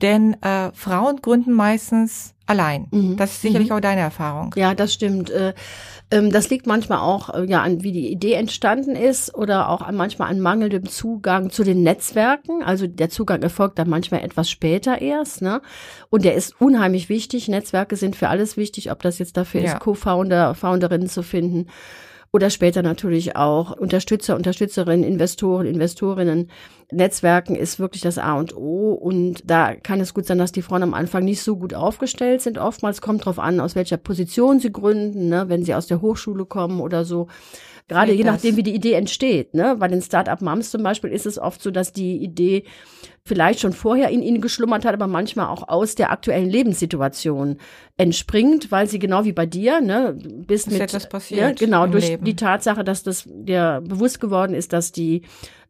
Denn 0.01 0.41
äh, 0.41 0.71
Frauen 0.73 1.17
gründen 1.21 1.53
meistens 1.53 2.35
allein. 2.45 2.87
Mhm. 2.91 3.17
Das 3.17 3.33
ist 3.33 3.41
sicherlich 3.41 3.69
mhm. 3.69 3.75
auch 3.75 3.79
deine 3.79 4.01
Erfahrung. 4.01 4.53
Ja, 4.55 4.73
das 4.73 4.93
stimmt. 4.93 5.29
Äh, 5.29 5.53
ähm, 6.09 6.31
das 6.31 6.49
liegt 6.49 6.65
manchmal 6.65 6.99
auch 6.99 7.33
äh, 7.33 7.43
ja 7.45 7.61
an, 7.61 7.83
wie 7.83 7.91
die 7.91 8.11
Idee 8.11 8.33
entstanden 8.33 8.95
ist 8.95 9.35
oder 9.35 9.69
auch 9.69 9.81
an, 9.81 9.95
manchmal 9.95 10.29
an 10.29 10.39
mangelndem 10.39 10.87
Zugang 10.87 11.49
zu 11.49 11.63
den 11.63 11.83
Netzwerken. 11.83 12.63
Also 12.63 12.87
der 12.87 13.09
Zugang 13.09 13.41
erfolgt 13.41 13.77
dann 13.79 13.89
manchmal 13.89 14.23
etwas 14.23 14.49
später 14.49 15.01
erst. 15.01 15.41
Ne? 15.41 15.61
Und 16.09 16.25
der 16.25 16.35
ist 16.35 16.59
unheimlich 16.61 17.09
wichtig. 17.09 17.47
Netzwerke 17.47 17.95
sind 17.95 18.15
für 18.15 18.29
alles 18.29 18.55
wichtig, 18.55 18.91
ob 18.91 19.01
das 19.01 19.19
jetzt 19.19 19.35
dafür 19.35 19.61
ja. 19.61 19.73
ist, 19.73 19.79
Co-Founder, 19.79 20.55
Founderinnen 20.55 21.09
zu 21.09 21.23
finden 21.23 21.67
oder 22.37 22.51
später 22.51 22.83
natürlich 22.83 23.35
auch 23.35 23.71
Unterstützer, 23.75 24.35
Unterstützerinnen, 24.35 25.03
Investoren, 25.03 25.65
Investorinnen 25.65 26.51
Netzwerken 26.91 27.55
ist 27.55 27.79
wirklich 27.79 28.03
das 28.03 28.19
A 28.19 28.35
und 28.37 28.55
O 28.55 28.93
und 28.93 29.41
da 29.49 29.73
kann 29.73 29.99
es 29.99 30.13
gut 30.13 30.27
sein, 30.27 30.37
dass 30.37 30.51
die 30.51 30.61
Frauen 30.61 30.83
am 30.83 30.93
Anfang 30.93 31.25
nicht 31.25 31.41
so 31.41 31.57
gut 31.57 31.73
aufgestellt 31.73 32.41
sind. 32.41 32.59
Oftmals 32.59 33.01
kommt 33.01 33.25
drauf 33.25 33.39
an, 33.39 33.59
aus 33.59 33.75
welcher 33.75 33.97
Position 33.97 34.59
sie 34.59 34.71
gründen, 34.71 35.29
ne? 35.29 35.49
wenn 35.49 35.65
sie 35.65 35.73
aus 35.73 35.87
der 35.87 36.01
Hochschule 36.01 36.45
kommen 36.45 36.79
oder 36.79 37.05
so. 37.05 37.27
Gerade 37.87 38.11
je 38.11 38.25
nachdem, 38.25 38.57
wie 38.57 38.63
die 38.63 38.75
Idee 38.75 38.93
entsteht. 38.93 39.53
Ne? 39.53 39.77
Bei 39.79 39.87
den 39.87 40.01
Start-up-Moms 40.01 40.71
zum 40.71 40.83
Beispiel 40.83 41.09
ist 41.09 41.25
es 41.25 41.39
oft 41.39 41.61
so, 41.61 41.71
dass 41.71 41.93
die 41.93 42.17
Idee 42.17 42.63
vielleicht 43.23 43.61
schon 43.61 43.71
vorher 43.71 44.09
in 44.09 44.21
ihnen 44.21 44.41
geschlummert 44.41 44.83
hat, 44.83 44.93
aber 44.93 45.07
manchmal 45.07 45.47
auch 45.47 45.67
aus 45.69 45.95
der 45.95 46.11
aktuellen 46.11 46.49
Lebenssituation 46.49 47.57
entspringt, 47.95 48.71
weil 48.71 48.87
sie 48.87 48.99
genau 48.99 49.23
wie 49.23 49.31
bei 49.31 49.45
dir, 49.45 49.79
ne, 49.79 50.17
bist 50.21 50.67
Ist 50.67 50.73
mit, 50.73 50.81
etwas 50.81 51.07
passiert 51.07 51.39
ja, 51.39 51.51
genau, 51.51 51.87
durch 51.87 52.09
Leben. 52.09 52.25
die 52.25 52.35
Tatsache, 52.35 52.83
dass 52.83 53.03
das 53.03 53.23
dir 53.25 53.81
bewusst 53.85 54.19
geworden 54.19 54.53
ist, 54.53 54.73
dass 54.73 54.91
die 54.91 55.23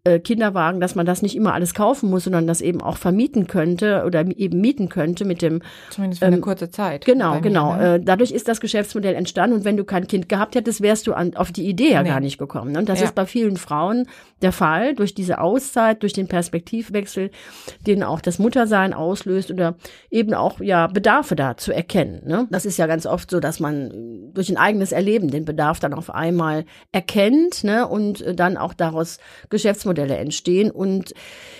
äh, 0.07 0.19
Kinderwagen, 0.19 0.79
dass 0.79 0.95
man 0.95 1.05
das 1.05 1.21
nicht 1.21 1.35
immer 1.35 1.53
alles 1.53 1.73
kaufen 1.73 2.09
muss, 2.09 2.23
sondern 2.25 2.47
das 2.47 2.61
eben 2.61 2.81
auch 2.81 2.97
vermieten 2.97 3.47
könnte 3.47 4.03
oder 4.05 4.25
eben 4.37 4.61
mieten 4.61 4.89
könnte 4.89 5.25
mit 5.25 5.41
dem 5.41 5.61
Zumindest 5.89 6.19
für 6.19 6.25
eine 6.27 6.39
kurze 6.39 6.69
Zeit. 6.69 7.05
Genau, 7.05 7.31
bei 7.31 7.35
mir, 7.37 7.41
genau. 7.41 7.75
ne? 7.75 7.95
Äh, 7.95 7.99
dadurch 7.99 8.31
ist 8.31 8.47
das 8.47 8.59
Geschäftsmodell 8.61 9.15
entstanden 9.15 9.57
und 9.57 9.65
wenn 9.65 9.77
du 9.77 9.83
kein 9.83 10.07
Kind 10.07 10.29
gehabt 10.29 10.55
hättest, 10.55 10.81
wärst 10.81 11.07
du 11.07 11.13
an, 11.13 11.35
auf 11.35 11.51
die 11.51 11.67
Idee 11.67 11.91
ja 11.91 12.03
Nee. 12.03 12.09
gar 12.09 12.19
nicht 12.19 12.37
gekommen. 12.37 12.71
ne? 12.71 12.79
Und 12.79 12.89
das 12.89 12.99
Ja. 12.99 13.05
ist 13.05 13.15
bei 13.15 13.25
vielen 13.25 13.57
Frauen 13.57 14.05
der 14.41 14.51
Fall, 14.51 14.93
durch 14.95 15.15
diese 15.15 15.41
Auszeit, 15.41 16.03
durch 16.03 16.13
den 16.13 16.27
Perspektivwechsel, 16.27 17.31
den 17.85 18.03
auch 18.03 18.21
das 18.21 18.37
Muttersein 18.39 18.93
auslöst 18.93 19.49
oder 19.51 19.75
eben 20.11 20.33
auch 20.33 20.59
ja 20.61 20.87
Bedarfe 20.87 21.35
da 21.35 21.57
zu 21.57 21.71
erkennen. 21.73 22.21
Ne? 22.25 22.47
Das 22.51 22.65
ist 22.65 22.77
ja 22.77 22.85
ganz 22.87 23.05
oft 23.05 23.31
so, 23.31 23.39
dass 23.39 23.59
man 23.59 23.91
äh, 23.91 24.33
durch 24.33 24.49
ein 24.49 24.57
eigenes 24.57 24.91
Erleben 24.91 25.29
den 25.31 25.45
Bedarf 25.45 25.79
dann 25.79 25.93
auf 25.93 26.13
einmal 26.13 26.65
erkennt 26.91 27.63
ne? 27.63 27.87
und 27.87 28.23
dann 28.39 28.57
auch 28.57 28.73
daraus 28.73 29.17
Geschäftsmodelle 29.49 29.96
entstehen. 30.05 30.71
Und 30.71 31.13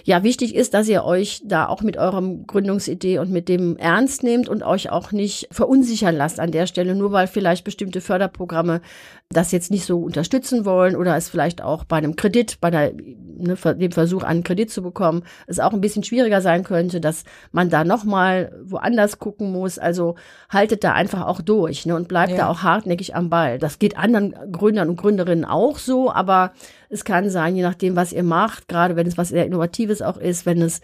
ja, 0.04 0.24
wichtig 0.24 0.56
ist, 0.56 0.74
dass 0.74 0.88
ihr 0.88 1.04
euch 1.04 1.42
da 1.46 1.68
auch 1.68 1.82
mit 1.82 1.98
eurem 1.98 2.46
Gründungsidee 2.48 3.20
und 3.20 3.32
mit 3.32 3.50
dem 3.50 3.78
ernst 3.78 4.24
nehmt 4.24 4.48
und 4.50 4.64
euch 4.64 4.90
auch 4.90 5.12
nicht 5.12 5.48
verunsichern 5.52 6.16
lasst 6.16 6.40
an 6.40 6.52
der 6.52 6.68
Stelle, 6.68 6.96
nur 6.96 7.12
weil 7.12 7.28
vielleicht 7.28 7.64
bestimmte 7.64 8.02
Förderprogramme 8.02 8.82
das 9.30 9.52
jetzt 9.52 9.72
nicht 9.72 9.86
so 9.86 10.00
unterstützen 10.00 10.64
wollen 10.64 10.96
oder 10.96 11.18
es 11.18 11.28
vielleicht 11.28 11.62
auch 11.62 11.84
bei 11.84 11.98
einem 11.98 12.16
Kredit, 12.16 12.60
bei 12.62 12.72
der, 12.72 12.94
ne, 12.94 13.58
dem 13.76 13.92
Versuch, 13.92 14.24
einen 14.24 14.44
Kredit 14.44 14.72
zu 14.72 14.82
bekommen, 14.82 15.24
es 15.48 15.60
auch 15.60 15.74
ein 15.74 15.82
bisschen 15.82 16.04
schwieriger 16.04 16.42
sein 16.42 16.64
könnte, 16.64 17.02
dass 17.02 17.26
man 17.52 17.70
da 17.70 17.84
nochmal 17.84 18.54
woanders 18.64 19.20
gucken 19.20 19.52
muss. 19.52 19.80
Also 19.80 20.16
haltet 20.50 20.86
da 20.86 20.94
einfach 20.94 21.26
auch 21.26 21.42
durch 21.42 21.86
ne, 21.86 21.96
und 21.96 22.08
bleibt 22.08 22.32
Ja. 22.32 22.38
da 22.38 22.48
auch 22.48 22.64
hartnäckig 22.64 23.16
am 23.16 23.30
Ball. 23.30 23.60
Das 23.60 23.80
geht 23.80 23.98
anderen 23.98 24.34
Gründern 24.52 24.88
und 24.90 24.96
Gründerinnen 24.96 25.44
auch 25.44 25.78
so, 25.78 26.10
aber 26.10 26.54
es 26.90 27.04
kann 27.04 27.30
sein, 27.30 27.56
je 27.56 27.62
nachdem, 27.62 27.96
was 27.96 28.14
ihr 28.14 28.24
macht, 28.24 28.68
gerade 28.68 28.96
wenn 28.96 29.08
es 29.08 29.18
was 29.18 29.30
sehr 29.30 29.46
Innovatives 29.46 30.02
auch 30.02 30.18
ist, 30.18 30.46
wenn 30.46 30.62
es 30.62 30.82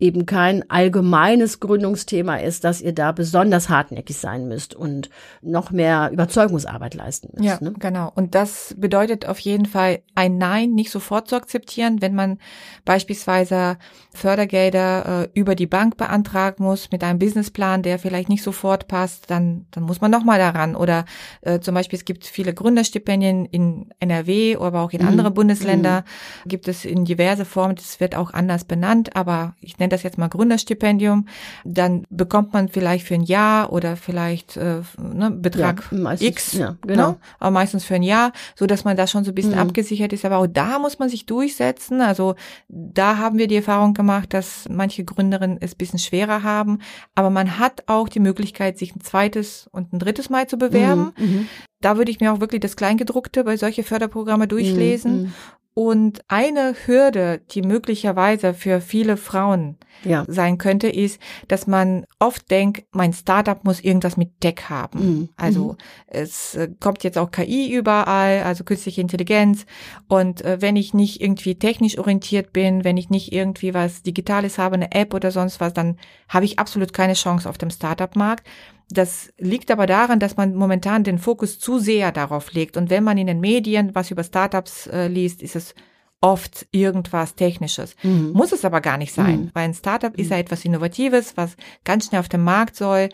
eben 0.00 0.26
kein 0.26 0.68
allgemeines 0.70 1.58
Gründungsthema 1.58 2.36
ist, 2.36 2.62
dass 2.62 2.80
ihr 2.80 2.92
da 2.92 3.10
besonders 3.10 3.68
hartnäckig 3.68 4.16
sein 4.16 4.46
müsst 4.46 4.74
und 4.74 5.10
noch 5.42 5.72
mehr 5.72 6.10
Überzeugungsarbeit 6.12 6.94
leisten 6.94 7.30
müsst. 7.34 7.44
Ja, 7.44 7.58
Ne? 7.60 7.74
genau. 7.80 8.12
Und 8.14 8.36
das 8.36 8.76
bedeutet 8.78 9.26
auf 9.26 9.40
jeden 9.40 9.66
Fall 9.66 9.98
ein 10.14 10.38
Nein 10.38 10.70
nicht 10.74 10.90
sofort 10.92 11.26
zu 11.28 11.34
akzeptieren, 11.34 12.00
wenn 12.00 12.14
man 12.14 12.38
beispielsweise 12.84 13.76
Fördergelder 14.14 15.24
äh, 15.24 15.28
über 15.38 15.54
die 15.54 15.66
Bank 15.66 15.96
beantragen 15.96 16.62
muss 16.64 16.90
mit 16.92 17.02
einem 17.02 17.18
Businessplan, 17.18 17.82
der 17.82 17.98
vielleicht 17.98 18.28
nicht 18.28 18.42
sofort 18.42 18.86
passt, 18.88 19.30
dann, 19.30 19.66
dann 19.72 19.84
muss 19.84 20.00
man 20.00 20.10
nochmal 20.10 20.38
daran. 20.38 20.76
Oder 20.76 21.06
äh, 21.42 21.58
zum 21.60 21.74
Beispiel, 21.74 21.98
es 21.98 22.04
gibt 22.04 22.24
viele 22.24 22.54
Gründerstipendien 22.54 23.46
in 23.46 23.90
NRW, 23.98 24.56
aber 24.56 24.82
auch 24.82 24.92
in 24.92 25.02
Mhm. 25.02 25.08
andere 25.08 25.30
Bundesländer 25.32 26.04
gibt 26.46 26.68
es 26.68 26.84
in 26.84 27.04
diverse 27.04 27.44
Formen, 27.44 27.74
das 27.76 28.00
wird 28.00 28.14
auch 28.14 28.32
anders 28.32 28.64
benannt, 28.64 29.16
aber 29.16 29.54
ich 29.60 29.78
nenne 29.78 29.87
das 29.90 30.02
jetzt 30.02 30.18
mal 30.18 30.28
Gründerstipendium. 30.28 31.26
Dann 31.64 32.04
bekommt 32.10 32.52
man 32.52 32.68
vielleicht 32.68 33.06
für 33.06 33.14
ein 33.14 33.22
Jahr 33.22 33.72
oder 33.72 33.96
vielleicht 33.96 34.56
äh, 34.56 34.80
ne, 34.98 35.30
Betrag 35.30 35.88
Ja, 35.90 35.98
meistens, 35.98 36.28
X, 36.28 36.52
ja, 36.54 36.76
genau. 36.86 37.10
ne? 37.12 37.16
aber 37.38 37.50
meistens 37.50 37.84
für 37.84 37.94
ein 37.94 38.02
Jahr, 38.02 38.32
so 38.54 38.66
dass 38.66 38.84
man 38.84 38.96
da 38.96 39.06
schon 39.06 39.24
so 39.24 39.30
ein 39.32 39.34
bisschen 39.34 39.52
Mhm. 39.52 39.58
abgesichert 39.58 40.12
ist. 40.12 40.24
Aber 40.24 40.38
auch 40.38 40.46
da 40.46 40.78
muss 40.78 40.98
man 40.98 41.08
sich 41.08 41.26
durchsetzen. 41.26 42.00
Also 42.00 42.34
da 42.68 43.16
haben 43.18 43.38
wir 43.38 43.46
die 43.46 43.56
Erfahrung 43.56 43.94
gemacht, 43.94 44.34
dass 44.34 44.68
manche 44.70 45.04
Gründerinnen 45.04 45.58
es 45.60 45.74
ein 45.74 45.78
bisschen 45.78 45.98
schwerer 45.98 46.42
haben. 46.42 46.78
Aber 47.14 47.30
man 47.30 47.58
hat 47.58 47.84
auch 47.86 48.08
die 48.08 48.20
Möglichkeit, 48.20 48.78
sich 48.78 48.94
ein 48.94 49.00
zweites 49.00 49.68
und 49.72 49.92
ein 49.92 49.98
drittes 49.98 50.30
Mal 50.30 50.46
zu 50.46 50.58
bewerben. 50.58 51.12
Mhm, 51.18 51.24
mhm. 51.26 51.48
Da 51.80 51.96
würde 51.96 52.10
ich 52.10 52.18
mir 52.18 52.32
auch 52.32 52.40
wirklich 52.40 52.60
das 52.60 52.74
Kleingedruckte 52.76 53.44
bei 53.44 53.56
solche 53.56 53.84
Förderprogramme 53.84 54.48
durchlesen. 54.48 55.22
Mhm, 55.22 55.32
Und 55.78 56.22
eine 56.26 56.74
Hürde, 56.86 57.40
die 57.52 57.62
möglicherweise 57.62 58.52
für 58.52 58.80
viele 58.80 59.16
Frauen 59.16 59.76
Ja. 60.02 60.24
sein 60.26 60.58
könnte, 60.58 60.88
ist, 60.88 61.20
dass 61.46 61.68
man 61.68 62.04
oft 62.18 62.50
denkt, 62.50 62.82
mein 62.90 63.12
Startup 63.12 63.62
muss 63.62 63.78
irgendwas 63.78 64.16
mit 64.16 64.40
Tech 64.40 64.68
haben. 64.68 64.98
Mhm. 64.98 65.28
Also 65.36 65.76
es 66.08 66.56
äh, 66.56 66.68
kommt 66.80 67.04
jetzt 67.04 67.16
auch 67.16 67.30
KI 67.30 67.72
überall, 67.72 68.42
also 68.42 68.64
künstliche 68.64 69.00
Intelligenz. 69.00 69.66
Und 70.08 70.44
äh, 70.44 70.60
wenn 70.60 70.74
ich 70.74 70.94
nicht 70.94 71.20
irgendwie 71.20 71.54
technisch 71.54 71.96
orientiert 71.96 72.52
bin, 72.52 72.82
wenn 72.82 72.96
ich 72.96 73.08
nicht 73.08 73.32
irgendwie 73.32 73.72
was 73.72 74.02
Digitales 74.02 74.58
habe, 74.58 74.74
eine 74.74 74.90
App 74.90 75.14
oder 75.14 75.30
sonst 75.30 75.60
was, 75.60 75.74
dann 75.74 75.96
habe 76.28 76.44
ich 76.44 76.58
absolut 76.58 76.92
keine 76.92 77.14
Chance 77.14 77.48
auf 77.48 77.56
dem 77.56 77.70
Startup-Markt. 77.70 78.44
Das 78.90 79.32
liegt 79.38 79.70
aber 79.70 79.86
daran, 79.86 80.18
dass 80.18 80.36
man 80.36 80.54
momentan 80.54 81.04
den 81.04 81.18
Fokus 81.18 81.58
zu 81.58 81.78
sehr 81.78 82.10
darauf 82.12 82.52
legt. 82.52 82.76
Und 82.76 82.88
wenn 82.90 83.04
man 83.04 83.18
in 83.18 83.26
den 83.26 83.40
Medien 83.40 83.94
was 83.94 84.10
über 84.10 84.24
Startups 84.24 84.86
äh, 84.86 85.08
liest, 85.08 85.42
ist 85.42 85.56
es 85.56 85.74
oft 86.20 86.66
irgendwas 86.72 87.34
Technisches. 87.36 87.94
Mhm. 88.02 88.32
Muss 88.32 88.50
es 88.52 88.64
aber 88.64 88.80
gar 88.80 88.96
nicht 88.96 89.12
sein, 89.12 89.40
Mhm. 89.42 89.50
weil 89.52 89.64
ein 89.66 89.74
Startup 89.74 90.14
ist 90.16 90.30
ja 90.30 90.38
etwas 90.38 90.64
Innovatives, 90.64 91.36
was 91.36 91.56
ganz 91.84 92.06
schnell 92.06 92.20
auf 92.20 92.28
dem 92.28 92.42
Markt 92.42 92.74
soll. 92.76 93.08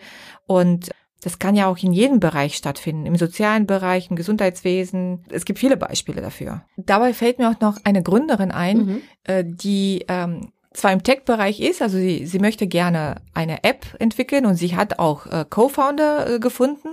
Und 0.47 0.89
das 1.21 1.37
kann 1.39 1.55
ja 1.55 1.67
auch 1.67 1.77
in 1.77 1.91
jedem 1.93 2.19
Bereich 2.19 2.55
stattfinden, 2.55 3.05
im 3.05 3.15
sozialen 3.15 3.67
Bereich, 3.67 4.09
im 4.09 4.15
Gesundheitswesen. 4.15 5.23
Es 5.29 5.45
gibt 5.45 5.59
viele 5.59 5.77
Beispiele 5.77 6.21
dafür. 6.21 6.63
Dabei 6.77 7.13
fällt 7.13 7.37
mir 7.39 7.49
auch 7.49 7.59
noch 7.59 7.77
eine 7.83 8.01
Gründerin 8.01 8.51
ein, 8.51 8.77
Mhm. 8.77 9.01
äh, 9.23 9.43
die 9.45 10.05
ähm, 10.07 10.51
zwar 10.75 10.91
im 10.91 11.03
Tech-Bereich 11.03 11.59
ist, 11.59 11.81
also 11.81 11.97
sie, 11.97 12.25
sie 12.25 12.39
möchte 12.39 12.67
gerne 12.67 13.21
eine 13.33 13.63
App 13.63 13.85
entwickeln 13.99 14.45
und 14.45 14.55
sie 14.55 14.75
hat 14.75 14.99
auch 14.99 15.25
äh, 15.27 15.45
Co-Founder 15.49 16.35
äh, 16.35 16.39
gefunden, 16.39 16.89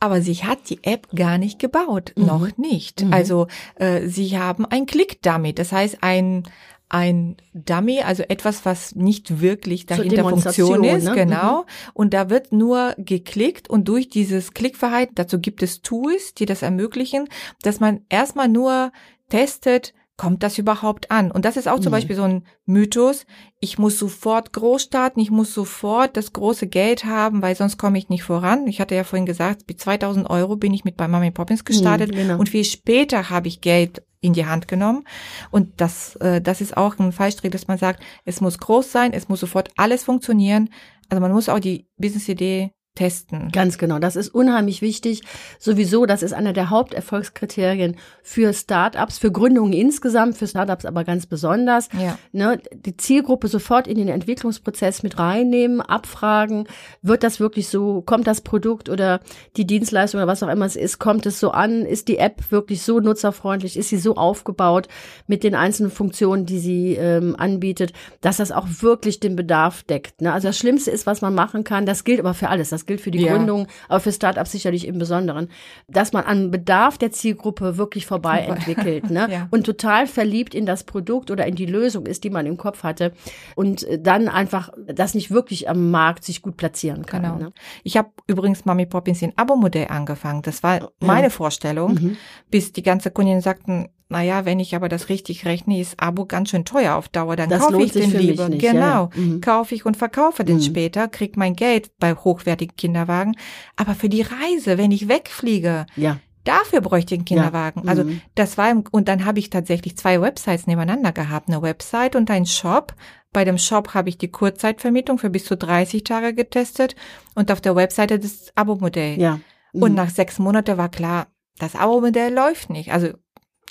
aber 0.00 0.20
sie 0.20 0.34
hat 0.36 0.68
die 0.68 0.82
App 0.82 1.08
gar 1.14 1.38
nicht 1.38 1.58
gebaut, 1.58 2.12
Mhm. 2.16 2.26
noch 2.26 2.56
nicht. 2.56 3.04
Mhm. 3.04 3.12
Also 3.12 3.46
äh, 3.76 4.06
sie 4.06 4.38
haben 4.38 4.66
ein 4.66 4.86
Click-Dummy, 4.86 5.54
das 5.54 5.72
heißt 5.72 5.98
ein 6.02 6.44
ein 6.88 7.36
Dummy, 7.52 8.02
also 8.02 8.22
etwas, 8.22 8.64
was 8.64 8.94
nicht 8.94 9.40
wirklich 9.40 9.86
dahinter 9.86 10.22
Funktion 10.28 10.84
ist, 10.84 11.04
ne? 11.06 11.14
genau. 11.14 11.64
Und 11.94 12.14
da 12.14 12.30
wird 12.30 12.52
nur 12.52 12.94
geklickt 12.96 13.68
und 13.68 13.88
durch 13.88 14.08
dieses 14.08 14.54
Klickverhalten, 14.54 15.16
dazu 15.16 15.40
gibt 15.40 15.64
es 15.64 15.82
Tools, 15.82 16.34
die 16.34 16.46
das 16.46 16.62
ermöglichen, 16.62 17.28
dass 17.62 17.80
man 17.80 18.02
erstmal 18.08 18.46
nur 18.46 18.92
testet, 19.30 19.94
kommt 20.16 20.42
das 20.42 20.56
überhaupt 20.58 21.10
an? 21.10 21.30
Und 21.30 21.44
das 21.44 21.56
ist 21.56 21.68
auch 21.68 21.78
zum 21.78 21.90
Mhm. 21.90 21.96
Beispiel 21.96 22.16
so 22.16 22.22
ein 22.22 22.44
Mythos. 22.64 23.26
Ich 23.60 23.78
muss 23.78 23.98
sofort 23.98 24.52
groß 24.52 24.82
starten, 24.82 25.20
ich 25.20 25.30
muss 25.30 25.52
sofort 25.52 26.16
das 26.16 26.32
große 26.32 26.66
Geld 26.66 27.04
haben, 27.04 27.42
weil 27.42 27.54
sonst 27.54 27.76
komme 27.78 27.98
ich 27.98 28.08
nicht 28.08 28.22
voran. 28.22 28.66
Ich 28.66 28.80
hatte 28.80 28.94
ja 28.94 29.04
vorhin 29.04 29.26
gesagt, 29.26 29.62
mit 29.68 29.80
2000 29.80 30.28
Euro 30.30 30.56
bin 30.56 30.72
ich 30.74 30.84
mit 30.84 30.96
bei 30.96 31.06
Mami 31.08 31.30
Poppins 31.30 31.64
gestartet 31.64 32.12
Mhm, 32.12 32.16
genau. 32.16 32.38
und 32.38 32.48
viel 32.48 32.64
später 32.64 33.28
habe 33.30 33.48
ich 33.48 33.60
Geld 33.60 34.02
in 34.20 34.32
die 34.32 34.46
Hand 34.46 34.66
genommen. 34.68 35.04
Und 35.50 35.80
das, 35.80 36.16
äh, 36.16 36.40
das 36.40 36.60
ist 36.60 36.76
auch 36.76 36.98
ein 36.98 37.12
Fallstrick, 37.12 37.52
dass 37.52 37.68
man 37.68 37.78
sagt, 37.78 38.02
es 38.24 38.40
muss 38.40 38.58
groß 38.58 38.90
sein, 38.90 39.12
es 39.12 39.28
muss 39.28 39.40
sofort 39.40 39.68
alles 39.76 40.02
funktionieren. 40.04 40.70
Also 41.10 41.20
man 41.20 41.30
muss 41.32 41.48
auch 41.48 41.60
die 41.60 41.86
Business-Idee 41.98 42.72
testen. 42.96 43.50
Ganz 43.52 43.78
genau, 43.78 44.00
das 44.00 44.16
ist 44.16 44.34
unheimlich 44.34 44.82
wichtig. 44.82 45.22
Sowieso, 45.60 46.06
das 46.06 46.24
ist 46.24 46.32
einer 46.32 46.52
der 46.52 46.70
Haupterfolgskriterien 46.70 47.96
für 48.22 48.52
Startups, 48.52 49.18
für 49.18 49.30
Gründungen 49.30 49.72
insgesamt, 49.72 50.36
für 50.36 50.48
Startups 50.48 50.84
aber 50.84 51.04
ganz 51.04 51.26
besonders. 51.26 51.88
Ja. 51.98 52.18
Ne, 52.32 52.60
die 52.72 52.96
Zielgruppe 52.96 53.46
sofort 53.46 53.86
in 53.86 53.98
den 53.98 54.08
Entwicklungsprozess 54.08 55.04
mit 55.04 55.18
reinnehmen, 55.18 55.80
abfragen, 55.80 56.66
wird 57.02 57.22
das 57.22 57.38
wirklich 57.38 57.68
so, 57.68 58.02
kommt 58.02 58.26
das 58.26 58.40
Produkt 58.40 58.88
oder 58.88 59.20
die 59.56 59.66
Dienstleistung 59.66 60.18
oder 60.20 60.26
was 60.26 60.42
auch 60.42 60.48
immer 60.48 60.66
es 60.66 60.76
ist, 60.76 60.98
kommt 60.98 61.26
es 61.26 61.38
so 61.38 61.50
an, 61.50 61.84
ist 61.84 62.08
die 62.08 62.18
App 62.18 62.50
wirklich 62.50 62.82
so 62.82 62.98
nutzerfreundlich, 62.98 63.76
ist 63.76 63.90
sie 63.90 63.98
so 63.98 64.16
aufgebaut 64.16 64.88
mit 65.26 65.44
den 65.44 65.54
einzelnen 65.54 65.90
Funktionen, 65.90 66.46
die 66.46 66.58
sie 66.58 66.94
ähm, 66.94 67.36
anbietet, 67.38 67.92
dass 68.22 68.38
das 68.38 68.52
auch 68.52 68.66
wirklich 68.80 69.20
den 69.20 69.36
Bedarf 69.36 69.82
deckt. 69.82 70.22
Ne? 70.22 70.32
Also 70.32 70.48
das 70.48 70.58
Schlimmste 70.58 70.90
ist, 70.90 71.06
was 71.06 71.20
man 71.20 71.34
machen 71.34 71.62
kann, 71.62 71.84
das 71.84 72.04
gilt 72.04 72.20
aber 72.20 72.32
für 72.32 72.48
alles, 72.48 72.70
das 72.70 72.85
gilt 72.86 73.00
für 73.00 73.10
die 73.10 73.20
Ja. 73.20 73.32
Gründung, 73.36 73.66
aber 73.88 74.00
für 74.00 74.12
Startups 74.12 74.52
sicherlich 74.52 74.86
im 74.86 74.98
Besonderen, 74.98 75.48
dass 75.88 76.12
man 76.12 76.24
an 76.24 76.50
Bedarf 76.50 76.98
der 76.98 77.10
Zielgruppe 77.12 77.76
wirklich 77.76 78.06
vorbei 78.06 78.44
Vorbei. 78.44 78.56
entwickelt 78.58 79.10
ne? 79.10 79.28
Ja. 79.30 79.48
und 79.50 79.64
total 79.64 80.06
verliebt 80.06 80.54
in 80.54 80.66
das 80.66 80.84
Produkt 80.84 81.30
oder 81.30 81.46
in 81.46 81.54
die 81.54 81.66
Lösung 81.66 82.06
ist, 82.06 82.24
die 82.24 82.30
man 82.30 82.46
im 82.46 82.56
Kopf 82.56 82.82
hatte 82.82 83.12
und 83.54 83.82
äh, 83.84 84.00
dann 84.00 84.28
einfach 84.28 84.70
das 84.86 85.14
nicht 85.14 85.30
wirklich 85.30 85.68
am 85.68 85.90
Markt 85.90 86.24
sich 86.24 86.42
gut 86.42 86.56
platzieren 86.56 87.06
kann. 87.06 87.22
Genau. 87.22 87.36
Ne? 87.36 87.52
Ich 87.82 87.96
habe 87.96 88.10
übrigens 88.26 88.64
Mami 88.64 88.86
Poppins 88.86 89.22
in 89.22 89.32
Abo-Modell 89.36 89.86
angefangen. 89.88 90.42
Das 90.42 90.62
war 90.62 90.90
meine 91.00 91.30
Vorstellung, 91.30 91.94
Mhm. 91.94 92.16
bis 92.50 92.72
die 92.72 92.82
ganze 92.82 93.10
Kundinnen 93.10 93.40
sagten, 93.40 93.88
naja, 94.08 94.44
wenn 94.44 94.60
ich 94.60 94.74
aber 94.76 94.88
das 94.88 95.08
richtig 95.08 95.44
rechne, 95.46 95.80
ist 95.80 96.00
Abo 96.00 96.26
ganz 96.26 96.50
schön 96.50 96.64
teuer 96.64 96.94
auf 96.96 97.08
Dauer. 97.08 97.34
Dann 97.36 97.48
Das 97.50 97.62
kaufe 97.62 97.82
ich 97.82 97.92
den 97.92 98.10
lieber. 98.12 98.48
nicht, 98.48 98.60
genau. 98.60 98.80
ja, 98.80 99.10
ja. 99.14 99.20
Mhm. 99.20 99.40
Kaufe 99.40 99.74
ich 99.74 99.84
und 99.84 99.96
verkaufe 99.96 100.44
den 100.44 100.56
Mhm. 100.56 100.62
später, 100.62 101.08
krieg 101.08 101.36
mein 101.36 101.54
Geld 101.56 101.90
bei 101.98 102.14
hochwertigen 102.14 102.76
Kinderwagen. 102.76 103.36
Aber 103.76 103.94
für 103.94 104.08
die 104.08 104.22
Reise, 104.22 104.78
wenn 104.78 104.92
ich 104.92 105.08
wegfliege, 105.08 105.86
Ja. 105.96 106.18
dafür 106.44 106.80
bräuchte 106.80 107.14
ich 107.14 107.18
einen 107.20 107.24
Kinderwagen. 107.24 107.82
Ja. 107.84 107.90
Also 107.90 108.04
Mhm. 108.04 108.20
das 108.36 108.56
war, 108.56 108.70
im- 108.70 108.84
und 108.92 109.08
dann 109.08 109.24
habe 109.24 109.40
ich 109.40 109.50
tatsächlich 109.50 109.96
zwei 109.96 110.20
Websites 110.20 110.66
nebeneinander 110.68 111.10
gehabt. 111.12 111.48
Eine 111.48 111.62
Website 111.62 112.14
und 112.14 112.30
einen 112.30 112.46
Shop. 112.46 112.94
Bei 113.32 113.44
dem 113.44 113.58
Shop 113.58 113.92
habe 113.94 114.08
ich 114.08 114.16
die 114.18 114.30
Kurzzeitvermietung 114.30 115.18
für 115.18 115.30
bis 115.30 115.44
zu 115.44 115.56
30 115.56 116.04
Tage 116.04 116.32
getestet 116.32 116.94
und 117.34 117.50
auf 117.50 117.60
der 117.60 117.74
Webseite 117.76 118.18
das 118.18 118.52
Abo-Modell. 118.54 119.20
Ja. 119.20 119.40
Und 119.72 119.90
Mhm. 119.90 119.96
nach 119.96 120.08
sechs 120.10 120.38
Monaten 120.38 120.78
war 120.78 120.88
klar, 120.88 121.26
das 121.58 121.74
Abo-Modell 121.74 122.32
läuft 122.32 122.70
nicht. 122.70 122.92
Also 122.92 123.08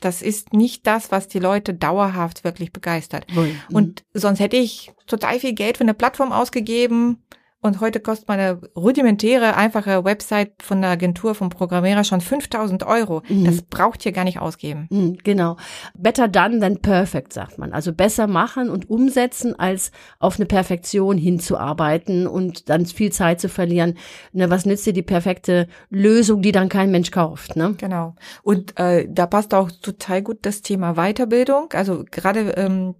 das 0.02 0.22
ist 0.22 0.54
nicht 0.54 0.86
das, 0.88 1.12
was 1.12 1.28
die 1.28 1.40
Leute 1.40 1.74
dauerhaft 1.74 2.44
wirklich 2.44 2.72
begeistert. 2.72 3.26
Mhm. 3.34 3.60
Und 3.72 4.04
sonst 4.14 4.40
hätte 4.40 4.58
ich 4.58 4.92
total 5.08 5.40
viel 5.40 5.54
Geld 5.54 5.78
für 5.78 5.84
eine 5.84 5.94
Plattform 5.94 6.32
ausgegeben. 6.32 7.24
Und 7.66 7.82
heute 7.82 8.00
kostet 8.00 8.28
meine 8.28 8.62
rudimentäre, 8.76 9.58
einfache 9.58 10.06
Website 10.06 10.52
von 10.62 10.82
der 10.82 10.92
Agentur 10.92 11.34
vom 11.34 11.50
Programmierer 11.50 12.04
schon 12.04 12.22
5000 12.22 12.84
Euro. 12.84 13.24
Mhm. 13.28 13.44
Das 13.44 13.64
braucht 13.64 14.06
ihr 14.06 14.12
gar 14.12 14.24
nicht 14.24 14.40
ausgeben. 14.40 14.86
Mhm, 14.92 15.18
Genau. 15.24 15.58
Better 15.98 16.28
done 16.28 16.60
than 16.60 16.80
perfect, 16.80 17.34
sagt 17.34 17.58
man. 17.58 17.74
Also 17.74 17.92
besser 17.92 18.28
machen 18.28 18.70
und 18.70 18.88
umsetzen, 18.88 19.58
als 19.58 19.90
auf 20.20 20.36
eine 20.36 20.46
Perfektion 20.46 21.18
hinzuarbeiten 21.18 22.28
und 22.28 22.70
dann 22.70 22.86
viel 22.86 23.12
Zeit 23.12 23.42
zu 23.42 23.50
verlieren. 23.50 23.96
Ne, 24.32 24.52
was 24.52 24.68
nützt 24.68 24.86
dir 24.86 24.94
die 24.94 25.02
perfekte 25.02 25.68
Lösung, 25.90 26.44
die 26.44 26.52
dann 26.52 26.70
kein 26.70 26.92
Mensch 26.92 27.10
kauft? 27.10 27.56
Ne? 27.56 27.74
Genau. 27.80 28.14
Und 28.44 28.78
äh, 28.78 29.08
da 29.10 29.26
passt 29.26 29.56
auch 29.56 29.72
total 29.72 30.22
gut 30.22 30.38
das 30.44 30.62
Thema 30.62 30.94
Weiterbildung. 30.94 31.70
Also 31.74 32.06
gerade 32.12 32.52
ähm, 32.58 32.94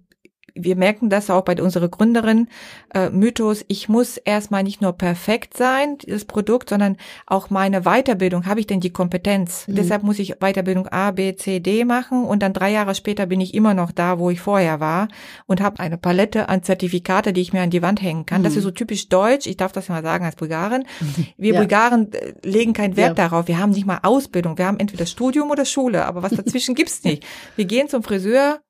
wir 0.58 0.76
merken 0.76 1.10
das 1.10 1.30
auch 1.30 1.42
bei 1.42 1.60
unserer 1.62 1.88
Gründerin 1.88 2.48
äh, 2.94 3.10
Mythos. 3.10 3.64
Ich 3.68 3.88
muss 3.88 4.16
erstmal 4.16 4.62
nicht 4.62 4.80
nur 4.80 4.92
perfekt 4.92 5.56
sein, 5.56 5.98
das 6.06 6.24
Produkt, 6.24 6.70
sondern 6.70 6.96
auch 7.26 7.50
meine 7.50 7.82
Weiterbildung. 7.82 8.46
Habe 8.46 8.60
ich 8.60 8.66
denn 8.66 8.80
die 8.80 8.90
Kompetenz? 8.92 9.66
Mhm. 9.68 9.74
Deshalb 9.76 10.02
muss 10.02 10.18
ich 10.18 10.36
Weiterbildung 10.40 10.88
A, 10.88 11.10
B, 11.10 11.34
C, 11.36 11.60
D 11.60 11.84
machen 11.84 12.24
und 12.24 12.42
dann 12.42 12.52
drei 12.52 12.70
Jahre 12.70 12.94
später 12.94 13.26
bin 13.26 13.40
ich 13.40 13.54
immer 13.54 13.74
noch 13.74 13.92
da, 13.92 14.18
wo 14.18 14.30
ich 14.30 14.40
vorher 14.40 14.80
war 14.80 15.08
und 15.46 15.60
habe 15.60 15.80
eine 15.80 15.98
Palette 15.98 16.48
an 16.48 16.62
Zertifikate, 16.62 17.32
die 17.32 17.40
ich 17.42 17.52
mir 17.52 17.62
an 17.62 17.70
die 17.70 17.82
Wand 17.82 18.02
hängen 18.02 18.26
kann. 18.26 18.42
Das 18.42 18.52
Mhm. 18.54 18.58
ist 18.58 18.64
so 18.64 18.70
typisch 18.70 19.08
deutsch. 19.08 19.46
Ich 19.46 19.56
darf 19.56 19.72
das 19.72 19.88
mal 19.88 20.02
sagen 20.02 20.24
als 20.24 20.36
Bulgarin. 20.36 20.84
Wir 21.36 21.54
Ja. 21.54 21.60
Bulgaren 21.60 22.12
äh, 22.12 22.32
legen 22.42 22.72
keinen 22.72 22.96
Wert 22.96 23.18
Ja. 23.18 23.28
darauf. 23.28 23.48
Wir 23.48 23.58
haben 23.58 23.70
nicht 23.70 23.86
mal 23.86 24.00
Ausbildung. 24.02 24.58
Wir 24.58 24.66
haben 24.66 24.78
entweder 24.80 25.06
Studium 25.06 25.50
oder 25.50 25.64
Schule, 25.64 26.04
aber 26.06 26.22
was 26.22 26.32
dazwischen 26.32 26.74
gibt's 26.76 27.04
nicht. 27.04 27.24
Wir 27.56 27.64
gehen 27.66 27.88
zum 27.88 28.02
Friseur 28.02 28.60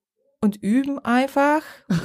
und 0.40 0.56
üben 0.62 0.98
einfach, 1.04 1.62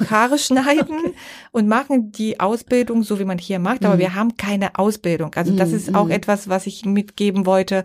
Haare 0.10 0.38
schneiden 0.40 1.14
und 1.52 1.68
machen 1.68 2.12
die 2.12 2.40
Ausbildung 2.40 3.04
so, 3.04 3.20
wie 3.20 3.26
man 3.26 3.38
hier 3.38 3.60
macht, 3.60 3.86
aber 3.86 3.96
Mhm. 3.96 4.00
wir 4.00 4.16
haben 4.16 4.38
keine 4.38 4.76
Ausbildung. 4.80 5.34
Also 5.36 5.56
das 5.56 5.72
ist 5.72 5.94
auch 5.96 6.06
mhm. 6.06 6.12
etwas, 6.12 6.50
was 6.50 6.66
ich 6.68 6.86
mitgeben 6.86 7.46
wollte. 7.46 7.84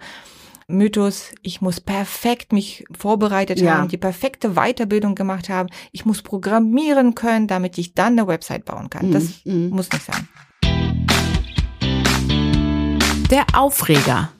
Mythos, 0.69 1.33
ich 1.43 1.61
muss 1.61 1.81
perfekt 1.81 2.53
mich 2.53 2.85
vorbereitet 2.97 3.61
Ja. 3.61 3.77
haben, 3.79 3.89
die 3.89 3.97
perfekte 3.99 4.55
Weiterbildung 4.55 5.15
gemacht 5.15 5.49
haben. 5.49 5.69
Ich 5.93 6.05
muss 6.05 6.23
programmieren 6.23 7.15
können, 7.15 7.47
damit 7.47 7.79
ich 7.79 7.95
dann 7.95 8.15
eine 8.19 8.27
Website 8.27 8.65
bauen 8.65 8.91
kann. 8.91 9.13
Das 9.13 9.45
Mhm, 9.45 9.67
mhm. 9.67 9.69
muss 9.71 9.91
nicht 9.93 10.05
sein. 10.05 10.29
Der 13.31 13.45
Aufreger. 13.55 14.31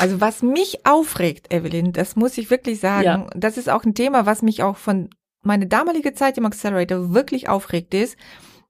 Also 0.00 0.20
was 0.20 0.42
mich 0.42 0.86
aufregt, 0.86 1.52
Evelyn, 1.52 1.92
das 1.92 2.16
muss 2.16 2.38
ich 2.38 2.50
wirklich 2.50 2.80
sagen, 2.80 3.04
Ja. 3.04 3.26
das 3.34 3.56
ist 3.56 3.68
auch 3.68 3.84
ein 3.84 3.94
Thema, 3.94 4.26
was 4.26 4.42
mich 4.42 4.62
auch 4.62 4.76
von 4.76 5.10
meiner 5.42 5.66
damalige 5.66 6.14
Zeit 6.14 6.36
im 6.38 6.46
Accelerator 6.46 7.12
wirklich 7.14 7.48
aufregt, 7.48 7.94
ist, 7.94 8.16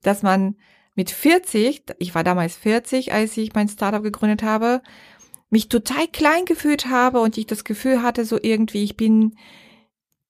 dass 0.03 0.23
man 0.23 0.57
mit 0.95 1.11
40, 1.11 1.83
ich 1.99 2.15
war 2.15 2.25
damals 2.25 2.57
40, 2.57 3.13
als 3.13 3.37
ich 3.37 3.55
mein 3.55 3.69
Startup 3.69 4.03
gegründet 4.03 4.43
habe, 4.43 4.83
mich 5.51 5.69
total 5.69 6.07
klein 6.09 6.45
gefühlt 6.45 6.87
habe 6.87 7.21
und 7.21 7.37
ich 7.39 7.47
das 7.47 7.65
Gefühl 7.65 8.03
hatte, 8.03 8.25
so 8.25 8.39
irgendwie, 8.41 8.85
ich 8.85 8.97
bin, 8.97 9.37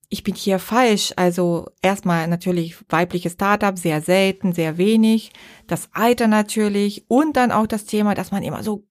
ich 0.08 0.22
bin 0.22 0.34
hier 0.34 0.58
falsch. 0.58 1.12
Also 1.16 1.68
erstmal 1.82 2.26
natürlich 2.26 2.76
weibliche 2.88 3.30
Startup, 3.30 3.78
sehr 3.78 4.00
selten, 4.00 4.52
sehr 4.52 4.78
wenig. 4.78 5.32
Das 5.66 5.90
Alter 5.92 6.26
natürlich 6.26 7.04
und 7.08 7.36
dann 7.36 7.52
auch 7.52 7.66
das 7.66 7.84
Thema, 7.84 8.14
dass 8.14 8.30
man 8.32 8.42
immer 8.42 8.62
so 8.62 8.84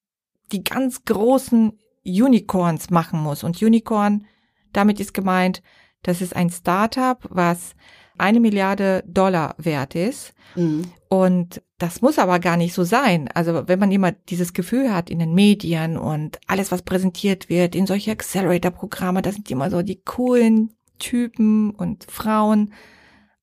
die 0.51 0.63
ganz 0.63 1.03
großen 1.05 1.79
Unicorns 2.09 2.89
machen 2.89 3.19
muss. 3.19 3.43
Und 3.43 3.61
Unicorn, 3.61 4.25
damit 4.73 4.99
ist 4.99 5.13
gemeint, 5.13 5.61
das 6.03 6.21
ist 6.21 6.35
ein 6.35 6.49
Startup, 6.49 7.17
was 7.29 7.75
eine 8.17 8.39
Milliarde 8.39 9.03
Dollar 9.07 9.55
wert 9.57 9.95
ist. 9.95 10.33
Mhm. 10.55 10.83
Und 11.07 11.61
das 11.77 12.01
muss 12.01 12.19
aber 12.19 12.39
gar 12.39 12.57
nicht 12.57 12.73
so 12.73 12.83
sein. 12.83 13.29
Also 13.33 13.67
wenn 13.67 13.79
man 13.79 13.91
immer 13.91 14.11
dieses 14.11 14.53
Gefühl 14.53 14.93
hat 14.93 15.09
in 15.09 15.19
den 15.19 15.33
Medien 15.33 15.97
und 15.97 16.39
alles, 16.47 16.71
was 16.71 16.81
präsentiert 16.81 17.49
wird, 17.49 17.75
in 17.75 17.87
solche 17.87 18.11
Accelerator-Programme, 18.11 19.21
das 19.21 19.35
sind 19.35 19.49
immer 19.49 19.71
so 19.71 19.81
die 19.81 20.01
coolen 20.01 20.75
Typen 20.99 21.71
und 21.71 22.03
Frauen 22.09 22.73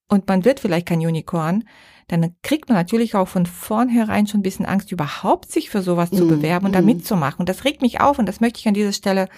und 0.09 0.29
man 0.29 0.45
wird 0.45 0.61
vielleicht 0.61 0.87
kein 0.87 1.01
Unicorn, 1.01 1.65
dann 2.09 2.35
kriegt 2.43 2.69
man 2.69 2.79
natürlich 2.79 3.15
auch 3.17 3.27
von 3.27 3.47
vornherein 3.47 4.27
schon 4.27 4.41
ein 4.41 4.45
bisschen 4.45 4.67
Angst, 4.67 4.93
überhaupt 4.93 5.51
sich 5.51 5.71
für 5.71 5.83
sowas 5.83 6.11
zu 6.11 6.25
Mm, 6.25 6.29
bewerben 6.29 6.67
und 6.67 6.75
da 6.75 6.81
mm. 6.81 6.87
mitzumachen. 6.87 7.41
Und 7.41 7.49
das 7.49 7.65
regt 7.65 7.83
mich 7.83 8.01
auf 8.01 8.19
und 8.19 8.27
das 8.27 8.41
möchte 8.41 8.61
ich 8.61 8.69
an 8.69 8.75
dieser 8.75 8.93
Stelle 8.93 9.29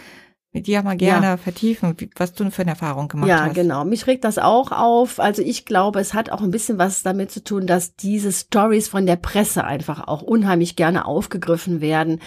mit 0.53 0.67
dir 0.67 0.83
mal 0.83 0.97
gerne 0.97 1.27
Ja. 1.27 1.37
vertiefen, 1.37 1.95
was 2.17 2.33
du 2.33 2.51
für 2.51 2.63
eine 2.63 2.71
Erfahrung 2.71 3.09
gemacht 3.09 3.29
Ja, 3.29 3.45
hast. 3.45 3.55
genau. 3.55 3.85
Mich 3.85 4.07
regt 4.07 4.25
das 4.25 4.39
auch 4.39 4.73
auf. 4.73 5.21
Also 5.21 5.43
ich 5.43 5.67
glaube, 5.67 6.01
es 6.01 6.15
hat 6.15 6.31
auch 6.31 6.41
ein 6.41 6.51
bisschen 6.51 6.79
was 6.79 7.03
damit 7.03 7.31
zu 7.31 7.45
tun, 7.45 7.67
dass 7.67 7.97
diese 7.97 8.33
Stories 8.33 8.89
von 8.89 9.05
der 9.05 9.17
Presse 9.17 9.65
einfach 9.65 10.09
auch 10.09 10.23
unheimlich 10.23 10.75
gerne 10.75 11.05
aufgegriffen 11.05 11.83
werden, 11.83 12.21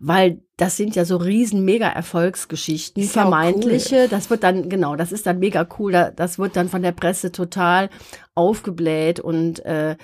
weil 0.00 0.40
das 0.56 0.78
sind 0.78 0.96
ja 0.96 1.04
so 1.04 1.18
riesen 1.18 1.66
mega 1.66 1.86
Erfolgsgeschichten, 1.88 3.02
Ist 3.02 3.14
ja 3.14 3.22
vermeintliche. 3.22 4.08
Das 4.08 4.30
wird 4.30 4.42
dann 4.42 4.70
genau, 4.70 4.96
das 4.96 5.12
ist 5.12 5.26
dann 5.26 5.38
mega 5.38 5.68
cool. 5.78 5.92
Da- 5.92 6.10
Das 6.10 6.38
wird 6.38 6.56
dann 6.56 6.70
von 6.70 6.80
der 6.80 6.92
Presse 6.92 7.30
total 7.30 7.90
aufgebläht 8.34 9.20
und 9.20 9.64
äh, 9.66 9.96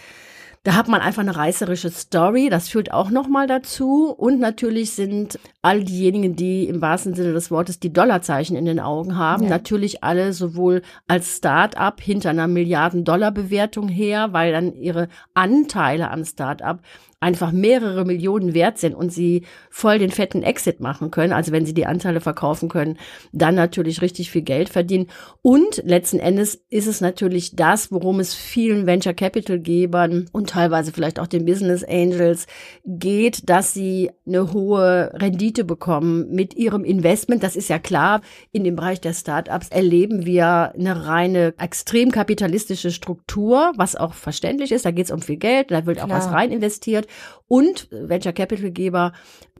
da 0.64 0.75
hat 0.77 0.87
man 0.87 1.01
einfach 1.01 1.22
eine 1.22 1.35
reißerische 1.35 1.90
Story, 1.90 2.48
das 2.48 2.68
führt 2.68 2.92
auch 2.92 3.11
nochmal 3.11 3.48
dazu. 3.48 4.11
Und 4.16 4.38
natürlich 4.38 4.92
sind 4.92 5.38
all 5.61 5.83
diejenigen, 5.83 6.37
die 6.37 6.68
im 6.68 6.81
wahrsten 6.81 7.14
Sinne 7.14 7.33
des 7.33 7.51
Wortes 7.51 7.81
die 7.81 7.92
Dollarzeichen 7.92 8.57
in 8.57 8.64
den 8.64 8.79
Augen 8.79 9.16
haben, 9.18 9.44
Ja. 9.44 9.48
natürlich 9.51 10.05
alle 10.05 10.33
sowohl 10.33 10.83
als 11.09 11.37
Start-up 11.38 12.01
hinter 12.01 12.31
einer 12.31 12.46
Milliarden-Dollar-Bewertung 12.46 13.88
her, 13.88 14.33
weil 14.33 14.53
dann 14.53 14.75
ihre 14.75 15.09
Anteile 15.35 16.11
am 16.11 16.25
Start-up 16.25 16.81
einfach 17.23 17.53
mehrere 17.53 18.05
Millionen 18.05 18.53
wert 18.53 18.79
sind 18.79 18.95
und 18.95 19.13
sie 19.13 19.43
voll 19.71 19.99
den 19.99 20.11
fetten 20.11 20.43
Exit 20.43 20.81
machen 20.81 21.11
können, 21.11 21.33
also 21.33 21.53
wenn 21.53 21.65
sie 21.65 21.75
die 21.75 21.87
Anteile 21.87 22.21
verkaufen 22.21 22.69
können, 22.69 22.99
dann 23.33 23.55
natürlich 23.55 24.03
richtig 24.03 24.31
viel 24.31 24.43
Geld 24.43 24.69
verdienen. 24.69 25.07
Und 25.41 25.83
letzten 25.85 26.19
Endes 26.19 26.65
ist 26.69 26.89
es 26.89 27.01
natürlich 27.01 27.55
das, 27.55 27.93
worum 27.93 28.19
es 28.19 28.35
vielen 28.35 28.87
Venture 28.87 29.15
Capital 29.15 29.61
Gebern 29.61 30.29
und 30.33 30.51
teilweise 30.51 30.93
vielleicht 30.93 31.21
auch 31.21 31.29
den 31.29 31.45
Business 31.45 31.85
Angels 31.85 32.47
geht, 32.85 33.49
dass 33.49 33.73
sie 33.73 34.11
eine 34.27 34.53
hohe 34.53 35.13
Rendite 35.15 35.65
bekommen 35.65 36.31
mit 36.31 36.55
ihrem 36.55 36.85
Investment. 36.85 37.43
Das 37.43 37.55
ist 37.55 37.69
ja 37.69 37.79
klar. 37.79 38.21
In 38.51 38.65
dem 38.65 38.75
Bereich 38.77 39.01
der 39.01 39.15
Startups 39.15 39.69
erleben 39.69 40.27
wir 40.27 40.73
eine 40.75 41.07
reine 41.07 41.55
extrem 41.59 42.11
kapitalistische 42.11 42.91
Struktur, 42.91 43.73
was 43.77 43.95
auch 43.95 44.15
verständlich 44.15 44.73
ist. 44.73 44.85
Da 44.85 44.91
geht 44.91 45.07
es 45.07 45.13
um 45.13 45.23
viel 45.23 45.37
Geld, 45.37 45.71
da 45.71 45.87
wird 45.87 46.01
auch 46.01 46.07
Klar. 46.07 46.19
was 46.19 46.33
rein 46.33 46.51
investiert. 46.51 47.07
Und 47.48 47.88
Venture 47.90 48.33
Capital 48.33 48.70
Geber 48.70 49.12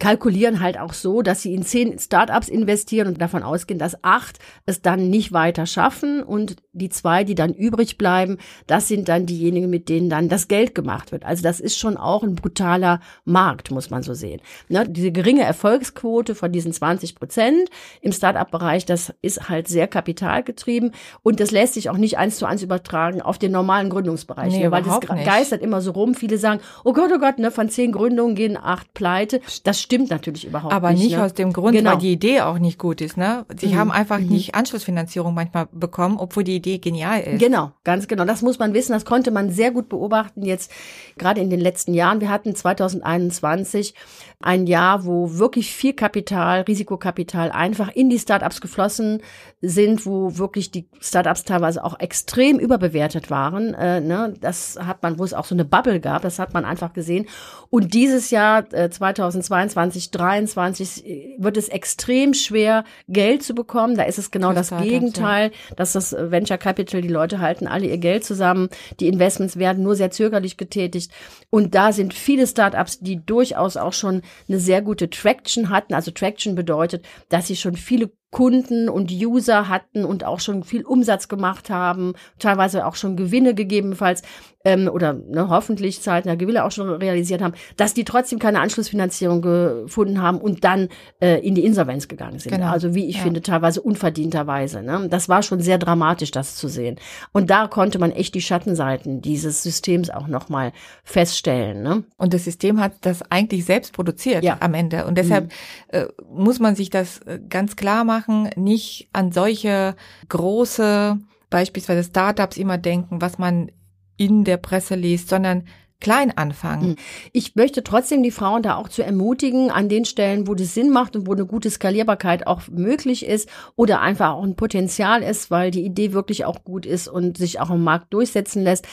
kalkulieren 0.03 0.59
halt 0.59 0.81
auch 0.81 0.95
so, 0.95 1.23
dass 1.23 1.43
sie 1.43 1.55
in 1.55 1.63
zehn 1.63 1.97
Startups 1.97 2.49
investieren 2.49 3.07
und 3.07 3.21
davon 3.21 3.45
ausgehen, 3.45 3.79
dass 3.79 4.03
acht 4.03 4.41
es 4.67 4.83
dann 4.83 5.11
nicht 5.11 5.33
weiter 5.33 5.65
schaffen 5.65 6.25
und 6.25 6.57
die 6.73 6.89
zwei, 6.89 7.23
die 7.23 7.37
dann 7.37 7.55
übrig 7.55 7.99
bleiben, 7.99 8.39
das 8.67 8.89
sind 8.89 9.09
dann 9.09 9.27
diejenigen, 9.27 9.71
mit 9.71 9.89
denen 9.89 10.11
dann 10.11 10.29
das 10.29 10.49
Geld 10.49 10.75
gemacht 10.75 11.13
wird. 11.13 11.25
Also 11.25 11.45
das 11.45 11.61
ist 11.61 11.79
schon 11.79 11.97
auch 11.97 12.25
ein 12.25 12.35
brutaler 12.35 12.99
Markt, 13.25 13.71
muss 13.71 13.91
man 13.91 14.03
so 14.03 14.13
sehen. 14.13 14.41
Ne, 14.69 14.89
diese 14.89 15.13
geringe 15.13 15.43
Erfolgsquote 15.45 16.35
von 16.35 16.51
diesen 16.51 16.73
20 16.73 17.15
Prozent 17.15 17.69
im 18.01 18.11
Startup-Bereich, 18.11 18.85
das 18.85 19.15
ist 19.23 19.49
halt 19.49 19.69
sehr 19.69 19.87
kapitalgetrieben 19.87 20.91
und 21.23 21.39
das 21.39 21.53
lässt 21.53 21.75
sich 21.75 21.91
auch 21.91 21.97
nicht 21.97 22.19
eins 22.19 22.39
zu 22.39 22.47
eins 22.47 22.63
übertragen 22.65 23.23
auf 23.23 23.39
den 23.39 23.53
normalen 23.53 23.89
Gründungsbereich, 23.89 24.53
Nee, 24.53 24.65
ne, 24.65 24.73
weil 24.73 24.83
das 24.83 24.99
nicht. 24.99 25.25
geistert 25.25 25.63
immer 25.63 25.81
so 25.81 25.93
rum. 25.93 26.17
Viele 26.17 26.39
sagen, 26.39 26.61
oh 26.83 26.93
Gott, 26.93 27.13
oh 27.15 27.21
Gott, 27.21 27.39
ne, 27.39 27.53
von 27.53 27.69
zehn 27.69 27.93
Gründungen 27.93 28.35
gehen 28.35 28.57
acht 28.61 28.93
pleite. 28.95 29.41
Das 29.63 29.81
stimmt 29.93 30.11
natürlich 30.11 30.47
überhaupt 30.47 30.73
Aber 30.73 30.91
nicht. 30.93 31.03
nicht 31.03 31.17
ne? 31.17 31.25
aus 31.25 31.35
dem 31.35 31.53
Grund, 31.53 31.77
Genau. 31.77 31.93
weil 31.93 31.99
die 31.99 32.13
Idee 32.13 32.41
auch 32.41 32.59
nicht 32.59 32.79
gut 32.79 33.01
ist. 33.01 33.17
Ne? 33.17 33.45
Sie 33.59 33.69
Mhm. 33.69 33.77
haben 33.77 33.91
einfach 33.93 34.19
Mhm. 34.19 34.29
nicht 34.29 34.55
Anschlussfinanzierung 34.55 35.35
manchmal 35.35 35.67
bekommen, 35.73 36.17
obwohl 36.19 36.45
die 36.45 36.57
Idee 36.57 36.79
genial 36.79 37.21
ist. 37.21 37.41
Genau, 37.41 37.73
ganz 37.85 38.09
genau. 38.09 38.25
Das 38.25 38.43
muss 38.43 38.59
man 38.59 38.73
wissen. 38.75 38.93
Das 38.93 39.05
konnte 39.05 39.31
man 39.31 39.51
sehr 39.51 39.71
gut 39.71 39.89
beobachten 39.89 40.43
jetzt 40.43 40.71
gerade 41.19 41.41
in 41.41 41.51
den 41.51 41.61
letzten 41.61 41.93
Jahren. 41.95 42.21
Wir 42.21 42.31
hatten 42.31 42.55
2021 42.55 43.95
ein 44.43 44.67
Jahr, 44.67 45.05
wo 45.05 45.39
wirklich 45.39 45.75
viel 45.75 45.93
Kapital, 45.93 46.63
Risikokapital 46.63 47.51
einfach 47.51 47.89
in 47.95 48.11
die 48.11 48.19
Startups 48.19 48.61
geflossen 48.61 49.23
sind, 49.61 50.07
wo 50.07 50.39
wirklich 50.39 50.71
die 50.71 50.89
Startups 51.01 51.45
teilweise 51.45 51.85
auch 51.85 51.99
extrem 52.01 52.59
überbewertet 52.59 53.31
waren. 53.31 53.75
Äh, 53.75 54.01
ne? 54.01 54.35
Das 54.41 54.79
hat 54.85 55.03
man, 55.03 55.19
wo 55.19 55.25
es 55.25 55.35
auch 55.35 55.45
so 55.45 55.55
eine 55.55 55.65
Bubble 55.65 56.01
gab, 56.01 56.23
das 56.23 56.39
hat 56.39 56.53
man 56.53 56.65
einfach 56.65 56.93
gesehen. 56.93 57.27
Und 57.71 57.95
dieses 57.95 58.31
Jahr 58.31 58.73
äh, 58.73 58.91
2022, 58.91 60.11
2023 60.11 61.07
äh, 61.07 61.37
wird 61.39 61.57
es 61.57 61.69
extrem 61.69 62.35
schwer, 62.35 62.85
Geld 63.09 63.43
zu 63.43 63.55
bekommen. 63.55 63.97
Da 63.97 64.05
ist 64.05 64.19
es 64.19 64.31
genau 64.31 64.53
das 64.53 64.69
Startups, 64.69 64.91
Gegenteil, 64.91 65.53
dass 65.77 65.93
das 65.93 66.13
äh, 66.13 66.31
Venture 66.31 66.59
Capital, 66.59 67.01
die 67.01 67.09
Leute 67.09 67.41
halten 67.41 67.67
alle 67.67 67.87
ihr 67.87 67.99
Geld 67.99 68.25
zusammen, 68.25 68.69
die 69.01 69.09
Investments 69.09 69.57
werden 69.57 69.83
nur 69.83 69.97
sehr 69.97 70.11
zögerlich 70.11 70.57
getätigt. 70.57 71.13
Und 71.51 71.75
da 71.75 71.93
sind 71.93 72.15
viele 72.15 72.47
Startups, 72.47 73.01
die 73.01 73.25
durchaus 73.25 73.77
auch 73.77 73.93
schon 73.93 74.23
eine 74.49 74.59
sehr 74.59 74.83
gute 74.83 75.11
Traction 75.11 75.71
hatten. 75.71 75.95
Also 75.95 76.11
Traction 76.11 76.55
bedeutet, 76.55 77.05
dass 77.29 77.47
sie 77.47 77.57
schon 77.57 77.77
viele 77.77 78.11
Kunden 78.31 78.89
und 78.89 79.13
User 79.13 79.69
hatten 79.69 80.05
und 80.05 80.25
auch 80.25 80.41
schon 80.41 80.65
viel 80.65 80.85
Umsatz 80.85 81.29
gemacht 81.29 81.69
haben, 81.69 82.15
teilweise 82.39 82.87
auch 82.87 82.97
schon 82.97 83.17
Gewinne 83.17 83.55
gegebenenfalls 83.55 84.23
ähm, 84.65 84.89
oder 84.89 85.13
ne, 85.13 85.49
hoffentlich 85.49 86.01
zeitnah 86.01 86.35
Gewinne 86.35 86.65
auch 86.65 86.71
schon 86.71 86.89
realisiert 86.89 87.43
haben, 87.43 87.55
dass 87.77 87.95
die 87.95 88.05
trotzdem 88.05 88.39
keine 88.39 88.61
Anschlussfinanzierung 88.61 89.43
gefunden 89.43 90.21
haben 90.23 90.39
und 90.39 90.65
dann 90.65 90.89
äh, 91.21 91.41
in 91.47 91.55
die 91.55 91.65
Insolvenz 91.65 92.09
gegangen 92.09 92.39
sind. 92.39 92.53
Genau. 92.53 92.71
Also 92.71 92.95
wie 92.95 93.07
ich 93.09 93.17
Ja. 93.17 93.23
finde, 93.23 93.43
teilweise 93.43 93.81
unverdienterweise. 93.83 94.83
Ne? 94.83 95.09
Das 95.09 95.29
war 95.29 95.43
schon 95.43 95.61
sehr 95.61 95.79
dramatisch, 95.79 96.31
das 96.31 96.57
zu 96.57 96.69
sehen. 96.69 96.97
Und 97.33 97.51
da 97.51 97.67
konnte 97.67 97.99
man 97.99 98.11
echt 98.13 98.35
die 98.35 98.41
Schattenseiten 98.41 99.21
dieses 99.21 99.63
Systems 99.63 100.11
auch 100.11 100.27
nochmal 100.29 100.73
feststellen. 101.05 101.83
Ne? 101.83 102.05
Und 102.17 102.35
das 102.35 102.45
System 102.45 102.81
hat 102.81 102.93
das 103.03 103.23
eigentlich 103.31 103.65
selbst 103.65 103.93
produziert 103.93 104.45
Ja. 104.45 104.57
am 104.61 104.75
Ende. 104.75 105.07
Und 105.07 105.19
deshalb 105.19 105.51
äh, 105.89 106.07
muss 106.33 106.59
man 106.61 106.75
sich 106.75 106.91
das 106.91 107.19
äh, 107.21 107.39
ganz 107.49 107.77
klar 107.77 108.05
machen, 108.05 108.49
nicht 108.57 109.09
an 109.13 109.33
solche 109.33 109.95
große, 110.29 111.19
beispielsweise 111.51 112.05
Startups 112.05 112.57
immer 112.57 112.79
denken, 112.79 113.21
was 113.21 113.39
man 113.39 113.71
in 114.17 114.45
der 114.45 114.57
Presse 114.57 114.95
liest, 114.95 115.29
sondern 115.29 115.65
klein 116.03 116.37
anfangen. 116.37 116.91
Mhm. 116.91 116.97
Ich 117.33 117.55
möchte 117.55 117.83
trotzdem 117.83 118.23
die 118.23 118.31
Frauen 118.31 118.63
da 118.63 118.75
auch 118.77 118.89
zu 118.89 119.03
ermutigen, 119.03 119.71
an 119.71 119.89
den 119.89 120.05
Stellen, 120.05 120.49
wo 120.49 120.55
das 120.55 120.75
Sinn 120.75 120.91
macht 120.91 121.17
und 121.17 121.27
wo 121.27 121.33
eine 121.33 121.47
gute 121.47 121.71
Skalierbarkeit 121.71 122.47
auch 122.47 122.63
möglich 122.69 123.25
ist 123.25 123.49
oder 123.77 124.01
einfach 124.01 124.33
auch 124.33 124.43
ein 124.43 124.57
Potenzial 124.57 125.23
ist, 125.23 125.51
weil 125.51 125.71
die 125.71 125.85
Idee 125.85 126.13
wirklich 126.13 126.45
auch 126.45 126.65
gut 126.65 126.85
ist 126.85 127.09
und 127.09 127.39
sich 127.39 127.61
auch 127.61 127.71
im 127.71 127.85
Markt 127.85 128.13
durchsetzen 128.13 128.65
lässt, 128.65 128.87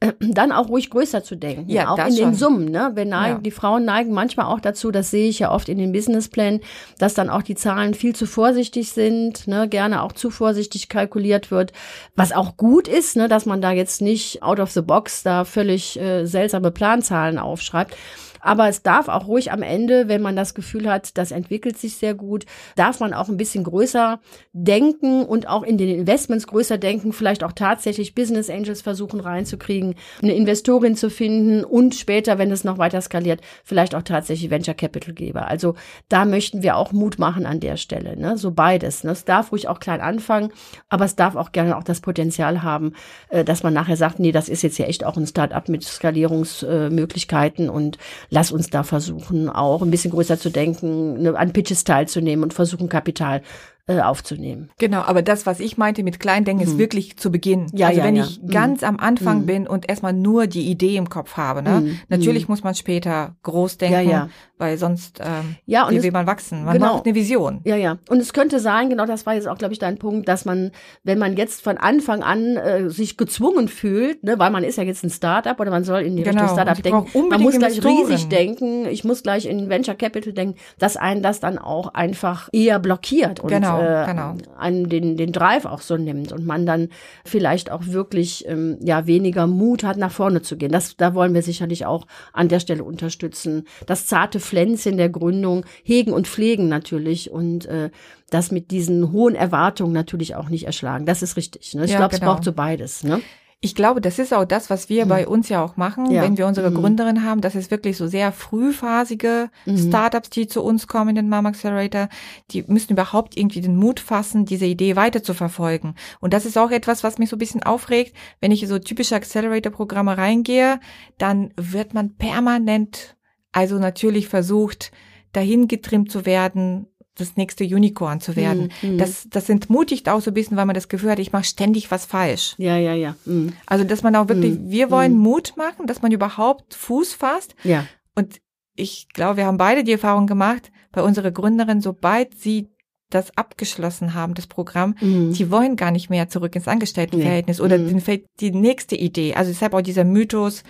äh, 0.00 0.12
dann 0.20 0.52
auch 0.52 0.68
ruhig 0.68 0.90
größer 0.90 1.22
zu 1.22 1.36
denken. 1.36 1.70
Ja, 1.70 1.90
auch 1.90 1.98
in 1.98 2.16
den 2.16 2.16
schon. 2.16 2.34
Summen. 2.34 2.64
Ne? 2.66 2.90
Wir 2.94 3.04
neigen, 3.04 3.36
Ja. 3.36 3.40
Die 3.40 3.50
Frauen 3.52 3.84
neigen 3.84 4.12
manchmal 4.12 4.46
auch 4.46 4.60
dazu, 4.60 4.90
das 4.90 5.10
sehe 5.10 5.28
ich 5.28 5.38
ja 5.38 5.52
oft 5.52 5.68
in 5.68 5.78
den 5.78 5.92
Businessplänen, 5.92 6.60
dass 6.98 7.14
dann 7.14 7.30
auch 7.30 7.42
die 7.42 7.54
Zahlen 7.54 7.94
viel 7.94 8.16
zu 8.16 8.26
vorsichtig 8.26 8.90
sind, 8.90 9.46
ne? 9.46 9.68
gerne 9.68 10.02
auch 10.02 10.12
zu 10.12 10.30
vorsichtig 10.30 10.88
kalkuliert 10.88 11.52
wird, 11.52 11.72
was 12.16 12.32
auch 12.32 12.56
gut 12.56 12.88
ist, 12.88 13.16
ne? 13.16 13.28
dass 13.28 13.46
man 13.46 13.62
da 13.62 13.70
jetzt 13.70 14.02
nicht 14.02 14.42
out 14.42 14.58
of 14.58 14.72
the 14.72 14.82
box 14.82 15.22
da 15.22 15.44
völlig 15.44 15.98
äh, 16.00 16.26
seltsame 16.48 16.70
Planzahlen 16.70 17.38
aufschreibt. 17.38 17.94
Aber 18.40 18.68
es 18.68 18.82
darf 18.82 19.08
auch 19.08 19.26
ruhig 19.26 19.52
am 19.52 19.62
Ende, 19.62 20.08
wenn 20.08 20.22
man 20.22 20.36
das 20.36 20.54
Gefühl 20.54 20.90
hat, 20.90 21.16
das 21.18 21.30
entwickelt 21.30 21.78
sich 21.78 21.96
sehr 21.96 22.14
gut, 22.14 22.46
darf 22.76 23.00
man 23.00 23.14
auch 23.14 23.28
ein 23.28 23.36
bisschen 23.36 23.64
größer 23.64 24.20
denken 24.52 25.24
und 25.24 25.48
auch 25.48 25.62
in 25.62 25.78
den 25.78 25.88
Investments 25.88 26.46
größer 26.46 26.78
denken, 26.78 27.12
vielleicht 27.12 27.44
auch 27.44 27.52
tatsächlich 27.52 28.14
Business 28.14 28.50
Angels 28.50 28.82
versuchen 28.82 29.20
reinzukriegen, 29.20 29.94
eine 30.22 30.34
Investorin 30.34 30.96
zu 30.96 31.10
finden 31.10 31.64
und 31.64 31.94
später, 31.94 32.38
wenn 32.38 32.50
es 32.50 32.64
noch 32.64 32.78
weiter 32.78 33.00
skaliert, 33.00 33.40
vielleicht 33.64 33.94
auch 33.94 34.02
tatsächlich 34.02 34.50
Venture 34.50 34.74
Capital 34.74 35.14
Geber. 35.14 35.48
Also 35.48 35.74
da 36.08 36.24
möchten 36.24 36.62
wir 36.62 36.76
auch 36.76 36.92
Mut 36.92 37.18
machen 37.18 37.46
an 37.46 37.60
der 37.60 37.76
Stelle, 37.76 38.16
ne? 38.16 38.36
so 38.36 38.50
beides. 38.50 39.04
Ne? 39.04 39.12
Es 39.12 39.24
darf 39.24 39.52
ruhig 39.52 39.68
auch 39.68 39.80
klein 39.80 40.00
anfangen, 40.00 40.52
aber 40.88 41.04
es 41.04 41.16
darf 41.16 41.36
auch 41.36 41.52
gerne 41.52 41.76
auch 41.76 41.84
das 41.84 42.00
Potenzial 42.00 42.62
haben, 42.62 42.94
äh, 43.28 43.44
dass 43.44 43.62
man 43.62 43.74
nachher 43.74 43.96
sagt, 43.96 44.18
nee, 44.18 44.32
das 44.32 44.48
ist 44.48 44.62
jetzt 44.62 44.78
ja 44.78 44.86
echt 44.86 45.04
auch 45.04 45.16
ein 45.16 45.26
Start-up 45.26 45.68
mit 45.68 45.84
Skalierungsmöglichkeiten 45.84 47.68
und 47.70 47.98
lass 48.30 48.52
uns 48.52 48.70
da 48.70 48.82
versuchen, 48.82 49.48
auch 49.48 49.82
ein 49.82 49.90
bisschen 49.90 50.10
größer 50.10 50.38
zu 50.38 50.50
denken, 50.50 51.22
ne, 51.22 51.36
an 51.36 51.52
Pitches 51.52 51.84
teilzunehmen 51.84 52.42
und 52.42 52.54
versuchen, 52.54 52.88
Kapital 52.88 53.42
äh, 53.88 54.00
aufzunehmen. 54.00 54.70
Genau, 54.78 55.00
aber 55.00 55.22
das, 55.22 55.46
was 55.46 55.58
ich 55.60 55.76
meinte 55.78 56.02
mit 56.02 56.20
Kleindenken, 56.20 56.64
ist 56.64 56.78
wirklich 56.78 57.16
zu 57.16 57.32
Beginn. 57.32 57.62
Mhm. 57.72 57.76
Ja, 57.78 57.86
also 57.88 57.98
ja, 58.00 58.06
wenn 58.06 58.16
ja. 58.16 58.24
ich 58.24 58.40
Mhm. 58.42 58.48
ganz 58.50 58.82
am 58.84 58.98
Anfang 58.98 59.40
Mhm. 59.40 59.46
bin 59.46 59.66
und 59.66 59.88
erstmal 59.88 60.12
nur 60.12 60.46
die 60.46 60.70
Idee 60.70 60.96
im 60.96 61.08
Kopf 61.08 61.36
habe. 61.36 61.62
Ne? 61.62 61.80
Mhm. 61.80 61.98
Natürlich 62.08 62.48
muss 62.48 62.62
man 62.62 62.74
später 62.74 63.34
groß 63.42 63.78
denken, 63.78 64.08
Ja, 64.10 64.28
weil 64.58 64.76
sonst 64.78 65.20
ähm, 65.20 65.56
Ja, 65.66 65.86
und 65.86 65.94
wie 65.94 66.02
will 66.02 66.12
man 66.12 66.26
wachsen? 66.26 66.64
Man 66.64 66.74
genau. 66.74 66.92
braucht 66.94 67.06
eine 67.06 67.14
Vision. 67.14 67.60
Ja, 67.64 67.76
ja. 67.76 67.98
Und 68.08 68.20
es 68.20 68.32
könnte 68.32 68.60
sein, 68.60 68.90
genau 68.90 69.06
das 69.06 69.24
war 69.26 69.34
jetzt 69.34 69.48
auch, 69.48 69.58
glaube 69.58 69.72
ich, 69.72 69.78
dein 69.78 69.98
Punkt, 69.98 70.28
dass 70.28 70.44
man, 70.44 70.70
wenn 71.04 71.18
man 71.18 71.36
jetzt 71.36 71.62
von 71.62 71.78
Anfang 71.78 72.22
an 72.22 72.56
äh, 72.56 72.90
sich 72.90 73.16
gezwungen 73.16 73.68
fühlt, 73.68 74.22
ne, 74.22 74.38
weil 74.38 74.50
man 74.50 74.64
ist 74.64 74.76
ja 74.76 74.84
jetzt 74.84 75.02
ein 75.04 75.10
Startup 75.10 75.58
oder 75.58 75.70
man 75.70 75.84
soll 75.84 76.00
in 76.02 76.16
die 76.16 76.22
Genau. 76.24 76.42
Richtung 76.42 76.56
Startup 76.58 76.82
denken, 76.82 77.28
man 77.30 77.40
muss 77.40 77.56
gleich 77.58 77.82
riesig 77.84 78.28
denken, 78.28 78.86
ich 78.86 79.04
muss 79.04 79.22
gleich 79.22 79.46
in 79.46 79.68
Venture 79.70 79.94
Capital 79.94 80.32
denken, 80.32 80.56
dass 80.78 80.96
einen 80.96 81.22
das 81.22 81.40
dann 81.40 81.58
auch 81.58 81.94
einfach 81.94 82.48
eher 82.52 82.78
blockiert 82.78 83.40
und 83.40 83.48
Genau, 83.48 83.77
äh, 83.80 84.06
genau. 84.06 84.34
einen 84.56 84.88
den, 84.88 85.16
den 85.16 85.32
Drive 85.32 85.64
auch 85.64 85.80
so 85.80 85.96
nimmt 85.96 86.32
und 86.32 86.46
man 86.46 86.66
dann 86.66 86.88
vielleicht 87.24 87.70
auch 87.70 87.86
wirklich 87.86 88.46
ähm, 88.48 88.78
ja 88.82 89.06
weniger 89.06 89.46
Mut 89.46 89.84
hat, 89.84 89.96
nach 89.96 90.12
vorne 90.12 90.42
zu 90.42 90.56
gehen. 90.56 90.72
Das, 90.72 90.96
da 90.96 91.14
wollen 91.14 91.34
wir 91.34 91.42
sicherlich 91.42 91.86
auch 91.86 92.06
an 92.32 92.48
der 92.48 92.60
Stelle 92.60 92.84
unterstützen. 92.84 93.66
Das 93.86 94.06
zarte 94.06 94.40
Pflänzchen 94.40 94.96
der 94.96 95.08
Gründung 95.08 95.64
hegen 95.82 96.12
und 96.12 96.26
pflegen 96.28 96.68
natürlich 96.68 97.30
und 97.30 97.66
äh, 97.66 97.90
das 98.30 98.50
mit 98.50 98.70
diesen 98.70 99.12
hohen 99.12 99.34
Erwartungen 99.34 99.92
natürlich 99.92 100.34
auch 100.36 100.48
nicht 100.48 100.66
erschlagen. 100.66 101.06
Das 101.06 101.22
ist 101.22 101.36
richtig. 101.36 101.74
Ne? 101.74 101.84
Ich 101.84 101.92
Ja, 101.92 101.98
glaube, 101.98 102.14
es 102.14 102.20
genau. 102.20 102.34
braucht 102.34 102.44
so 102.44 102.52
beides. 102.52 103.02
Ne? 103.02 103.20
Ich 103.60 103.74
glaube, 103.74 104.00
das 104.00 104.20
ist 104.20 104.32
auch 104.32 104.44
das, 104.44 104.70
was 104.70 104.88
wir 104.88 105.04
bei 105.06 105.26
uns 105.26 105.48
ja 105.48 105.64
auch 105.64 105.76
machen, 105.76 106.04
Mhm. 106.04 106.10
Ja. 106.12 106.22
wenn 106.22 106.38
wir 106.38 106.46
unsere 106.46 106.70
Mhm. 106.70 106.76
Gründerin 106.76 107.24
haben. 107.24 107.40
Das 107.40 107.56
ist 107.56 107.72
wirklich 107.72 107.96
so 107.96 108.06
sehr 108.06 108.30
frühphasige 108.30 109.50
Mhm. 109.66 109.88
Startups, 109.88 110.30
die 110.30 110.46
zu 110.46 110.62
uns 110.62 110.86
kommen 110.86 111.10
in 111.10 111.14
den 111.16 111.28
Mom 111.28 111.44
Accelerator. 111.46 112.08
Die 112.52 112.62
müssen 112.68 112.92
überhaupt 112.92 113.36
irgendwie 113.36 113.60
den 113.60 113.74
Mut 113.76 113.98
fassen, 113.98 114.44
diese 114.44 114.66
Idee 114.66 114.94
weiter 114.94 115.24
zu 115.24 115.34
verfolgen. 115.34 115.96
Und 116.20 116.34
das 116.34 116.46
ist 116.46 116.56
auch 116.56 116.70
etwas, 116.70 117.02
was 117.02 117.18
mich 117.18 117.30
so 117.30 117.36
ein 117.36 117.40
bisschen 117.40 117.62
aufregt. 117.64 118.14
Wenn 118.40 118.52
ich 118.52 118.62
in 118.62 118.68
so 118.68 118.78
typische 118.78 119.16
Accelerator-Programme 119.16 120.16
reingehe, 120.16 120.78
dann 121.18 121.52
wird 121.56 121.94
man 121.94 122.14
permanent, 122.16 123.16
also 123.50 123.78
natürlich 123.80 124.28
versucht, 124.28 124.92
dahin 125.32 125.66
getrimmt 125.66 126.12
zu 126.12 126.26
werden, 126.26 126.86
das 127.18 127.36
nächste 127.36 127.64
Unicorn 127.64 128.20
zu 128.20 128.36
werden. 128.36 128.72
Mhm. 128.82 128.98
Das, 128.98 129.26
das 129.30 129.48
entmutigt 129.48 130.08
auch 130.08 130.20
so 130.20 130.30
ein 130.30 130.34
bisschen, 130.34 130.56
weil 130.56 130.66
man 130.66 130.74
das 130.74 130.88
Gefühl 130.88 131.10
hat, 131.10 131.18
ich 131.18 131.32
mache 131.32 131.44
ständig 131.44 131.90
was 131.90 132.06
falsch. 132.06 132.54
Ja, 132.58 132.76
ja, 132.78 132.94
ja. 132.94 133.14
Mhm. 133.26 133.52
Also, 133.66 133.84
dass 133.84 134.02
man 134.02 134.16
auch 134.16 134.28
wirklich, 134.28 134.58
Mm, 134.58 134.70
wir 134.70 134.90
wollen 134.90 135.14
mm. 135.16 135.20
Mut 135.20 135.52
machen, 135.56 135.86
dass 135.86 136.02
man 136.02 136.12
überhaupt 136.12 136.74
Fuß 136.74 137.14
fasst. 137.14 137.54
Ja. 137.64 137.86
Und 138.14 138.40
ich 138.74 139.08
glaube, 139.12 139.38
wir 139.38 139.46
haben 139.46 139.58
beide 139.58 139.84
die 139.84 139.92
Erfahrung 139.92 140.26
gemacht, 140.26 140.70
bei 140.92 141.02
unserer 141.02 141.30
Gründerin, 141.30 141.80
sobald 141.80 142.34
sie 142.38 142.68
das 143.10 143.36
abgeschlossen 143.36 144.14
haben, 144.14 144.34
das 144.34 144.46
Programm, 144.46 144.94
Mhm. 145.00 145.32
die 145.32 145.50
wollen 145.50 145.76
gar 145.76 145.90
nicht 145.90 146.10
mehr 146.10 146.28
zurück 146.28 146.54
ins 146.54 146.68
Angestelltenverhältnis 146.68 147.60
oder 147.60 147.78
Mhm. 147.78 147.88
den 147.88 148.00
fällt 148.00 148.26
die 148.40 148.50
nächste 148.50 148.96
Idee. 148.96 149.34
Also 149.34 149.50
deshalb 149.50 149.72
auch 149.74 149.80
dieser 149.80 150.04
Mythos, 150.04 150.62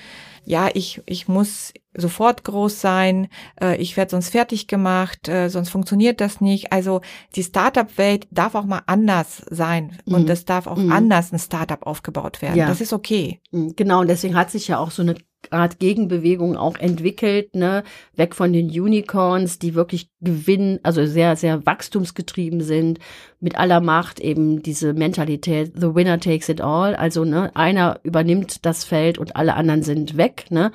ja, 0.44 0.68
ich, 0.74 1.02
ich 1.06 1.28
muss 1.28 1.72
sofort 1.96 2.44
groß 2.44 2.80
sein, 2.80 3.28
äh, 3.60 3.76
ich 3.76 3.96
werde 3.96 4.10
sonst 4.12 4.30
fertig 4.30 4.68
gemacht, 4.68 5.28
äh, 5.28 5.48
sonst 5.48 5.70
funktioniert 5.70 6.20
das 6.20 6.40
nicht. 6.40 6.72
Also 6.72 7.00
die 7.34 7.42
Startup-Welt 7.42 8.28
darf 8.30 8.54
auch 8.54 8.64
mal 8.64 8.82
anders 8.86 9.42
sein 9.50 9.98
Mhm. 10.06 10.14
und 10.14 10.30
es 10.30 10.44
darf 10.44 10.66
auch 10.66 10.76
Mhm. 10.76 10.92
anders 10.92 11.32
ein 11.32 11.38
Startup 11.38 11.84
aufgebaut 11.86 12.40
werden. 12.42 12.56
Ja. 12.56 12.68
Das 12.68 12.80
ist 12.80 12.92
okay. 12.92 13.40
Mhm, 13.50 13.74
Genau, 13.76 14.00
und 14.00 14.08
deswegen 14.08 14.36
hat 14.36 14.50
sich 14.50 14.68
ja 14.68 14.78
auch 14.78 14.90
so 14.92 15.02
eine 15.02 15.16
Art 15.50 15.78
Gegenbewegung 15.78 16.56
auch 16.56 16.76
entwickelt, 16.76 17.54
ne, 17.54 17.84
weg 18.14 18.34
von 18.34 18.52
den 18.52 18.68
Unicorns, 18.68 19.58
die 19.58 19.74
wirklich 19.74 20.10
gewinnen, 20.20 20.80
also 20.82 21.06
sehr, 21.06 21.36
sehr 21.36 21.64
wachstumsgetrieben 21.64 22.60
sind, 22.60 22.98
mit 23.40 23.56
aller 23.56 23.80
Macht 23.80 24.20
eben 24.20 24.62
diese 24.62 24.92
Mentalität, 24.94 25.72
the 25.76 25.94
winner 25.94 26.18
takes 26.18 26.48
it 26.48 26.60
all. 26.60 26.94
Also 26.96 27.24
ne, 27.24 27.54
einer 27.54 28.00
übernimmt 28.02 28.66
das 28.66 28.84
Feld 28.84 29.16
und 29.18 29.36
alle 29.36 29.54
anderen 29.54 29.82
sind 29.82 30.16
weg. 30.16 30.46
Ne? 30.50 30.72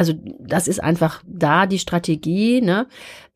Also 0.00 0.14
das 0.38 0.66
ist 0.66 0.82
einfach 0.82 1.22
da 1.26 1.66
die 1.66 1.78
Strategie, 1.78 2.62
ne? 2.62 2.86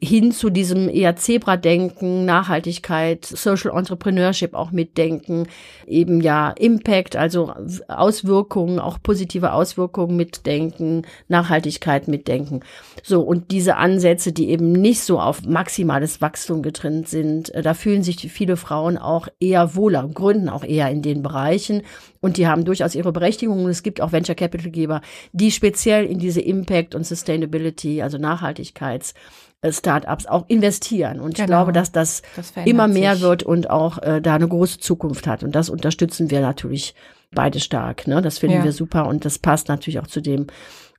hin 0.00 0.32
zu 0.32 0.48
diesem 0.48 0.88
eher 0.88 1.14
Zebra-Denken, 1.14 2.24
Nachhaltigkeit, 2.24 3.22
Social 3.26 3.76
Entrepreneurship 3.76 4.54
auch 4.54 4.70
mitdenken, 4.70 5.46
eben 5.86 6.22
ja 6.22 6.52
Impact, 6.52 7.16
also 7.16 7.52
Auswirkungen, 7.88 8.78
auch 8.78 8.96
positive 9.02 9.52
Auswirkungen 9.52 10.16
mitdenken, 10.16 11.02
Nachhaltigkeit 11.28 12.08
mitdenken. 12.08 12.60
So, 13.02 13.20
und 13.20 13.50
diese 13.50 13.76
Ansätze, 13.76 14.32
die 14.32 14.48
eben 14.48 14.72
nicht 14.72 15.02
so 15.02 15.20
auf 15.20 15.44
maximales 15.44 16.22
Wachstum 16.22 16.62
getrennt 16.62 17.08
sind, 17.08 17.54
äh, 17.54 17.60
da 17.60 17.74
fühlen 17.74 18.02
sich 18.02 18.32
viele 18.32 18.56
Frauen 18.56 18.96
auch 18.96 19.28
eher 19.38 19.74
wohler, 19.74 20.08
gründen 20.08 20.48
auch 20.48 20.64
eher 20.64 20.90
in 20.90 21.02
den 21.02 21.22
Bereichen 21.22 21.82
und 22.24 22.38
die 22.38 22.48
haben 22.48 22.64
durchaus 22.64 22.94
ihre 22.94 23.12
Berechtigung. 23.12 23.64
Und 23.64 23.70
es 23.70 23.82
gibt 23.82 24.00
auch 24.00 24.10
Venture 24.10 24.34
Capital 24.34 24.70
Geber, 24.70 25.02
die 25.34 25.50
speziell 25.50 26.06
in 26.06 26.18
diese 26.18 26.40
Impact 26.40 26.94
und 26.94 27.06
Sustainability, 27.06 28.00
also 28.00 28.16
Nachhaltigkeits 28.16 29.12
äh, 29.60 29.70
Startups 29.70 30.24
auch 30.24 30.46
investieren. 30.48 31.20
Und 31.20 31.34
genau. 31.34 31.44
ich 31.44 31.46
glaube, 31.46 31.72
dass 31.72 31.92
das, 31.92 32.22
das 32.34 32.54
immer 32.64 32.88
mehr 32.88 33.16
sich. 33.16 33.24
wird 33.24 33.42
und 33.42 33.68
auch 33.68 33.98
äh, 33.98 34.22
da 34.22 34.36
eine 34.36 34.48
große 34.48 34.78
Zukunft 34.78 35.26
hat. 35.26 35.44
Und 35.44 35.54
das 35.54 35.68
unterstützen 35.68 36.30
wir 36.30 36.40
natürlich 36.40 36.94
beide 37.30 37.60
stark. 37.60 38.06
Ne? 38.06 38.22
Das 38.22 38.38
finden 38.38 38.56
ja. 38.56 38.64
wir 38.64 38.72
super 38.72 39.06
und 39.06 39.26
das 39.26 39.38
passt 39.38 39.68
natürlich 39.68 40.00
auch 40.00 40.06
zu 40.06 40.22
dem, 40.22 40.46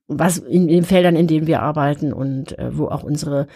was 0.07 0.38
in 0.38 0.67
den 0.67 0.84
Feldern, 0.84 1.15
in 1.15 1.26
denen 1.26 1.47
wir 1.47 1.63
arbeiten 1.63 2.13
und 2.13 2.55
äh, 2.59 2.78
wo 2.78 2.89
auch 2.89 3.01
unsere 3.01 3.47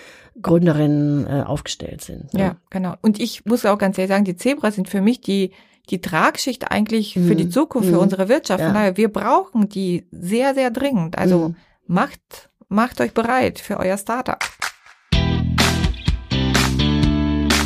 Gründerinnen 0.41 1.27
äh, 1.27 1.43
aufgestellt 1.45 2.01
sind. 2.01 2.33
Ne? 2.33 2.39
Ja, 2.39 2.55
genau. 2.71 2.95
Und 3.03 3.19
ich 3.19 3.45
muss 3.45 3.63
auch 3.63 3.77
ganz 3.77 3.99
ehrlich 3.99 4.09
sagen, 4.09 4.25
die 4.25 4.35
Zebras 4.35 4.73
sind 4.73 4.89
für 4.89 5.01
mich 5.01 5.21
die 5.21 5.51
die 5.89 6.01
Tragschicht 6.01 6.71
eigentlich 6.71 7.15
mhm. 7.15 7.27
für 7.27 7.35
die 7.35 7.45
mhm. 7.45 7.51
Zukunft, 7.51 7.89
mhm. 7.89 7.93
für 7.93 7.99
unsere 7.99 8.29
Wirtschaft. 8.29 8.61
Ja. 8.61 8.71
Daher, 8.73 8.97
wir 8.97 9.09
brauchen 9.09 9.69
die 9.69 10.07
sehr, 10.11 10.53
sehr 10.53 10.71
dringend. 10.71 11.17
Also 11.17 11.49
mhm. 11.49 11.55
macht, 11.87 12.49
macht 12.67 13.01
euch 13.01 13.13
bereit 13.13 13.59
für 13.59 13.77
euer 13.77 13.97
Startup. 13.97 14.39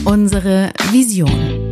Unsere 0.05 0.71
Vision. 0.91 1.71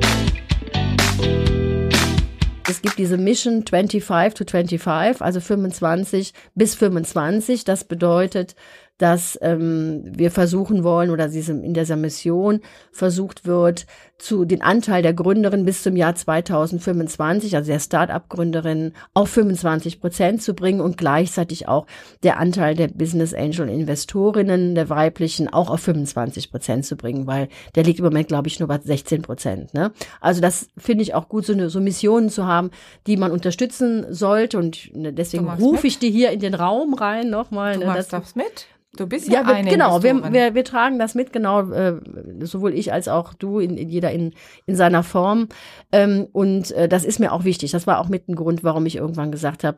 Es 2.70 2.82
gibt 2.82 2.98
diese 2.98 3.18
Mission 3.18 3.66
25 3.68 4.34
to 4.34 4.50
25, 4.50 5.22
also 5.22 5.42
25 5.42 6.34
bis 6.56 6.76
25. 6.76 7.66
Das 7.66 7.84
bedeutet, 7.84 8.56
dass 9.02 9.40
ähm, 9.42 10.04
wir 10.06 10.30
versuchen 10.30 10.84
wollen 10.84 11.10
oder 11.10 11.26
in 11.26 11.74
dieser 11.74 11.96
Mission 11.96 12.62
versucht 12.92 13.48
wird, 13.48 13.88
zu 14.20 14.46
den 14.46 14.62
Anteil 14.62 15.02
der 15.02 15.16
Gründerin 15.16 15.66
bis 15.66 15.82
zum 15.82 15.96
Jahr 15.96 16.14
2025, 16.14 17.56
also 17.56 17.72
der 17.72 17.80
Start-up-Gründerin, 17.80 18.94
auf 19.16 19.30
25 19.30 20.00
Prozent 20.00 20.44
zu 20.44 20.54
bringen 20.54 20.82
und 20.82 20.98
gleichzeitig 20.98 21.68
auch 21.68 21.88
der 22.22 22.40
Anteil 22.40 22.76
der 22.76 22.90
Business 22.90 23.34
Angel 23.34 23.68
Investorinnen, 23.70 24.76
der 24.76 24.90
weiblichen, 24.90 25.52
auch 25.52 25.72
auf 25.72 25.80
25 25.80 26.52
Prozent 26.52 26.86
zu 26.86 26.96
bringen, 26.96 27.26
weil 27.26 27.50
der 27.74 27.84
liegt 27.84 27.98
im 27.98 28.06
Moment, 28.06 28.28
glaube 28.28 28.50
ich, 28.50 28.60
nur 28.60 28.68
bei 28.68 28.78
16 28.78 29.24
Prozent. 29.24 29.74
Ne? 29.74 29.92
Also 30.20 30.42
das 30.42 30.68
finde 30.78 31.02
ich 31.02 31.16
auch 31.16 31.28
gut, 31.28 31.48
so, 31.48 31.54
eine, 31.54 31.72
so 31.72 31.82
Missionen 31.82 32.30
zu 32.30 32.46
haben, 32.46 32.70
die 33.08 33.18
man 33.18 33.32
unterstützen 33.32 34.06
sollte 34.14 34.60
und 34.60 34.96
ne, 34.96 35.12
deswegen 35.12 35.50
rufe 35.50 35.88
ich 35.88 35.98
die 35.98 36.12
hier 36.12 36.30
in 36.30 36.40
den 36.40 36.54
Raum 36.54 36.94
rein 36.94 37.32
nochmal. 37.32 37.74
Du 37.74 37.80
ne, 37.80 37.86
machst 37.88 38.14
das 38.14 38.36
mit? 38.36 38.68
Du 38.98 39.08
bist 39.08 39.28
ja, 39.28 39.42
ja 39.42 39.48
wir, 39.48 39.56
eine 39.56 39.70
genau. 39.70 40.04
Wir, 40.04 40.34
wir, 40.34 40.54
wir 40.54 40.64
tragen 40.66 41.00
das 41.00 41.16
mit, 41.16 41.32
genau, 41.32 41.72
äh, 41.72 41.96
sowohl 42.42 42.74
ich 42.74 42.92
als 42.92 43.08
auch 43.08 43.34
du, 43.34 43.60
in, 43.60 43.78
in 43.78 43.88
jeder 43.88 44.12
in, 44.12 44.34
in 44.66 44.76
seiner 44.76 45.04
Form. 45.04 45.48
Ähm, 45.94 46.28
und 46.34 46.72
äh, 46.72 46.90
das 46.90 47.06
ist 47.06 47.20
mir 47.20 47.32
auch 47.32 47.46
wichtig. 47.46 47.72
Das 47.72 47.88
war 47.88 48.00
auch 48.00 48.10
mit 48.10 48.28
ein 48.28 48.36
Grund, 48.36 48.66
warum 48.66 48.86
ich 48.86 48.98
irgendwann 48.98 49.32
gesagt 49.32 49.64
habe, 49.64 49.78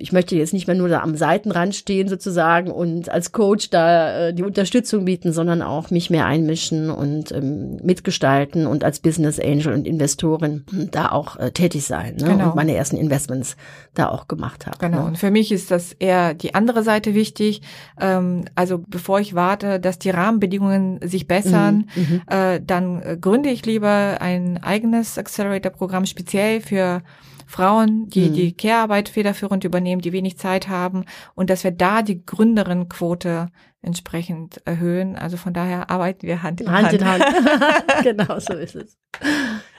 ich 0.00 0.12
möchte 0.12 0.34
jetzt 0.36 0.52
nicht 0.52 0.66
mehr 0.66 0.76
nur 0.76 0.88
da 0.88 1.00
am 1.00 1.14
Seitenrand 1.16 1.74
stehen 1.74 2.08
sozusagen 2.08 2.70
und 2.70 3.08
als 3.10 3.32
Coach 3.32 3.70
da 3.70 4.28
äh, 4.28 4.34
die 4.34 4.42
Unterstützung 4.42 5.04
bieten, 5.04 5.32
sondern 5.32 5.62
auch 5.62 5.90
mich 5.90 6.10
mehr 6.10 6.26
einmischen 6.26 6.90
und 6.90 7.32
ähm, 7.32 7.76
mitgestalten 7.82 8.66
und 8.66 8.82
als 8.82 9.00
Business 9.00 9.38
Angel 9.38 9.72
und 9.74 9.86
Investorin 9.86 10.64
da 10.90 11.10
auch 11.10 11.36
äh, 11.36 11.50
tätig 11.50 11.84
sein 11.84 12.16
ne? 12.16 12.24
genau. 12.24 12.48
und 12.48 12.56
meine 12.56 12.74
ersten 12.74 12.96
Investments 12.96 13.56
da 13.94 14.08
auch 14.08 14.26
gemacht 14.26 14.66
habe. 14.66 14.78
Genau. 14.78 15.02
Ne? 15.02 15.04
Und 15.06 15.18
für 15.18 15.30
mich 15.30 15.52
ist 15.52 15.70
das 15.70 15.92
eher 15.92 16.34
die 16.34 16.54
andere 16.54 16.82
Seite 16.82 17.14
wichtig. 17.14 17.62
Ähm, 18.00 18.44
also 18.54 18.78
bevor 18.78 19.20
ich 19.20 19.34
warte, 19.34 19.80
dass 19.80 19.98
die 19.98 20.10
Rahmenbedingungen 20.10 21.00
sich 21.02 21.26
bessern, 21.26 21.88
mhm. 21.94 22.02
mhm. 22.02 22.22
äh, 22.26 22.60
dann 22.64 23.02
äh, 23.02 23.18
gründe 23.20 23.50
ich 23.50 23.66
lieber 23.66 24.18
ein 24.20 24.62
eigenes 24.62 25.18
Accelerator-Programm 25.18 26.06
speziell 26.06 26.60
für 26.60 27.02
Frauen, 27.50 28.08
die 28.08 28.28
mhm. 28.28 28.34
die 28.34 28.52
Care-Arbeit 28.52 29.08
federführend 29.08 29.64
übernehmen, 29.64 30.00
die 30.00 30.12
wenig 30.12 30.38
Zeit 30.38 30.68
haben 30.68 31.04
und 31.34 31.50
dass 31.50 31.64
wir 31.64 31.72
da 31.72 32.02
die 32.02 32.24
Gründerinnenquote 32.24 33.48
entsprechend 33.82 34.60
erhöhen. 34.66 35.16
Also 35.16 35.36
von 35.36 35.52
daher 35.52 35.90
arbeiten 35.90 36.26
wir 36.26 36.42
Hand 36.42 36.60
in 36.60 36.70
Hand. 36.70 36.86
Hand 36.86 37.00
in 37.00 37.06
Hand. 37.06 37.24
genau 38.04 38.38
so 38.38 38.52
ist 38.54 38.76
es. 38.76 38.96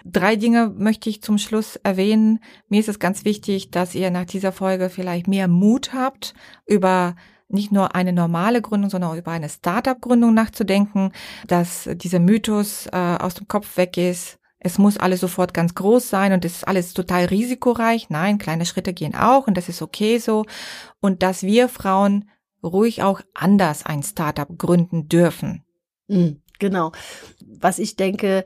Drei 0.03 0.36
Dinge 0.36 0.74
möchte 0.76 1.09
ich 1.09 1.22
zum 1.22 1.38
Schluss 1.38 1.78
erwähnen. 1.78 2.39
Mir 2.67 2.80
ist 2.80 2.89
es 2.89 2.99
ganz 2.99 3.26
wichtig, 3.26 3.72
dass 3.72 3.95
ihr 3.95 4.11
nach 4.11 4.26
dieser 4.26 4.51
Folge 4.51 4.89
vielleicht 4.89 5.28
mehr 5.28 5.47
Mut 5.47 5.93
habt, 5.93 6.34
über 6.65 7.15
nicht 7.47 7.72
nur 7.72 7.95
eine 7.95 8.13
normale 8.13 8.61
Gründung, 8.61 8.89
sondern 8.89 9.11
auch 9.11 9.17
über 9.17 9.32
eine 9.32 9.49
Startup-Gründung 9.49 10.34
nachzudenken, 10.34 11.11
dass 11.47 11.89
dieser 11.93 12.19
Mythos 12.19 12.88
äh, 12.88 12.97
aus 12.97 13.36
dem 13.36 13.47
Kopf 13.47 13.78
weg 13.78 13.97
ist, 13.97 14.39
es 14.64 14.78
muss 14.78 14.97
alles 14.97 15.22
sofort 15.22 15.55
ganz 15.55 15.74
groß 15.74 16.07
sein 16.07 16.34
und 16.34 16.45
es 16.45 16.57
ist 16.57 16.68
alles 16.68 16.93
total 16.93 17.26
risikoreich. 17.26 18.12
Nein, 18.12 18.38
kleine 18.38 18.68
Schritte 18.68 18.93
gehen 18.93 19.16
auch 19.16 19.47
und 19.47 19.57
das 19.57 19.70
ist 19.70 19.82
okay 19.82 20.20
so. 20.20 20.45
Und 20.99 21.24
dass 21.24 21.41
wir 21.41 21.68
Frauen 21.68 22.30
ruhig 22.64 23.01
auch 23.01 23.22
anders 23.34 23.88
ein 23.88 24.03
Startup 24.03 24.47
gründen 24.59 25.09
dürfen. 25.09 25.64
Mhm, 26.07 26.43
genau. 26.59 26.91
Was 27.43 27.80
ich 27.80 27.95
denke, 27.95 28.45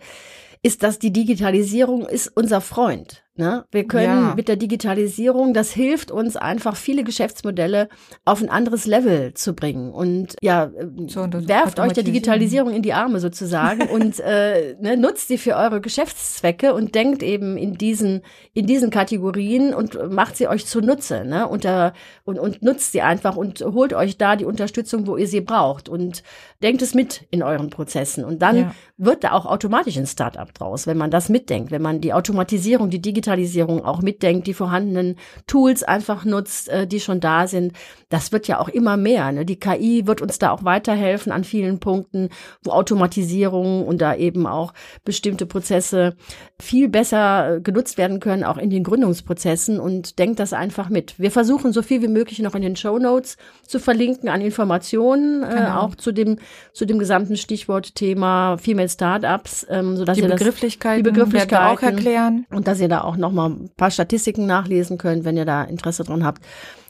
ist, 0.64 0.84
dass 0.84 1.00
die 1.00 1.12
Digitalisierung 1.12 2.08
ist 2.08 2.30
unser 2.30 2.62
Freund. 2.62 3.25
Ne? 3.38 3.66
Wir 3.70 3.86
können 3.86 4.28
ja. 4.28 4.34
mit 4.34 4.48
der 4.48 4.56
Digitalisierung, 4.56 5.54
das 5.54 5.74
hilft 5.74 6.10
uns 6.10 6.38
einfach, 6.38 6.78
viele 6.78 7.04
Geschäftsmodelle 7.04 7.90
auf 8.24 8.42
ein 8.42 8.48
anderes 8.48 8.86
Level 8.86 9.34
zu 9.34 9.54
bringen. 9.54 9.92
Und 9.92 10.38
ja, 10.42 10.72
so, 11.08 11.24
und 11.24 11.50
werft 11.50 11.82
euch 11.82 11.92
der 11.92 12.06
Digitalisierung 12.06 12.74
in 12.74 12.82
die 12.82 12.94
Arme 12.94 13.20
sozusagen 13.20 13.90
und 13.94 14.22
äh, 14.22 14.78
ne, 14.80 14.96
nutzt 14.96 15.28
sie 15.28 15.38
für 15.38 15.58
eure 15.58 15.82
Geschäftszwecke 15.82 16.74
und 16.74 16.96
denkt 16.96 17.24
eben 17.24 17.58
in 17.58 17.74
diesen, 17.74 18.22
in 18.54 18.68
diesen 18.68 18.90
Kategorien 18.90 19.74
und 19.74 20.00
macht 20.14 20.38
sie 20.38 20.48
euch 20.48 20.66
zunutze. 20.66 21.26
Ne? 21.26 21.46
Unter, 21.46 21.92
und, 22.24 22.40
und 22.40 22.64
nutzt 22.64 22.94
sie 22.94 23.02
einfach 23.02 23.36
und 23.36 23.60
holt 23.60 23.94
euch 23.94 24.18
da 24.18 24.38
die 24.38 24.46
Unterstützung, 24.46 25.08
wo 25.08 25.18
ihr 25.18 25.28
sie 25.28 25.42
braucht. 25.42 25.90
Und 25.90 26.24
denkt 26.64 26.82
es 26.82 26.94
mit 26.94 27.26
in 27.32 27.44
euren 27.44 27.70
Prozessen. 27.70 28.24
Und 28.24 28.42
dann 28.42 28.56
ja. 28.56 28.76
wird 28.96 29.26
da 29.26 29.34
auch 29.34 29.46
automatisch 29.46 29.98
ein 29.98 30.08
Startup 30.08 30.54
draus, 30.54 30.88
wenn 30.88 30.98
man 30.98 31.12
das 31.12 31.28
mitdenkt, 31.28 31.72
wenn 31.72 31.82
man 31.82 32.00
die 32.00 32.14
Automatisierung, 32.14 32.90
die 32.90 33.02
Digitalisierung 33.02 33.25
Digitalisierung 33.26 33.84
auch 33.84 34.02
mitdenkt, 34.02 34.48
die 34.48 34.54
vorhandenen 34.54 35.16
Tools 35.48 35.84
einfach 35.84 36.26
nutzt, 36.26 36.70
äh, 36.70 36.86
die 36.86 37.00
schon 37.00 37.20
da 37.20 37.48
sind. 37.48 37.74
Das 38.10 38.32
wird 38.32 38.48
ja 38.48 38.60
auch 38.60 38.70
immer 38.70 38.98
mehr. 38.98 39.32
Ne? 39.32 39.46
Die 39.46 39.60
KI 39.60 40.06
wird 40.06 40.22
uns 40.22 40.38
da 40.38 40.52
auch 40.52 40.64
weiterhelfen 40.64 41.32
an 41.32 41.44
vielen 41.44 41.80
Punkten, 41.80 42.30
wo 42.64 42.72
Automatisierung 42.72 43.86
und 43.86 44.02
da 44.02 44.16
eben 44.16 44.46
auch 44.46 44.74
bestimmte 45.04 45.46
Prozesse 45.46 46.16
viel 46.62 46.88
besser 46.88 47.56
äh, 47.56 47.62
genutzt 47.62 47.98
werden 47.98 48.20
können, 48.20 48.44
auch 48.44 48.58
in 48.58 48.70
den 48.70 48.84
Gründungsprozessen 48.84 49.80
und 49.80 50.20
denkt 50.20 50.40
das 50.40 50.54
einfach 50.54 50.90
mit. 50.90 51.20
Wir 51.20 51.32
versuchen 51.32 51.74
so 51.74 51.82
viel 51.82 52.02
wie 52.02 52.08
möglich 52.08 52.40
noch 52.40 52.56
in 52.56 52.62
den 52.62 52.76
Show 52.76 53.00
Notes 53.00 53.38
zu 53.66 53.80
verlinken 53.80 54.30
an 54.30 54.42
Informationen, 54.42 55.44
äh, 55.44 55.48
genau. 55.48 55.62
äh, 55.62 55.72
auch 55.72 55.96
zu 55.96 56.12
dem, 56.12 56.38
zu 56.74 56.86
dem 56.86 57.00
gesamten 57.00 57.38
Stichwortthema 57.38 58.58
Female 58.58 58.90
Startups, 58.90 59.66
ähm, 59.70 59.98
sodass 59.98 60.18
die 60.18 60.24
ihr 60.24 60.30
Begrifflichkeiten, 60.30 61.04
das, 61.04 61.14
die 61.14 61.20
Begrifflichkeiten 61.20 61.78
auch 61.78 61.82
erklären 61.82 62.46
und 62.52 62.68
dass 62.68 62.80
ihr 62.80 62.88
da 62.88 63.02
auch 63.02 63.15
auch 63.16 63.20
noch 63.20 63.32
mal 63.32 63.50
ein 63.50 63.70
paar 63.76 63.92
Statistiken 63.92 64.46
nachlesen 64.46 64.98
könnt, 64.98 65.26
wenn 65.26 65.38
ihr 65.38 65.46
da 65.46 65.64
Interesse 65.64 66.04
dran 66.04 66.24
habt. 66.24 66.42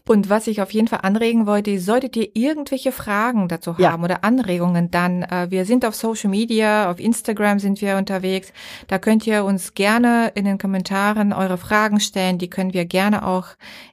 Und 0.08 0.30
was 0.30 0.46
ich 0.46 0.62
auf 0.62 0.72
jeden 0.72 0.88
Fall 0.88 1.00
anregen 1.02 1.48
wollte, 1.48 1.80
solltet 1.80 2.16
ihr 2.16 2.30
irgendwelche 2.36 2.92
Fragen 2.92 3.48
dazu 3.48 3.78
haben 3.78 3.82
ja. 3.82 3.98
oder 4.04 4.24
Anregungen, 4.24 4.92
dann 4.92 5.24
äh, 5.24 5.48
wir 5.50 5.66
sind 5.66 5.84
auf 5.84 5.96
Social 5.96 6.30
Media, 6.30 6.92
auf 6.92 7.00
Instagram 7.00 7.58
sind 7.58 7.82
wir 7.82 7.98
unterwegs. 7.98 8.54
Da 8.88 9.00
könnt 9.00 9.26
ihr 9.26 9.44
uns 9.44 9.74
gerne 9.74 10.32
in 10.36 10.46
den 10.46 10.60
Kommentaren 10.60 11.34
eure 11.34 11.58
Fragen 11.58 12.00
stellen. 12.00 12.38
Die 12.38 12.52
können 12.52 12.74
wir 12.74 12.86
gerne 12.86 13.26
auch 13.26 13.48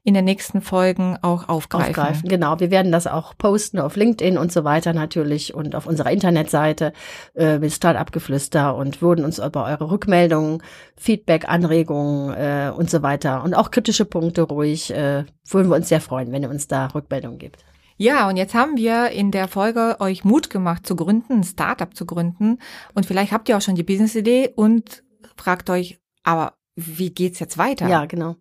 in 0.05 0.13
den 0.13 0.27
nächsten 0.27 0.61
Folgen 0.61 1.17
auch 1.23 1.49
aufgreifen. 1.49 1.91
aufgreifen. 1.91 2.29
Genau, 2.29 2.61
wir 2.61 2.71
werden 2.71 2.93
das 2.93 3.07
auch 3.07 3.37
posten 3.39 3.79
auf 3.79 3.97
LinkedIn 3.97 4.37
und 4.37 4.53
so 4.53 4.65
weiter 4.65 4.93
natürlich 4.93 5.55
und 5.55 5.75
auf 5.75 5.87
unserer 5.87 6.11
Internetseite 6.11 6.93
äh, 7.35 7.59
mit 7.59 7.73
Startup-Geflüster 7.73 8.77
und 8.77 9.01
würden 9.01 9.25
uns 9.25 9.39
über 9.39 9.65
eure 9.65 9.91
Rückmeldungen, 9.91 10.63
Feedback, 10.97 11.49
Anregungen 11.49 12.35
äh, 12.35 12.71
und 12.71 12.91
so 12.91 13.03
weiter 13.03 13.43
und 13.45 13.55
auch 13.55 13.71
kritische 13.71 14.05
Punkte 14.05 14.43
ruhig 14.43 14.93
äh, 14.93 15.25
würden 15.47 15.71
wir 15.71 15.77
uns 15.77 15.89
sehr 15.89 16.01
freuen, 16.01 16.33
wenn 16.33 16.43
ihr 16.43 16.51
uns 16.51 16.69
da 16.69 16.87
Rückmeldungen 16.87 17.39
gibt. 17.39 17.65
Ja, 17.97 18.29
und 18.29 18.37
jetzt 18.37 18.55
haben 18.55 18.77
wir 18.77 19.11
in 19.11 19.31
der 19.31 19.49
Folge 19.49 19.97
euch 20.01 20.25
Mut 20.25 20.51
gemacht 20.51 20.87
zu 20.87 20.97
gründen, 20.97 21.35
ein 21.35 21.45
Startup 21.45 21.95
zu 21.95 22.07
gründen. 22.07 22.59
Und 22.95 23.07
vielleicht 23.07 23.33
habt 23.33 23.49
ihr 23.49 23.57
auch 23.57 23.61
schon 23.61 23.75
die 23.75 23.83
Business-Idee 23.83 24.53
und 24.57 25.05
fragt 25.37 25.71
euch, 25.71 26.01
aber 26.25 26.55
wie 26.75 27.11
geht's 27.11 27.39
jetzt 27.39 27.59
weiter? 27.59 27.89
Ja, 27.89 28.07
genau. 28.07 28.37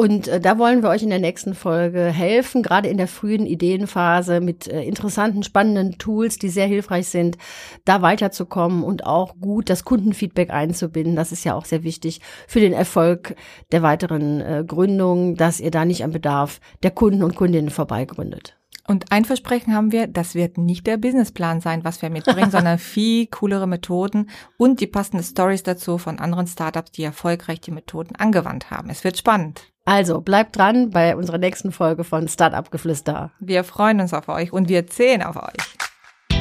Und 0.00 0.28
äh, 0.28 0.40
da 0.40 0.58
wollen 0.58 0.84
wir 0.84 0.90
euch 0.90 1.02
in 1.02 1.10
der 1.10 1.18
nächsten 1.18 1.54
Folge 1.54 2.04
helfen, 2.04 2.62
gerade 2.62 2.88
in 2.88 2.98
der 2.98 3.08
frühen 3.08 3.46
Ideenphase 3.46 4.40
mit 4.40 4.68
äh, 4.68 4.84
interessanten, 4.84 5.42
spannenden 5.42 5.98
Tools, 5.98 6.38
die 6.38 6.50
sehr 6.50 6.68
hilfreich 6.68 7.08
sind, 7.08 7.36
da 7.84 8.00
weiterzukommen 8.00 8.84
und 8.84 9.04
auch 9.04 9.34
gut 9.40 9.68
das 9.68 9.82
Kundenfeedback 9.82 10.50
einzubinden. 10.50 11.16
Das 11.16 11.32
ist 11.32 11.42
ja 11.42 11.54
auch 11.54 11.64
sehr 11.64 11.82
wichtig 11.82 12.20
für 12.46 12.60
den 12.60 12.74
Erfolg 12.74 13.34
der 13.72 13.82
weiteren 13.82 14.40
äh, 14.40 14.64
Gründung, 14.64 15.34
dass 15.34 15.58
ihr 15.58 15.72
da 15.72 15.84
nicht 15.84 16.04
am 16.04 16.12
Bedarf 16.12 16.60
der 16.84 16.92
Kunden 16.92 17.24
und 17.24 17.34
Kundinnen 17.34 17.70
vorbeigründet. 17.70 18.56
Und 18.86 19.10
ein 19.10 19.24
Versprechen 19.24 19.74
haben 19.74 19.90
wir, 19.90 20.06
das 20.06 20.36
wird 20.36 20.58
nicht 20.58 20.86
der 20.86 20.96
Businessplan 20.96 21.60
sein, 21.60 21.82
was 21.82 22.00
wir 22.02 22.08
mitbringen, 22.08 22.50
sondern 22.52 22.78
viel 22.78 23.26
coolere 23.26 23.66
Methoden 23.66 24.30
und 24.58 24.78
die 24.78 24.86
passenden 24.86 25.24
Stories 25.24 25.64
dazu 25.64 25.98
von 25.98 26.20
anderen 26.20 26.46
Startups, 26.46 26.92
die 26.92 27.02
erfolgreich 27.02 27.60
die 27.60 27.72
Methoden 27.72 28.14
angewandt 28.14 28.70
haben. 28.70 28.90
Es 28.90 29.02
wird 29.02 29.18
spannend. 29.18 29.72
Also 29.88 30.20
bleibt 30.20 30.54
dran 30.58 30.90
bei 30.90 31.16
unserer 31.16 31.38
nächsten 31.38 31.72
Folge 31.72 32.04
von 32.04 32.28
Startup 32.28 32.70
Geflüster. 32.70 33.30
Wir 33.40 33.64
freuen 33.64 34.02
uns 34.02 34.12
auf 34.12 34.28
euch 34.28 34.52
und 34.52 34.68
wir 34.68 34.86
zählen 34.86 35.22
auf 35.22 35.36
euch. 35.36 36.36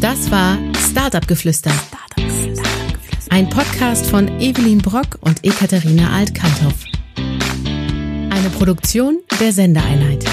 Das 0.00 0.28
war 0.28 0.58
Startup 0.90 1.24
Geflüster. 1.28 1.70
Ein 3.30 3.48
Podcast 3.48 4.06
von 4.06 4.26
Evelyn 4.40 4.78
Brock 4.78 5.18
und 5.20 5.44
Ekaterina 5.44 6.10
Alt-Kanthoff. 6.10 6.82
Eine 7.16 8.50
Produktion 8.58 9.20
der 9.38 9.52
Sendeeinheit. 9.52 10.24